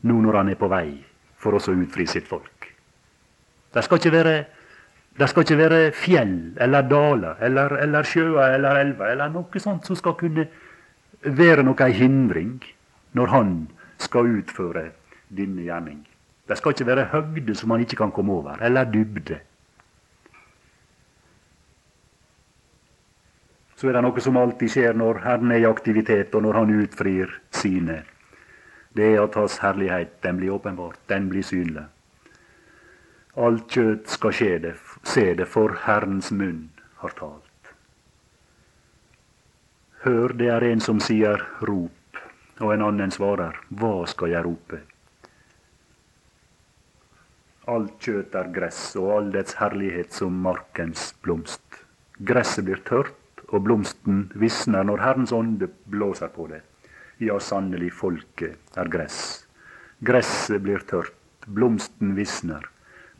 nå 0.06 0.18
når 0.20 0.38
han 0.38 0.50
er 0.52 0.58
på 0.60 0.68
vei 0.70 1.00
for 1.40 1.56
oss 1.58 1.66
å 1.70 1.74
utfri 1.74 2.06
sitt 2.06 2.28
folk. 2.28 2.68
Det 3.74 3.82
skal 3.82 3.98
ikke 3.98 4.12
være, 4.14 4.34
skal 5.30 5.44
ikke 5.44 5.58
være 5.58 5.80
fjell 5.94 6.36
eller 6.60 6.88
daler 6.90 7.42
eller, 7.46 7.76
eller 7.84 8.02
sjøer 8.02 8.56
eller 8.56 8.80
elver 8.80 9.12
eller 9.12 9.30
noe 9.30 9.62
sånt 9.62 9.86
som 9.86 9.98
skal 9.98 10.16
kunne 10.18 10.48
være 11.22 11.62
noe 11.62 11.90
hindring 11.94 12.56
når 13.14 13.30
han 13.30 13.52
skal 14.02 14.26
utføre 14.40 14.88
denne 15.30 15.62
gjerning. 15.62 16.02
Det 16.48 16.58
skal 16.58 16.74
ikke 16.74 16.86
være 16.86 17.08
høgde 17.12 17.54
som 17.56 17.70
han 17.70 17.84
ikke 17.84 17.96
kan 17.96 18.12
komme 18.12 18.32
over, 18.32 18.58
eller 18.60 18.84
dybde. 18.84 19.38
Så 23.76 23.88
er 23.88 23.96
det 23.96 24.02
noe 24.04 24.22
som 24.22 24.36
alltid 24.36 24.70
skjer 24.70 24.98
når 24.98 25.22
Herren 25.24 25.54
er 25.54 25.62
i 25.62 25.68
aktivitet, 25.68 26.34
og 26.34 26.42
når 26.42 26.58
Han 26.60 26.74
utfrir 26.82 27.32
sine 27.50 28.02
det 28.94 29.08
er 29.14 29.24
at 29.24 29.34
Hans 29.34 29.58
herlighet 29.58 30.22
den 30.22 30.36
blir 30.38 30.54
åpenbart, 30.54 30.98
den 31.08 31.28
blir 31.28 31.42
synlig. 31.42 31.82
Alt 33.36 33.66
kjøtt 33.74 34.12
skal 34.14 34.32
skje 34.32 34.58
det, 34.62 34.74
se 35.14 35.34
det, 35.34 35.46
for 35.46 35.76
Herrens 35.86 36.32
munn 36.34 36.70
har 37.02 37.12
talt. 37.18 37.70
Hør, 40.04 40.34
det 40.40 40.48
er 40.50 40.66
en 40.66 40.82
som 40.82 40.98
sier 41.02 41.44
rop, 41.68 42.18
og 42.60 42.72
en 42.74 42.82
annen 42.88 43.14
svarer, 43.14 43.60
hva 43.70 43.92
skal 44.10 44.34
jeg 44.34 44.44
rope? 44.46 44.80
Alt 47.70 47.94
kjøtt 48.04 48.34
er 48.36 48.50
gress, 48.56 48.80
og 49.00 49.12
all 49.14 49.30
dets 49.36 49.56
herlighet 49.60 50.12
som 50.12 50.42
markens 50.44 51.12
blomst. 51.24 51.80
Gresset 52.18 52.66
blir 52.66 52.82
tørt, 52.84 53.16
og 53.48 53.64
blomsten 53.64 54.26
visner 54.34 54.84
når 54.84 55.06
Herrens 55.06 55.32
ånde 55.32 55.70
blåser 55.94 56.34
på 56.34 56.50
det. 56.50 56.60
Ja, 57.22 57.38
sannelig, 57.38 57.94
folket 57.94 58.76
er 58.76 58.90
gress. 58.90 59.18
Gresset 60.04 60.66
blir 60.66 60.82
tørt, 60.90 61.14
blomsten 61.46 62.16
visner, 62.18 62.66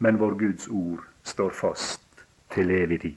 men 0.03 0.19
vår 0.21 0.41
Guds 0.43 0.69
ord 0.69 1.07
står 1.25 1.51
fast 1.51 2.25
til 2.55 2.71
evig 2.71 3.01
tid. 3.03 3.15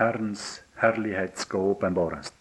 Herrens 0.00 0.62
herlighet 0.80 1.38
skal 1.38 1.74
åpenbares. 1.74 2.32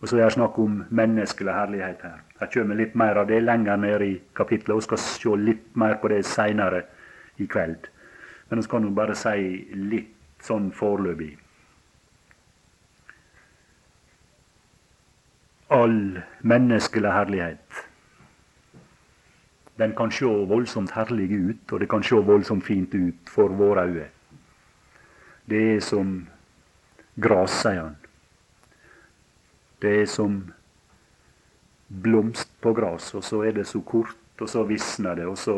Og 0.00 0.08
så 0.08 0.16
er 0.16 0.24
det 0.24 0.34
snakk 0.34 0.58
om 0.58 0.80
menneskelig 0.90 1.52
herlighet 1.54 2.02
her. 2.02 2.22
Her 2.40 2.50
kommer 2.54 2.78
litt 2.78 2.96
mer 2.98 3.20
av 3.20 3.28
det 3.28 3.42
lenger 3.42 3.76
ned 3.76 4.02
i 4.02 4.14
kapitlet. 4.34 4.74
og 4.74 4.82
skal 4.82 4.98
se 4.98 5.36
litt 5.36 5.76
mer 5.76 5.94
på 6.02 6.08
det 6.08 6.24
seinere 6.26 6.82
i 7.38 7.46
kveld. 7.46 7.86
Men 8.48 8.58
vi 8.58 8.62
skal 8.62 8.82
jo 8.82 8.90
bare 8.90 9.14
si 9.14 9.68
litt 9.74 10.16
sånn 10.42 10.72
foreløpig. 10.72 11.38
all 15.72 16.20
menneskelig 16.44 17.12
herlighet. 17.12 17.84
Den 19.78 19.94
kan 19.96 20.10
se 20.12 20.26
voldsomt 20.26 20.90
herlig 20.90 21.30
ut, 21.32 21.72
og 21.72 21.80
det 21.80 21.88
kan 21.88 22.02
se 22.02 22.16
voldsomt 22.16 22.64
fint 22.64 22.94
ut 22.94 23.30
for 23.30 23.48
våre 23.48 23.86
øyne. 23.88 24.08
Det 25.48 25.62
er 25.76 25.80
som 25.80 26.28
gras, 27.20 27.54
sier 27.62 27.80
han. 27.80 27.96
Det 29.82 29.94
er 30.02 30.06
som 30.06 30.42
blomst 31.88 32.50
på 32.60 32.72
gras, 32.72 33.14
og 33.14 33.24
så 33.24 33.42
er 33.42 33.56
det 33.56 33.66
så 33.66 33.80
kort, 33.80 34.16
og 34.40 34.48
så 34.48 34.62
visner 34.62 35.14
det, 35.14 35.26
og 35.26 35.38
så 35.38 35.56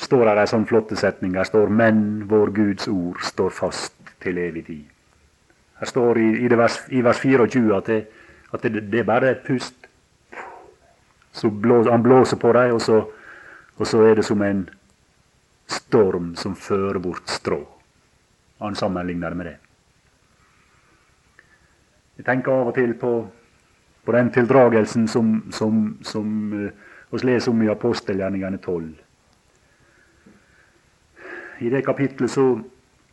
står 0.00 0.24
det 0.24 0.38
ei 0.42 0.50
sånn 0.50 0.66
flotte 0.66 0.96
setning. 0.96 1.36
Her 1.36 1.44
står 1.44 1.68
'Men 1.68 2.28
vår 2.28 2.50
Guds 2.50 2.88
ord 2.88 3.20
står 3.22 3.50
fast 3.50 3.94
til 4.20 4.38
evig 4.38 4.66
tid'. 4.66 4.90
Her 5.80 5.86
står 5.86 6.18
i, 6.18 6.28
i, 6.44 6.48
vers, 6.48 6.80
i 6.90 7.00
vers 7.00 7.18
24 7.18 7.76
at 7.76 7.86
det, 7.86 8.06
at 8.52 8.62
det, 8.62 8.92
det 8.92 9.06
bare 9.06 9.30
et 9.30 9.44
pust. 9.46 9.83
Så 11.34 11.50
blås, 11.50 11.88
han 11.90 12.02
blåser 12.02 12.38
på 12.38 12.52
dem, 12.54 12.76
og 12.78 13.12
og 13.76 13.86
så 13.86 14.02
er 14.06 14.14
det 14.14 14.24
som 14.24 14.42
en 14.42 14.68
storm 15.66 16.34
som 16.38 16.54
fører 16.54 16.98
bort 17.02 17.28
strå. 17.30 17.58
Han 18.62 18.74
sammenligner 18.74 19.30
det 19.30 19.36
med 19.36 19.46
det. 19.46 19.56
Jeg 22.16 22.26
tenker 22.28 22.52
av 22.52 22.68
og 22.70 22.76
til 22.76 22.94
på, 22.94 23.12
på 24.04 24.12
den 24.14 24.30
tildragelsen 24.30 25.08
som, 25.10 25.32
som, 25.50 25.98
som 26.06 26.28
uh, 26.52 26.70
oss 27.10 27.24
leser 27.26 27.50
om 27.50 27.62
i 27.62 27.70
apostelgjerningene 27.72 28.60
12. 28.62 28.92
I 31.66 31.70
det 31.70 31.82
kapitlet 31.86 32.30
så, 32.30 32.46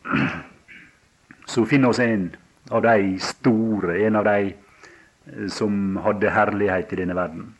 så 1.52 1.64
finner 1.66 1.98
vi 1.98 2.06
en 2.06 2.28
av 2.70 2.86
de 2.86 3.18
store, 3.18 3.98
en 4.06 4.16
av 4.16 4.30
de 4.30 5.48
som 5.50 5.98
hadde 6.04 6.30
herlighet 6.30 6.94
i 6.94 7.00
denne 7.02 7.18
verden. 7.18 7.50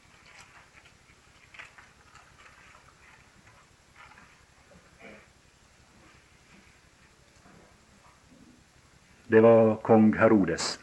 Det 9.33 9.41
var 9.41 9.79
kong 9.81 10.11
Herodes. 10.21 10.75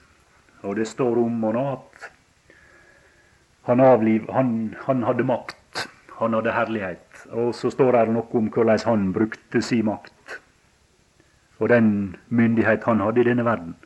Og 0.66 0.76
det 0.76 0.88
står 0.90 1.20
om 1.22 1.44
han 1.44 1.58
at 1.62 2.08
han, 3.70 3.80
avliv, 3.80 4.26
han, 4.34 4.76
han 4.88 5.04
hadde 5.06 5.24
makt. 5.24 5.84
Han 6.18 6.34
hadde 6.34 6.56
herlighet. 6.56 7.28
Og 7.30 7.54
så 7.54 7.70
står 7.70 7.94
det 7.94 8.16
noe 8.16 8.26
om 8.40 8.48
hvordan 8.50 8.82
han 8.88 9.06
brukte 9.14 9.62
sin 9.62 9.86
makt. 9.86 10.40
Og 11.60 11.70
den 11.70 12.18
myndighet 12.30 12.90
han 12.90 13.06
hadde 13.06 13.22
i 13.22 13.30
denne 13.30 13.46
verden. 13.46 13.78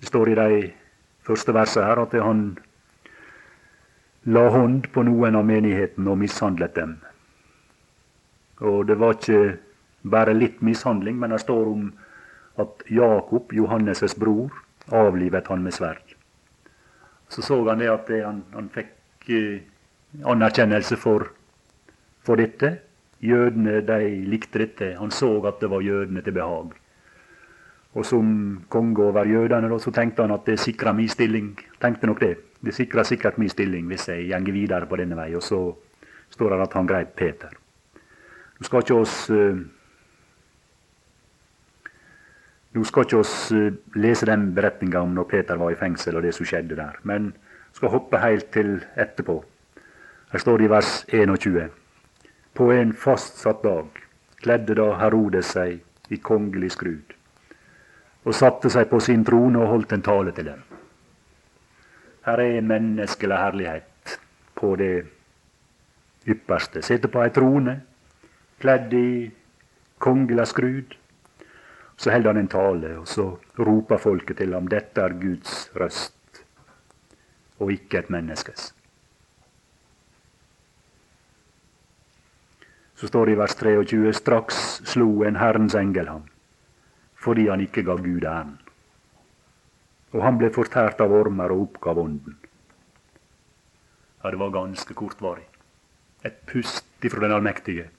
Det 0.00 0.12
står 0.12 0.34
i 0.34 0.38
de 0.42 0.60
første 1.24 1.56
verset 1.56 1.88
her 1.88 2.04
at 2.04 2.20
han 2.20 2.46
la 4.28 4.48
hånd 4.52 4.92
på 4.92 5.08
noen 5.08 5.40
av 5.40 5.48
menigheten 5.48 6.04
og 6.04 6.20
mishandlet 6.20 6.76
dem. 6.76 6.98
Og 8.60 8.84
det 8.92 9.00
var 9.00 9.16
ikke 9.16 9.56
bare 10.04 10.36
litt 10.36 10.60
mishandling, 10.60 11.16
men 11.16 11.32
det 11.32 11.40
står 11.40 11.70
om 11.72 11.92
at 12.58 12.84
Jakob, 12.90 13.52
Johannes' 13.52 14.18
bror, 14.18 14.50
avlivet 14.92 15.46
han 15.46 15.62
med 15.62 15.74
sverd. 15.74 16.14
Så 17.28 17.42
så 17.42 17.64
han 17.68 17.78
det 17.78 17.90
at 17.90 18.06
det, 18.06 18.24
han, 18.24 18.44
han, 18.54 18.68
fikk 18.70 19.28
eh, 19.28 19.62
anerkjennelse 20.24 20.96
for, 20.96 21.30
for 22.22 22.38
dette. 22.38 22.76
Jødene 23.24 23.80
de 23.86 24.24
likte 24.28 24.60
dette. 24.60 24.94
Han 25.00 25.10
så 25.10 25.38
at 25.48 25.60
det 25.60 25.70
var 25.70 25.82
jødene 25.82 26.22
til 26.22 26.36
behag. 26.36 26.74
Og 27.94 28.06
som 28.06 28.64
konge 28.68 29.02
over 29.02 29.24
jødene 29.24 29.80
så 29.80 29.90
tenkte 29.90 30.22
han 30.22 30.34
at 30.34 30.46
det 30.46 30.58
sikra 30.60 30.92
min 30.92 31.08
stilling. 31.08 31.54
Tenkte 31.80 32.06
nok 32.06 32.20
det. 32.20 32.36
Det 32.60 32.74
sikra 32.74 33.04
sikkert 33.04 33.38
min 33.38 33.48
stilling 33.48 33.86
hvis 33.88 34.08
jeg 34.08 34.28
gjenger 34.28 34.52
videre 34.52 34.86
på 34.86 34.96
denne 34.96 35.16
vei. 35.16 35.34
Og 35.34 35.42
så 35.42 35.60
står 36.30 36.50
det 36.50 36.62
at 36.68 36.72
han 36.74 36.86
greip 36.86 37.14
Peter. 37.16 37.50
Nå 38.58 38.66
skal 38.66 38.84
ikke 38.84 39.00
oss 39.00 39.30
uh, 39.30 39.58
nå 42.74 42.84
skal 42.84 43.06
ikke 43.06 43.20
oss 43.22 43.34
uh, 43.54 43.72
lese 43.94 44.26
den 44.26 44.48
beretninga 44.54 45.02
om 45.04 45.14
når 45.14 45.28
Peter 45.30 45.60
var 45.60 45.72
i 45.72 45.78
fengsel 45.78 46.18
og 46.18 46.26
det 46.26 46.34
som 46.34 46.48
skjedde 46.48 46.78
der, 46.78 46.98
men 47.02 47.32
skal 47.74 47.92
hoppe 47.94 48.20
helt 48.22 48.50
til 48.54 48.76
etterpå. 48.96 49.40
Her 50.32 50.42
står 50.42 50.58
det 50.58 50.66
i 50.66 50.70
vers 50.72 50.92
21. 51.08 51.68
På 52.54 52.70
en 52.74 52.92
fastsatt 52.92 53.62
dag 53.62 54.00
kledde 54.42 54.76
da 54.78 54.92
Herodes 55.00 55.54
seg 55.54 56.12
i 56.12 56.20
kongelig 56.22 56.74
skrud 56.74 57.14
og 58.24 58.36
satte 58.36 58.70
seg 58.72 58.88
på 58.88 59.00
sin 59.04 59.24
trone 59.26 59.60
og 59.60 59.70
holdt 59.70 59.92
en 59.92 60.04
tale 60.04 60.32
til 60.32 60.48
dem. 60.48 60.60
Her 62.24 62.40
er 62.40 62.64
menneskelig 62.64 63.36
herlighet 63.36 64.18
på 64.56 64.70
det 64.80 65.04
ypperste. 66.26 66.82
Sitter 66.82 67.12
på 67.12 67.20
ei 67.20 67.32
trone, 67.36 67.74
kledd 68.62 68.94
i 68.96 69.08
kongelig 70.00 70.46
skrud. 70.54 70.94
Så 71.96 72.10
holder 72.10 72.32
han 72.32 72.42
en 72.42 72.48
tale, 72.48 72.98
og 72.98 73.08
så 73.08 73.28
roper 73.58 74.00
folket 74.02 74.40
til 74.42 74.54
ham 74.54 74.66
dette 74.68 75.00
er 75.00 75.14
Guds 75.20 75.68
røst, 75.78 76.44
og 77.58 77.70
ikke 77.72 78.02
et 78.02 78.10
menneskes. 78.10 78.72
Så 82.94 83.08
står 83.10 83.26
det 83.26 83.34
i 83.34 83.38
vers 83.38 83.54
23.: 83.54 84.12
Straks 84.12 84.60
slo 84.90 85.24
en 85.24 85.36
Herrens 85.36 85.74
engel 85.74 86.08
ham, 86.08 86.22
fordi 87.14 87.48
han 87.48 87.60
ikke 87.60 87.82
gav 87.82 88.02
Gud 88.02 88.24
æren. 88.24 88.58
Og 90.12 90.22
han 90.22 90.38
ble 90.38 90.50
fortært 90.54 91.00
av 91.02 91.12
ormer 91.12 91.50
og 91.50 91.62
oppgav 91.68 91.98
ånden. 91.98 92.38
Ja, 94.22 94.30
det 94.30 94.38
var 94.38 94.54
ganske 94.54 94.94
kortvarig. 94.94 95.44
Et 96.24 96.36
pust 96.46 97.04
ifra 97.04 97.20
den 97.20 97.34
allmektige. 97.34 97.90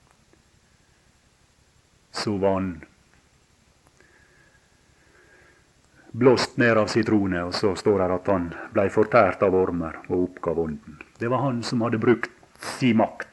Så 2.11 2.37
var 2.37 2.53
han 2.53 2.69
blåst 6.15 6.57
ned 6.57 6.77
av 6.77 6.87
sitrone, 6.87 7.41
og 7.43 7.53
så 7.55 7.73
står 7.75 7.99
det 7.99 8.15
at 8.15 8.29
han 8.31 8.49
blei 8.73 8.87
fortært 8.93 9.43
av 9.43 9.55
ormer 9.57 9.97
og 10.07 10.29
oppgav 10.29 10.61
ånden. 10.63 10.99
Det 11.19 11.27
var 11.31 11.43
han 11.43 11.61
som 11.63 11.83
hadde 11.83 11.99
brukt 11.99 12.31
sin 12.77 13.01
makt, 13.01 13.27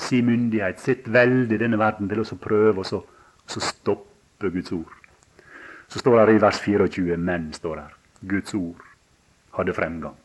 sin 0.00 0.28
myndighet, 0.30 0.80
sitt 0.80 1.08
velde 1.12 1.56
i 1.56 1.60
denne 1.60 1.80
verden 1.80 2.08
til 2.08 2.22
å 2.22 2.40
prøve 2.40 2.84
å 2.84 3.02
stoppe 3.60 4.52
Guds 4.54 4.72
ord. 4.72 4.94
Så 5.88 6.00
står 6.00 6.26
det 6.28 6.38
i 6.38 6.42
vers 6.42 6.62
24 6.64 7.20
men 7.20 7.52
står 7.52 7.82
der. 7.82 7.94
Guds 8.28 8.56
ord 8.56 8.82
hadde 9.58 9.76
fremgang 9.76 10.16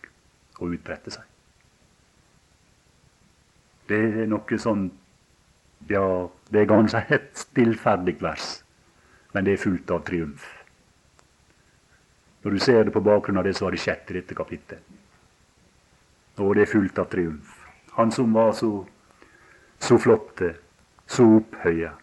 og 0.60 0.76
utbredte 0.78 1.12
seg. 1.12 1.28
Det 3.92 4.00
er 4.24 4.28
noe 4.32 4.60
sånn 4.60 4.92
Ja, 5.90 6.30
det 6.48 6.62
er 6.62 6.68
ganske 6.70 7.02
et 7.12 7.34
stillferdig 7.36 8.14
vers, 8.24 8.62
men 9.36 9.44
det 9.44 9.58
er 9.58 9.66
fullt 9.66 9.90
av 9.92 10.06
triumf. 10.08 10.46
Når 12.44 12.52
du 12.52 12.60
ser 12.60 12.84
det 12.84 12.92
på 12.92 13.04
bakgrunn 13.04 13.40
av 13.40 13.48
det 13.48 13.54
som 13.56 13.70
hadde 13.70 13.80
skjedd 13.80 14.10
i 14.12 14.18
dette 14.20 14.36
kapittelet. 14.36 15.02
Og 16.44 16.56
det 16.58 16.66
er 16.66 16.72
fullt 16.72 17.00
av 17.00 17.08
triumf. 17.12 17.60
Han 17.96 18.12
som 18.12 18.34
var 18.34 18.52
så, 18.58 18.72
så 19.80 19.98
flotte, 20.02 20.56
så 21.08 21.28
opphøya. 21.38 21.94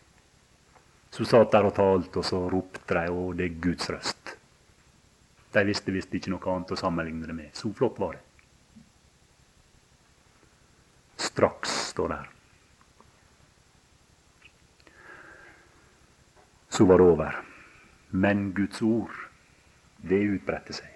Så 1.10 1.26
satt 1.26 1.50
der 1.52 1.66
og 1.66 1.74
talte, 1.74 2.20
og 2.22 2.24
så 2.24 2.44
ropte 2.48 2.94
de, 2.94 3.10
og 3.10 3.34
det 3.36 3.48
er 3.48 3.62
Guds 3.64 3.90
røst. 3.90 4.36
De 5.50 5.64
visste 5.66 5.92
visst 5.92 6.14
ikke 6.14 6.30
noe 6.30 6.52
annet 6.52 6.70
å 6.70 6.78
sammenligne 6.78 7.26
det 7.26 7.34
med. 7.34 7.50
Så 7.58 7.72
flott 7.74 7.98
var 7.98 8.14
det. 8.14 8.26
Straks, 11.20 11.72
står 11.90 12.14
der. 12.14 12.28
Så 16.70 16.86
var 16.86 17.02
det 17.02 17.08
over. 17.10 17.40
Men 18.10 18.52
Guds 18.54 18.78
ord 18.86 19.29
det 20.02 20.20
utbredte 20.36 20.76
seg. 20.76 20.88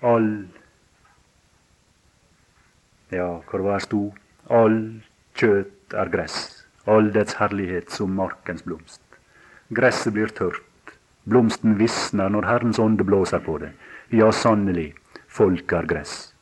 All 0.00 0.48
Ja, 3.10 3.40
hvor 3.48 3.62
var 3.64 3.80
sto? 3.80 4.10
All 4.52 5.00
kjøtt 5.38 5.94
er 5.96 6.10
gress, 6.12 6.66
all 6.84 7.08
dets 7.12 7.38
herlighet 7.40 7.88
som 7.92 8.12
markens 8.12 8.64
blomst. 8.66 9.00
Gresset 9.72 10.12
blir 10.12 10.28
tørt, 10.28 10.92
blomsten 11.24 11.78
visner 11.80 12.28
når 12.32 12.48
Herrens 12.48 12.80
ånde 12.80 13.04
blåser 13.08 13.40
på 13.44 13.56
det. 13.62 13.72
Ja, 14.12 14.28
sannelig, 14.32 14.94
folk 15.28 15.72
er 15.72 15.88
gress. 15.88 16.34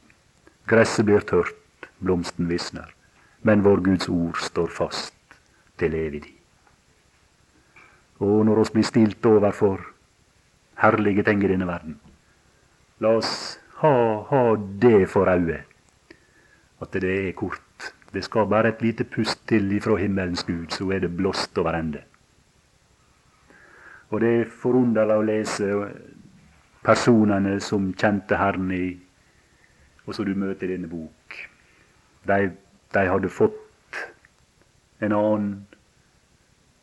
Gresset 0.67 1.07
blir 1.07 1.23
tørt, 1.23 1.87
blomsten 2.03 2.51
visner, 2.51 2.91
men 3.43 3.63
vår 3.63 3.85
Guds 3.87 4.11
ord 4.11 4.43
står 4.43 4.75
fast 4.75 5.15
til 5.79 5.95
evig 5.95 6.25
tid. 6.27 6.33
Og 8.19 8.47
når 8.49 8.63
oss 8.63 8.73
blir 8.75 8.87
stilt 8.87 9.27
overfor 9.29 9.83
herlige 10.83 11.23
ting 11.23 11.45
i 11.45 11.51
denne 11.51 11.69
verden. 11.69 11.99
La 13.01 13.17
oss 13.19 13.59
ha, 13.83 13.93
ha 14.31 14.43
det 14.57 15.09
for 15.13 15.29
øye, 15.29 15.63
at 16.81 16.93
det 16.93 17.15
er 17.29 17.33
kort. 17.33 17.63
Det 18.13 18.25
skal 18.25 18.49
bare 18.49 18.69
et 18.69 18.83
lite 18.83 19.05
pust 19.05 19.43
til 19.49 19.73
ifra 19.77 19.97
himmelens 20.01 20.45
Gud, 20.45 20.71
så 20.71 20.91
er 20.91 21.05
det 21.05 21.17
blåst 21.17 21.59
over 21.59 21.77
ende. 21.77 22.03
Og 24.11 24.21
det 24.21 24.31
er 24.41 24.55
forunderlig 24.63 25.17
å 25.17 25.27
lese 25.27 25.71
personene 26.87 27.59
som 27.61 27.91
kjente 27.99 28.39
Herren 28.39 28.71
i 28.73 28.87
og 30.07 30.15
som 30.15 30.27
du 30.27 30.37
møter 30.39 30.71
i 30.71 30.77
denne 30.77 30.89
bok. 30.89 31.35
De, 32.27 32.51
de 32.95 33.03
hadde 33.11 33.31
fått 33.31 33.99
en 35.03 35.13
annen 35.13 35.49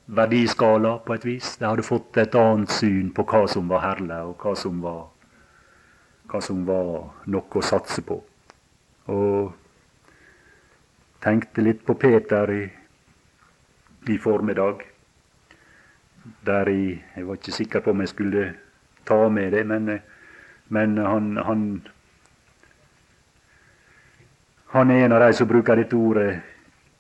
verdiskala 0.06 0.98
på 1.06 1.14
et 1.14 1.26
vis. 1.26 1.58
De 1.58 1.66
hadde 1.66 1.86
fått 1.86 2.18
et 2.18 2.36
annet 2.36 2.72
syn 2.72 3.12
på 3.16 3.26
hva 3.30 3.46
som 3.52 3.68
var 3.72 3.84
herlig, 3.86 4.20
og 4.28 4.44
hva 4.44 4.56
som 4.60 4.82
var, 4.84 5.04
hva 6.32 6.42
som 6.44 6.64
var 6.68 6.94
noe 7.32 7.60
å 7.60 7.66
satse 7.66 8.04
på. 8.06 8.20
Og 9.14 9.54
tenkte 11.24 11.64
litt 11.64 11.86
på 11.86 11.96
Peter 12.00 12.52
i, 12.52 12.64
i 14.12 14.18
formiddag. 14.20 14.84
Der 16.48 16.70
i, 16.72 17.02
Jeg 17.16 17.28
var 17.28 17.36
ikke 17.36 17.52
sikker 17.52 17.84
på 17.84 17.92
om 17.92 18.00
jeg 18.00 18.14
skulle 18.14 18.44
ta 19.06 19.28
med 19.30 19.52
det, 19.52 19.66
men, 19.68 20.00
men 20.72 20.98
han, 20.98 21.38
han 21.38 21.66
han 24.74 24.90
er 24.90 25.06
en 25.06 25.12
av 25.14 25.20
de 25.22 25.34
som 25.38 25.46
bruker 25.48 25.78
dette 25.78 25.94
ordet 25.94 26.40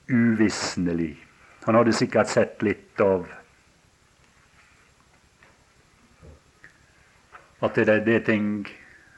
uvisnelig. 0.05 1.22
Han 1.65 1.75
hadde 1.75 1.93
sikkert 1.95 2.27
sett 2.27 2.63
litt 2.65 3.01
av 3.01 3.27
At 7.63 7.77
det, 7.79 7.87
er 7.87 8.09
er 8.11 8.23
ting, 8.27 8.65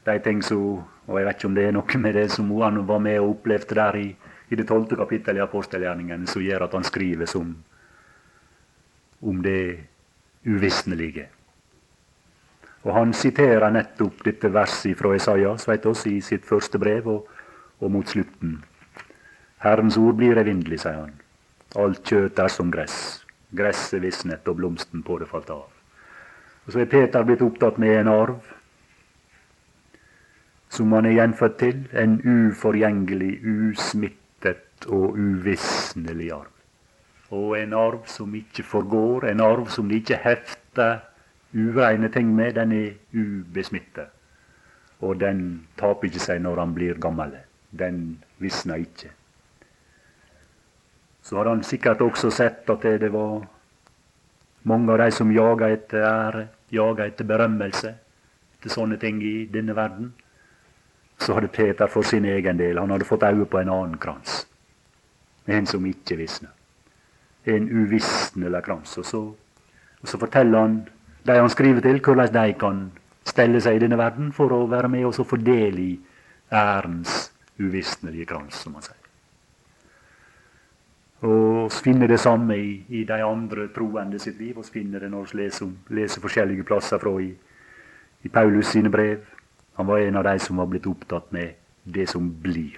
de 0.05 0.19
ting 0.21 0.43
som 0.45 0.83
Og 1.07 1.17
jeg 1.17 1.25
vet 1.25 1.39
ikke 1.39 1.47
om 1.49 1.55
det 1.57 1.63
er 1.65 1.73
noe 1.73 2.01
med 2.01 2.13
det 2.13 2.27
som 2.33 2.51
han 2.61 2.83
var 2.85 2.99
med 3.01 3.19
og 3.19 3.31
opplevde 3.39 3.77
der 3.77 3.97
i, 3.97 4.07
i 4.49 4.55
det 4.55 4.67
tolvte 4.69 4.97
kapittelet 4.97 5.41
i 5.41 5.45
apostelgjerningene, 5.45 6.27
som 6.27 6.41
gjør 6.41 6.65
at 6.65 6.73
han 6.73 6.85
skriver 6.85 7.29
som, 7.29 7.51
om 9.21 9.41
det 9.41 9.85
uvisnelige. 10.45 11.27
Og 12.85 12.93
Han 12.93 13.13
siterer 13.13 13.69
nettopp 13.73 14.23
dette 14.25 14.49
verset 14.53 14.97
fra 14.97 15.15
Isaias 15.15 15.67
vet 15.67 15.85
oss, 15.85 16.05
i 16.05 16.21
sitt 16.21 16.45
første 16.45 16.79
brev, 16.79 17.07
og, 17.07 17.29
og 17.81 17.91
mot 17.91 18.07
slutten. 18.07 18.63
Herrens 19.61 19.97
ord 19.97 20.17
blir 20.17 20.37
evinnelig, 20.37 20.83
sier 20.83 21.01
han. 21.01 21.24
Alt 21.75 22.07
kjøtt 22.07 22.39
er 22.39 22.51
som 22.51 22.69
gress. 22.71 22.97
Gresset 23.55 23.99
visnet, 24.03 24.47
og 24.47 24.59
blomsten 24.59 25.03
på 25.03 25.17
det 25.19 25.27
falt 25.27 25.49
av. 25.51 25.65
Og 26.65 26.73
Så 26.73 26.81
er 26.81 26.89
Peter 26.89 27.23
blitt 27.23 27.43
opptatt 27.45 27.77
med 27.77 27.99
en 27.99 28.07
arv 28.07 28.53
som 30.75 30.91
han 30.95 31.05
er 31.05 31.17
gjenfødt 31.17 31.57
til. 31.59 31.81
En 31.93 32.15
uforgjengelig, 32.23 33.33
usmittet 33.43 34.87
og 34.87 35.19
uvisnelig 35.19 36.31
arv. 36.31 36.53
Og 37.35 37.57
en 37.59 37.73
arv 37.73 38.05
som 38.07 38.33
ikke 38.35 38.63
forgår, 38.63 39.27
en 39.29 39.43
arv 39.43 39.67
som 39.69 39.89
de 39.89 39.99
ikke 39.99 40.21
hefter 40.23 41.03
ureine 41.53 42.09
ting 42.11 42.31
med. 42.35 42.55
Den 42.55 42.71
er 42.71 42.95
ubesmittet. 43.13 44.09
Og 45.03 45.19
den 45.19 45.67
taper 45.77 46.07
ikke 46.07 46.23
seg 46.23 46.41
når 46.41 46.63
han 46.63 46.73
blir 46.75 46.99
gammel. 47.03 47.35
Den 47.75 48.23
visner 48.39 48.79
ikke 48.79 49.11
så 51.25 51.39
hadde 51.39 51.49
han 51.55 51.63
sikkert 51.65 52.03
også 52.05 52.29
sett 52.29 52.69
at 52.69 52.83
det, 53.01 53.09
var 53.09 53.47
mange 54.69 54.91
av 54.93 54.99
de 55.01 55.11
som 55.11 55.31
jaga 55.33 55.71
etter 55.73 56.03
ære, 56.05 56.43
jaga 56.69 57.07
etter 57.09 57.25
berømmelse, 57.25 57.93
etter 58.57 58.73
sånne 58.73 58.99
ting 59.01 59.23
i 59.25 59.47
denne 59.49 59.73
verden. 59.73 60.11
Så 61.17 61.33
hadde 61.33 61.49
Peter 61.49 61.89
for 61.89 62.05
sin 62.05 62.27
egen 62.29 62.59
del 62.59 62.77
han 62.77 62.93
hadde 62.93 63.07
fått 63.09 63.25
øye 63.25 63.47
på 63.49 63.57
en 63.57 63.71
annen 63.73 63.97
krans. 63.97 64.43
En 65.47 65.65
som 65.65 65.85
ikke 65.85 66.17
visner. 66.19 66.51
En 67.45 67.69
uvisnelig 67.69 68.61
krans. 68.65 68.93
Og 69.01 69.05
så, 69.05 69.21
og 70.01 70.11
så 70.11 70.19
forteller 70.21 70.61
han 70.61 70.75
de 71.25 71.39
han 71.39 71.49
skriver 71.49 71.81
til, 71.81 72.01
hvordan 72.05 72.33
de 72.33 72.53
kan 72.61 72.83
stelle 73.25 73.61
seg 73.61 73.79
i 73.79 73.81
denne 73.81 73.97
verden 73.97 74.29
for 74.33 74.53
å 74.53 74.67
være 74.69 74.93
med 74.93 75.07
og 75.09 75.25
få 75.25 75.41
del 75.41 75.81
i 75.81 75.89
ærens 76.53 77.31
uvisnelige 77.57 78.29
krans, 78.29 78.61
som 78.61 78.77
han 78.77 78.85
sier. 78.85 79.04
Og 81.25 81.71
Vi 81.71 81.81
finner 81.81 82.07
det 82.07 82.19
samme 82.19 82.55
i, 82.57 82.85
i, 82.89 83.03
de 83.03 83.23
andre 83.25 83.67
troende 83.73 84.19
sitt 84.19 84.37
liv. 84.39 84.57
Vi 84.57 84.79
finner 84.79 84.99
det 84.99 85.09
når 85.09 85.31
vi 85.31 85.39
leser, 85.41 85.71
leser 85.89 86.21
forskjellige 86.21 86.63
plasser 86.63 87.01
fra 87.01 87.15
i, 87.21 87.31
i 88.21 88.29
Paulus 88.29 88.67
sine 88.67 88.91
brev. 88.93 89.25
Han 89.75 89.87
var 89.87 89.99
en 89.99 90.15
av 90.15 90.23
de 90.23 90.37
som 90.39 90.61
var 90.61 90.69
blitt 90.69 90.85
opptatt 90.85 91.31
med 91.33 91.55
det 91.83 92.05
som 92.09 92.29
blir. 92.29 92.77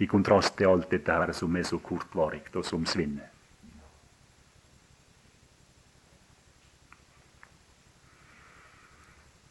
I 0.00 0.08
kontrast 0.08 0.56
til 0.56 0.70
alt 0.70 0.88
dette 0.90 1.12
her 1.12 1.32
som 1.36 1.56
er 1.56 1.68
så 1.68 1.78
kortvarig, 1.78 2.46
og 2.54 2.64
som 2.64 2.86
svinner. 2.88 3.28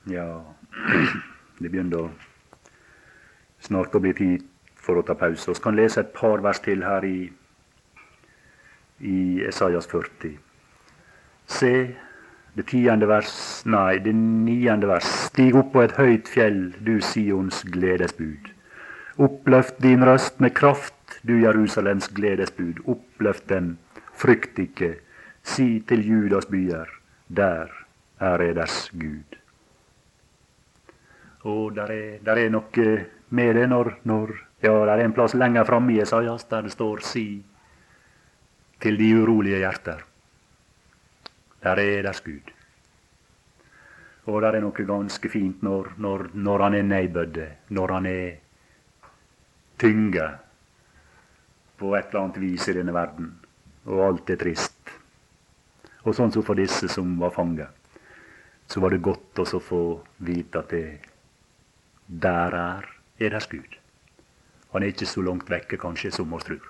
Ja, 0.09 0.25
det 1.61 1.69
begynner 1.69 2.09
snart 3.61 3.93
å 3.93 4.01
bli 4.01 4.15
tid 4.17 4.49
for 4.80 4.99
å 4.99 5.05
ta 5.05 5.15
pause. 5.19 5.51
Vi 5.51 5.63
kan 5.63 5.77
lese 5.77 6.03
et 6.03 6.13
par 6.15 6.43
vers 6.45 6.61
til 6.65 6.84
her 6.88 7.05
i, 7.05 7.30
i 8.99 9.17
Esaias 9.47 9.89
40. 9.91 10.38
Se, 11.49 11.73
det 12.57 12.65
tiende 12.69 13.07
vers, 13.09 13.34
nei, 13.65 13.99
det 14.03 14.13
niende 14.15 14.89
vers. 14.89 15.09
Stig 15.30 15.57
opp 15.57 15.73
på 15.73 15.84
et 15.86 15.97
høyt 15.97 16.30
fjell, 16.32 16.61
du 16.86 16.97
Sions 17.03 17.63
gledesbud. 17.73 18.53
Oppløft 19.19 19.82
din 19.84 20.05
røst 20.07 20.39
med 20.39 20.55
kraft, 20.55 21.19
du 21.27 21.36
Jerusalems 21.41 22.09
gledesbud. 22.15 22.82
Oppløft 22.88 23.49
dem, 23.51 23.77
frykt 24.15 24.59
ikke. 24.61 24.95
Si 25.43 25.82
til 25.88 26.05
Judas 26.07 26.47
byer, 26.47 26.88
der 27.27 27.71
er 28.19 28.43
eders 28.43 28.89
Gud. 28.93 29.39
Og 31.47 31.75
der 31.75 31.91
er, 31.91 32.19
der 32.25 32.43
er 32.43 32.51
noe 32.51 32.86
med 33.30 33.55
det 33.55 33.67
når, 33.71 33.93
når 34.03 34.36
Ja, 34.62 34.74
det 34.86 34.91
er 34.91 35.05
en 35.05 35.16
plass 35.16 35.34
lenger 35.39 35.64
framme 35.64 35.93
i 35.93 36.01
Esaias 36.03 36.43
der 36.51 36.62
det 36.68 36.72
står 36.72 36.99
'si 36.99 37.43
til 38.80 38.97
de 38.97 39.14
urolige 39.16 39.60
hjerter'. 39.60 40.03
Der 41.64 41.80
er 41.80 42.01
deres 42.01 42.22
Gud. 42.22 42.51
Og 44.26 44.41
der 44.41 44.51
er 44.51 44.62
noe 44.62 44.86
ganske 44.86 45.30
fint 45.30 45.64
når, 45.64 45.93
når, 45.97 46.30
når 46.34 46.64
han 46.64 46.74
er 46.74 46.84
nedbødde, 46.84 47.47
når 47.70 47.93
han 47.93 48.05
er 48.05 48.36
tynga 49.78 50.30
på 51.78 51.95
et 51.95 52.05
eller 52.05 52.22
annet 52.22 52.41
vis 52.41 52.68
i 52.68 52.74
denne 52.74 52.93
verden, 52.93 53.39
og 53.86 54.07
alt 54.07 54.30
er 54.30 54.36
trist. 54.36 54.91
Og 56.03 56.16
sånn 56.16 56.32
som 56.32 56.43
for 56.43 56.55
disse 56.55 56.88
som 56.88 57.20
var 57.20 57.32
fanget, 57.32 57.70
så 58.68 58.80
var 58.80 58.89
det 58.89 59.01
godt 59.01 59.39
også 59.39 59.57
å 59.57 59.68
få 59.72 59.84
vite 60.18 60.60
at 60.60 60.70
det 60.70 60.99
der 62.07 62.53
er 62.53 62.95
er 63.20 63.30
deres 63.30 63.47
Gud. 63.47 63.78
Han 64.74 64.84
er 64.84 64.93
ikke 64.93 65.09
så 65.09 65.24
langt 65.26 65.49
vekke 65.49 65.80
kanskje 65.82 66.11
som 66.13 66.34
oss 66.34 66.45
tror. 66.45 66.65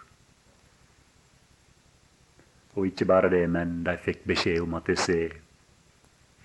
Og 2.78 2.88
ikke 2.88 3.08
bare 3.10 3.32
det, 3.34 3.44
men 3.52 3.82
de 3.84 3.96
fikk 4.00 4.24
beskjed 4.30 4.62
om 4.64 4.78
at 4.80 4.92
ser 5.00 5.36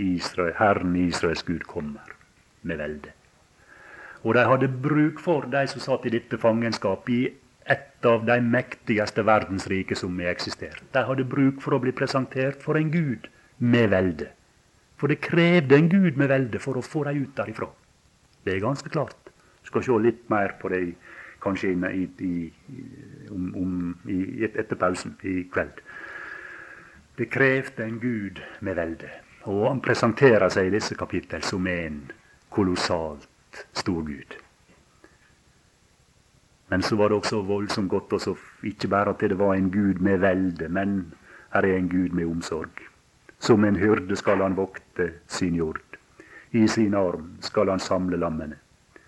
Israel, 0.02 0.55
Herren 0.59 0.96
Israels 0.96 1.44
Gud 1.46 1.66
kommer 1.70 2.14
med 2.62 2.80
velde. 2.80 3.12
Og 4.24 4.34
de 4.34 4.44
hadde 4.48 4.68
bruk 4.82 5.20
for 5.20 5.46
de 5.52 5.66
som 5.70 5.82
satt 5.84 6.07
i 6.09 6.14
dette 6.16 6.38
fangenskapet 6.40 7.14
i 7.14 7.24
et 7.70 8.07
av 8.09 8.24
de 8.26 8.38
mektigste 8.40 9.22
verdensrike 9.24 9.96
som 9.96 10.18
har 10.20 10.32
eksistert. 10.32 10.82
De 10.92 11.05
hadde 11.07 11.28
bruk 11.28 11.62
for 11.64 11.76
å 11.76 11.80
bli 11.80 11.92
presentert 11.96 12.64
for 12.64 12.80
en 12.80 12.90
gud 12.92 13.28
med 13.59 13.92
velde. 13.92 14.30
For 15.00 15.12
det 15.12 15.22
krevde 15.24 15.76
en 15.76 15.90
gud 15.92 16.18
med 16.20 16.32
velde 16.32 16.61
for 16.61 16.80
å 16.80 16.84
få 16.84 17.05
dem 17.09 17.24
ut 17.24 17.36
derifra. 17.36 17.68
Det 18.44 18.57
er 18.57 18.64
ganske 18.64 18.90
klart. 18.92 19.30
Vi 19.62 19.70
skal 19.70 19.84
se 19.84 20.00
litt 20.00 20.24
mer 20.32 20.57
på 20.61 20.72
det 20.72 20.82
kanskje 21.45 21.74
i, 21.74 22.09
i, 22.24 22.53
om, 23.30 23.53
om, 23.61 23.76
i, 24.09 24.45
etter 24.45 24.76
pausen 24.80 25.16
i 25.22 25.45
kveld. 25.53 25.82
Det 27.18 27.30
krevde 27.30 27.84
en 27.84 28.01
gud 28.03 28.40
med 28.61 28.74
velde. 28.74 29.11
Og 29.45 29.68
han 29.68 29.82
presenterer 29.84 30.49
seg 30.51 30.70
i 30.70 30.74
disse 30.74 30.97
kapittel 30.99 31.45
som 31.45 31.66
en 31.68 32.01
kolossalt 32.51 33.66
stor 33.76 34.03
gud. 34.03 34.38
Men 36.72 36.82
så 36.82 36.97
var 36.97 37.12
det 37.12 37.20
også 37.20 37.42
voldsomt 37.47 37.90
godt 37.90 38.12
også, 38.16 38.34
ikke 38.64 38.88
bare 38.88 39.12
at 39.12 39.20
det 39.20 39.38
var 39.38 39.55
en 39.55 39.70
gud 39.70 40.01
med 40.03 40.18
velde, 40.18 40.68
men 40.68 41.14
her 41.53 41.62
er 41.62 41.76
en 41.76 41.88
gud 41.88 42.16
med 42.16 42.26
omsorg. 42.26 42.82
Som 43.38 43.64
en 43.64 43.76
hyrde 43.76 44.16
skal 44.16 44.42
han 44.42 44.57
vokte 44.57 45.12
sin 45.28 45.55
jord. 45.55 45.82
I 46.51 46.66
sin 46.68 46.95
arm 46.95 47.36
skal 47.40 47.68
han 47.70 47.78
samle 47.78 48.16
lammene, 48.16 48.57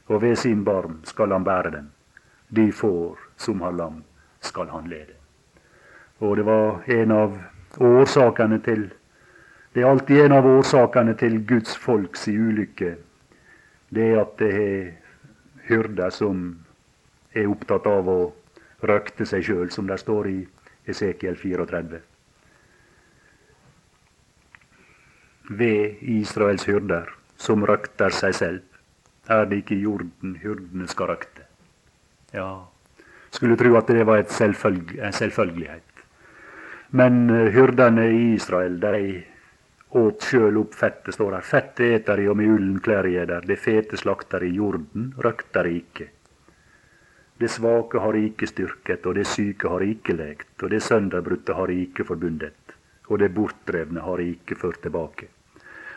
og 0.06 0.22
ved 0.22 0.36
sin 0.36 0.64
barm 0.64 1.00
skal 1.04 1.32
han 1.32 1.44
bære 1.44 1.70
dem. 1.70 1.90
De 2.48 2.72
får 2.72 3.18
som 3.36 3.60
har 3.60 3.72
lam, 3.72 4.02
skal 4.40 4.68
han 4.68 4.88
lede. 4.88 5.14
Og 6.18 6.36
det 6.36 6.44
var 6.46 6.82
en 6.86 7.12
av 7.12 7.38
årsakene 7.78 8.58
til 8.64 8.90
Det 9.74 9.82
er 9.82 9.90
alltid 9.90 10.20
en 10.24 10.32
av 10.32 10.46
årsakene 10.48 11.12
til 11.20 11.42
Guds 11.44 11.76
folks 11.76 12.28
ulykke. 12.28 12.94
Det 13.92 14.04
er 14.12 14.20
at 14.22 14.38
det 14.38 14.52
er 14.56 14.86
hyrder 15.68 16.10
som 16.10 16.64
er 17.34 17.50
opptatt 17.50 17.86
av 17.86 18.08
å 18.08 18.20
røkte 18.88 19.26
seg 19.28 19.44
sjøl, 19.44 19.68
som 19.70 19.86
det 19.86 19.98
står 20.00 20.30
i 20.30 20.38
Esekiel 20.88 21.36
34. 21.36 22.00
Ved 25.60 26.00
Israels 26.00 26.64
hyrder 26.64 27.12
som 27.36 27.66
røkter 27.68 28.10
seg 28.16 28.34
selv. 28.34 28.62
Er 29.28 29.44
det 29.44 29.60
ikke 29.60 29.76
jorden 29.76 30.38
hyrdene 30.40 30.88
skal 30.88 31.12
røkte? 31.12 31.35
Ja, 32.36 32.68
skulle 33.30 33.56
tro 33.56 33.70
at 33.78 33.88
det 33.88 34.04
var 34.04 34.24
selvfølg 34.28 34.98
en 35.00 35.14
selvfølgelighet. 35.16 36.02
Men 36.90 37.30
uh, 37.30 37.46
hyrdene 37.54 38.04
i 38.12 38.34
Israel, 38.34 38.76
de 38.80 39.22
åt 39.96 40.26
sjøl 40.28 40.58
opp 40.60 40.74
fettet, 40.76 41.14
står 41.16 41.38
her. 41.38 41.46
Fettet 41.46 41.94
eter 42.00 42.20
de, 42.20 42.28
og 42.28 42.36
med 42.36 42.52
ullen 42.52 42.76
klær 42.84 43.08
de 43.08 43.24
der. 43.30 43.46
Det 43.48 43.56
fete 43.60 43.96
slakter 43.96 44.44
i 44.44 44.52
jorden, 44.58 45.14
røkter 45.16 45.68
ikke. 45.70 46.10
Det 47.40 47.50
svake 47.52 48.00
har 48.00 48.16
ikke 48.16 48.48
styrket, 48.48 49.06
og 49.06 49.16
det 49.18 49.26
syke 49.28 49.68
har 49.68 49.84
ikke 49.84 50.16
lekt, 50.16 50.54
og 50.62 50.72
det 50.72 50.82
sønderbrutte 50.84 51.56
har 51.56 51.72
ikke 51.72 52.04
forbundet, 52.08 52.76
og 53.08 53.20
det 53.20 53.32
bortdrevne 53.36 54.04
har 54.04 54.22
ikke 54.24 54.56
ført 54.56 54.80
tilbake. 54.84 55.28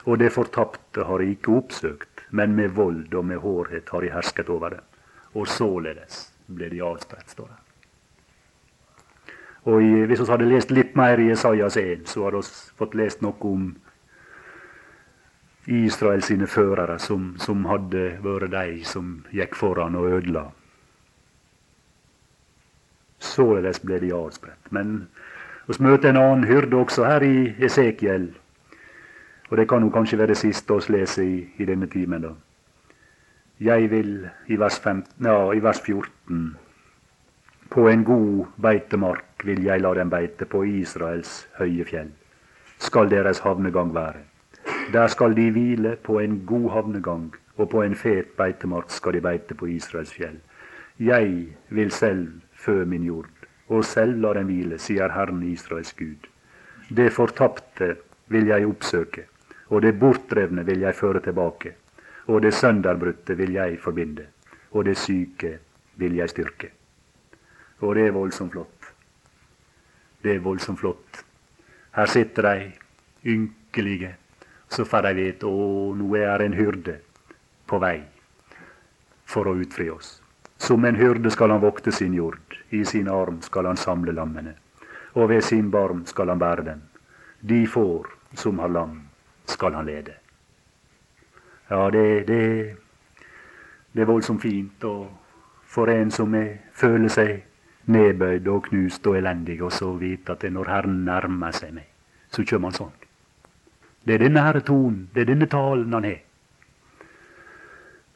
Og 0.07 0.19
det 0.19 0.33
fortapte 0.35 1.03
har 1.07 1.23
ikke 1.23 1.55
oppsøkt, 1.55 2.25
men 2.31 2.55
med 2.55 2.75
vold 2.75 3.15
og 3.15 3.25
med 3.25 3.39
hårhet 3.43 3.91
har 3.91 4.03
de 4.03 4.11
hersket 4.11 4.51
over 4.51 4.75
dem. 4.75 4.88
Og 5.33 5.47
således 5.47 6.29
ble 6.47 6.69
de 6.69 6.81
avspredt, 6.83 7.29
står 7.29 7.47
det. 7.47 7.59
Og 9.69 9.83
i, 9.83 10.05
Hvis 10.05 10.19
vi 10.19 10.31
hadde 10.31 10.49
lest 10.49 10.71
litt 10.71 10.95
mer 10.95 11.19
i 11.19 11.29
Jesajas 11.29 11.77
1, 11.77 12.07
så 12.09 12.23
hadde 12.25 12.41
vi 12.41 12.77
fått 12.79 12.95
lest 12.95 13.21
noe 13.21 13.35
om 13.41 13.75
Israel 15.67 16.23
sine 16.23 16.47
førere, 16.47 16.97
som, 16.99 17.35
som 17.37 17.65
hadde 17.69 18.17
vært 18.23 18.51
de 18.55 18.83
som 18.85 19.19
gikk 19.31 19.55
foran 19.55 19.95
og 19.99 20.09
ødela. 20.09 20.47
Således 23.19 23.83
ble 23.83 23.99
de 23.99 24.13
avspredt. 24.15 24.71
Men 24.71 25.09
vi 25.67 25.77
møter 25.83 26.09
en 26.09 26.21
annen 26.23 26.47
hyrde 26.49 26.79
også 26.79 27.05
her 27.05 27.25
i 27.27 27.51
Esekiel 27.61 28.31
og 29.49 29.57
det 29.57 29.67
kan 29.69 29.83
jo 29.83 29.89
kanskje 29.89 30.17
være 30.17 30.27
det 30.27 30.37
siste 30.37 30.73
vi 30.73 30.93
leser 30.93 31.23
i, 31.23 31.49
i, 31.57 31.65
denne 31.65 31.87
timen. 31.87 32.21
da. 32.21 32.33
Jeg 33.59 33.89
vil, 33.91 34.29
i 34.47 34.55
vers, 34.55 34.79
15, 34.79 35.25
ja, 35.25 35.51
i 35.51 35.59
vers 35.59 35.81
14 35.83 36.57
På 37.69 37.89
en 37.89 38.03
god 38.07 38.45
beitemark 38.55 39.43
vil 39.43 39.65
jeg 39.65 39.81
la 39.81 39.91
dem 39.97 40.09
beite, 40.09 40.45
på 40.45 40.61
Israels 40.63 41.41
høye 41.57 41.83
fjell. 41.83 42.13
Skal 42.79 43.11
deres 43.11 43.41
havnegang 43.43 43.91
være. 43.95 44.21
Der 44.93 45.11
skal 45.11 45.35
de 45.35 45.49
hvile 45.51 45.97
på 46.03 46.21
en 46.23 46.37
god 46.45 46.69
havnegang, 46.71 47.33
og 47.57 47.69
på 47.69 47.83
en 47.83 47.95
fet 47.95 48.31
beitemark 48.37 48.95
skal 48.95 49.17
de 49.17 49.21
beite 49.27 49.59
på 49.59 49.67
Israels 49.75 50.15
fjell. 50.15 50.39
Jeg 50.99 51.45
vil 51.69 51.91
selv 51.91 52.31
fø 52.55 52.85
min 52.85 53.03
jord, 53.03 53.27
og 53.67 53.83
selv 53.85 54.21
la 54.23 54.33
dem 54.39 54.47
hvile, 54.47 54.79
sier 54.79 55.11
Herren 55.11 55.43
Israels 55.43 55.91
Gud. 55.99 56.31
Det 56.95 57.11
fortapte 57.11 57.97
vil 58.31 58.47
jeg 58.47 58.71
oppsøke, 58.71 59.27
og 59.67 59.81
det 59.81 59.97
bortdrevne 59.99 60.65
vil 60.65 60.87
jeg 60.87 60.95
føre 60.95 61.19
tilbake, 61.27 61.75
og 62.29 62.43
det 62.45 62.53
sønderbrutte 62.53 63.33
vil 63.37 63.55
jeg 63.57 63.79
forbinde, 63.81 64.27
og 64.71 64.85
det 64.85 64.97
syke 64.97 65.55
vil 65.97 66.15
jeg 66.15 66.29
styrke. 66.29 66.69
Og 67.81 67.95
det 67.95 68.05
er 68.07 68.13
voldsomt 68.13 68.51
flott. 68.51 68.91
Det 70.23 70.35
er 70.35 70.43
voldsomt 70.45 70.79
flott. 70.79 71.23
Her 71.95 72.05
sitter 72.05 72.49
de 72.49 72.71
ynkelige, 73.25 74.13
så 74.69 74.85
får 74.85 75.07
de 75.07 75.13
vite 75.17 75.49
å, 75.49 75.89
nå 75.97 76.11
er 76.19 76.45
en 76.45 76.53
hyrde 76.53 76.99
på 77.65 77.81
vei 77.81 77.97
for 79.25 79.49
å 79.49 79.57
utfri 79.57 79.89
oss. 79.89 80.19
Som 80.59 80.85
en 80.85 80.99
hyrde 80.99 81.31
skal 81.33 81.55
han 81.55 81.65
vokte 81.65 81.91
sin 81.91 82.13
jord, 82.13 82.59
i 82.69 82.83
sin 82.85 83.09
arm 83.09 83.41
skal 83.41 83.65
han 83.71 83.77
samle 83.77 84.13
lammene, 84.13 84.53
og 85.17 85.31
ved 85.33 85.41
sin 85.49 85.71
barm 85.73 86.05
skal 86.05 86.29
han 86.29 86.41
bære 86.41 86.69
dem. 86.73 86.81
De 87.41 87.63
får 87.65 88.11
som 88.37 88.59
har 88.61 88.69
lam, 88.69 88.99
skal 89.49 89.73
han 89.73 89.87
lede. 89.89 90.19
Ja, 91.69 91.89
det, 91.93 92.27
det, 92.27 92.75
det 93.93 94.01
er 94.01 94.09
voldsomt 94.09 94.41
fint 94.41 94.83
og 94.89 95.07
for 95.69 95.91
en 95.93 96.09
som 96.11 96.33
er, 96.33 96.55
føler 96.73 97.11
seg 97.13 97.43
nedbøyd 97.93 98.47
og 98.49 98.63
knust 98.69 99.05
og 99.07 99.19
elendig, 99.19 99.59
og 99.61 99.73
så 99.73 99.91
vite 99.97 100.33
at 100.33 100.45
når 100.49 100.69
Herren 100.69 101.03
nærmer 101.05 101.53
seg 101.53 101.75
meg, 101.75 101.85
så 102.33 102.45
kommer 102.45 102.71
han 102.71 102.79
sånn. 102.79 102.97
Det 104.05 104.15
er 104.15 104.23
denne 104.25 104.41
herre 104.41 104.63
tonen, 104.65 105.07
det 105.13 105.23
er 105.23 105.29
denne 105.29 105.49
talen 105.49 105.93
han 105.93 106.07
har. 106.09 106.19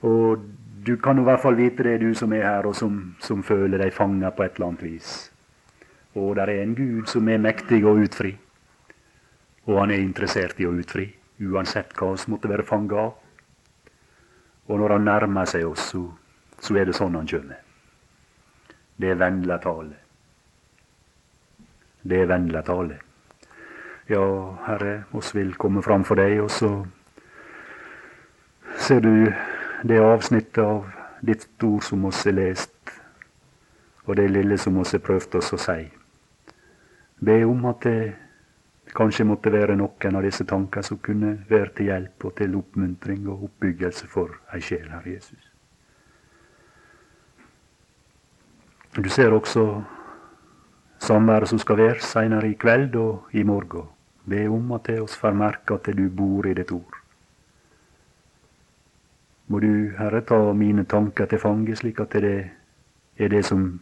Og 0.03 0.43
du 0.85 0.95
kan 0.97 1.19
i 1.19 1.23
hvert 1.23 1.41
fall 1.41 1.57
vite 1.59 1.85
det, 1.85 1.99
du 2.01 2.13
som 2.17 2.33
er 2.33 2.45
her, 2.47 2.65
og 2.67 2.75
som, 2.75 3.15
som 3.21 3.43
føler 3.45 3.79
deg 3.79 3.93
fanga 3.95 4.33
på 4.33 4.43
et 4.43 4.57
eller 4.57 4.71
annet 4.71 4.85
vis. 4.87 5.11
Og 6.19 6.35
det 6.35 6.47
er 6.47 6.63
en 6.63 6.75
Gud 6.77 7.09
som 7.09 7.29
er 7.29 7.41
mektig 7.41 7.83
å 7.85 7.95
utfri. 8.01 8.33
Og 9.69 9.79
han 9.79 9.93
er 9.93 10.03
interessert 10.03 10.59
i 10.59 10.67
å 10.67 10.73
utfri, 10.75 11.07
uansett 11.39 11.93
hva 11.97 12.11
vi 12.13 12.33
måtte 12.33 12.51
være 12.51 12.65
fanga 12.67 13.05
av. 13.07 13.13
Og 14.67 14.79
når 14.79 14.95
han 14.97 15.07
nærmer 15.07 15.45
seg 15.49 15.65
oss, 15.67 15.89
så, 15.91 16.05
så 16.59 16.77
er 16.79 16.87
det 16.87 16.95
sånn 16.95 17.15
han 17.19 17.27
kommer. 17.27 17.59
Det 18.95 19.09
er 19.11 19.19
vennlig 19.19 19.57
tale. 19.63 19.97
Det 22.03 22.21
er 22.21 22.29
vennlig 22.31 22.63
tale. 22.67 22.99
Ja, 24.11 24.23
Herre, 24.67 25.03
oss 25.15 25.31
vil 25.35 25.53
komme 25.55 25.83
fram 25.83 26.03
for 26.07 26.19
deg, 26.19 26.41
og 26.43 26.51
så 26.51 26.71
ser 28.79 29.03
du 29.03 29.31
det 29.87 29.99
avsnittet 29.99 30.59
av 30.63 30.89
ditt 31.23 31.63
ord 31.63 31.83
som 31.83 32.05
oss 32.05 32.23
har 32.27 32.35
lest, 32.35 32.71
og 34.05 34.17
det 34.19 34.27
lille 34.31 34.57
som 34.59 34.77
oss 34.79 34.91
har 34.95 35.03
prøvd 35.03 35.39
oss 35.39 35.53
å 35.55 35.59
si. 35.59 35.85
Be 37.23 37.37
om 37.47 37.63
at 37.71 37.83
det 37.87 38.22
kanskje 38.95 39.25
måtte 39.25 39.51
være 39.51 39.75
noen 39.77 40.15
av 40.15 40.23
disse 40.25 40.45
tanker 40.45 40.85
som 40.85 40.99
kunne 41.03 41.37
være 41.49 41.73
til 41.77 41.89
hjelp 41.89 42.25
og 42.29 42.35
til 42.37 42.55
oppmuntring 42.59 43.25
og 43.27 43.47
oppbyggelse 43.49 44.07
for 44.07 44.37
ei 44.53 44.61
sjel, 44.61 44.89
Herre 44.91 45.15
Jesus. 45.15 45.49
Du 48.93 49.09
ser 49.09 49.33
også 49.33 49.81
samværet 51.01 51.49
som 51.49 51.59
skal 51.59 51.77
være 51.77 52.05
seinere 52.05 52.51
i 52.51 52.57
kveld 52.59 52.95
og 52.95 53.33
i 53.33 53.43
morgen. 53.43 53.89
Be 54.29 54.45
om 54.47 54.71
at 54.77 54.89
oss 55.01 55.17
får 55.19 55.33
merke 55.35 55.73
at 55.73 55.89
du 55.97 56.05
bor 56.09 56.45
i 56.47 56.53
ditt 56.53 56.71
ord. 56.71 56.99
Må 59.47 59.59
du, 59.59 59.91
Herre, 59.97 60.21
ta 60.21 60.37
mine 60.53 60.85
tanker 60.85 61.25
til 61.25 61.41
fange, 61.41 61.75
slik 61.75 61.99
at 61.99 62.13
det 62.13 62.51
er 63.17 63.29
det 63.33 63.43
som 63.45 63.81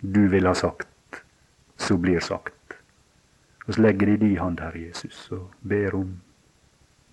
du 0.00 0.28
vil 0.28 0.46
ha 0.46 0.54
sagt, 0.54 1.24
som 1.76 2.00
blir 2.00 2.20
sagt. 2.20 2.59
Vi 3.66 3.72
legger 3.82 4.06
det 4.06 4.12
i 4.12 4.16
din 4.16 4.38
hand, 4.38 4.60
Herre 4.60 4.86
Jesus, 4.88 5.30
og 5.32 5.50
ber 5.62 5.94
om 5.94 6.20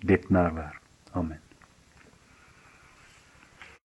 ditt 0.08 0.30
nærvær. 0.30 0.80
Amen. 1.14 1.47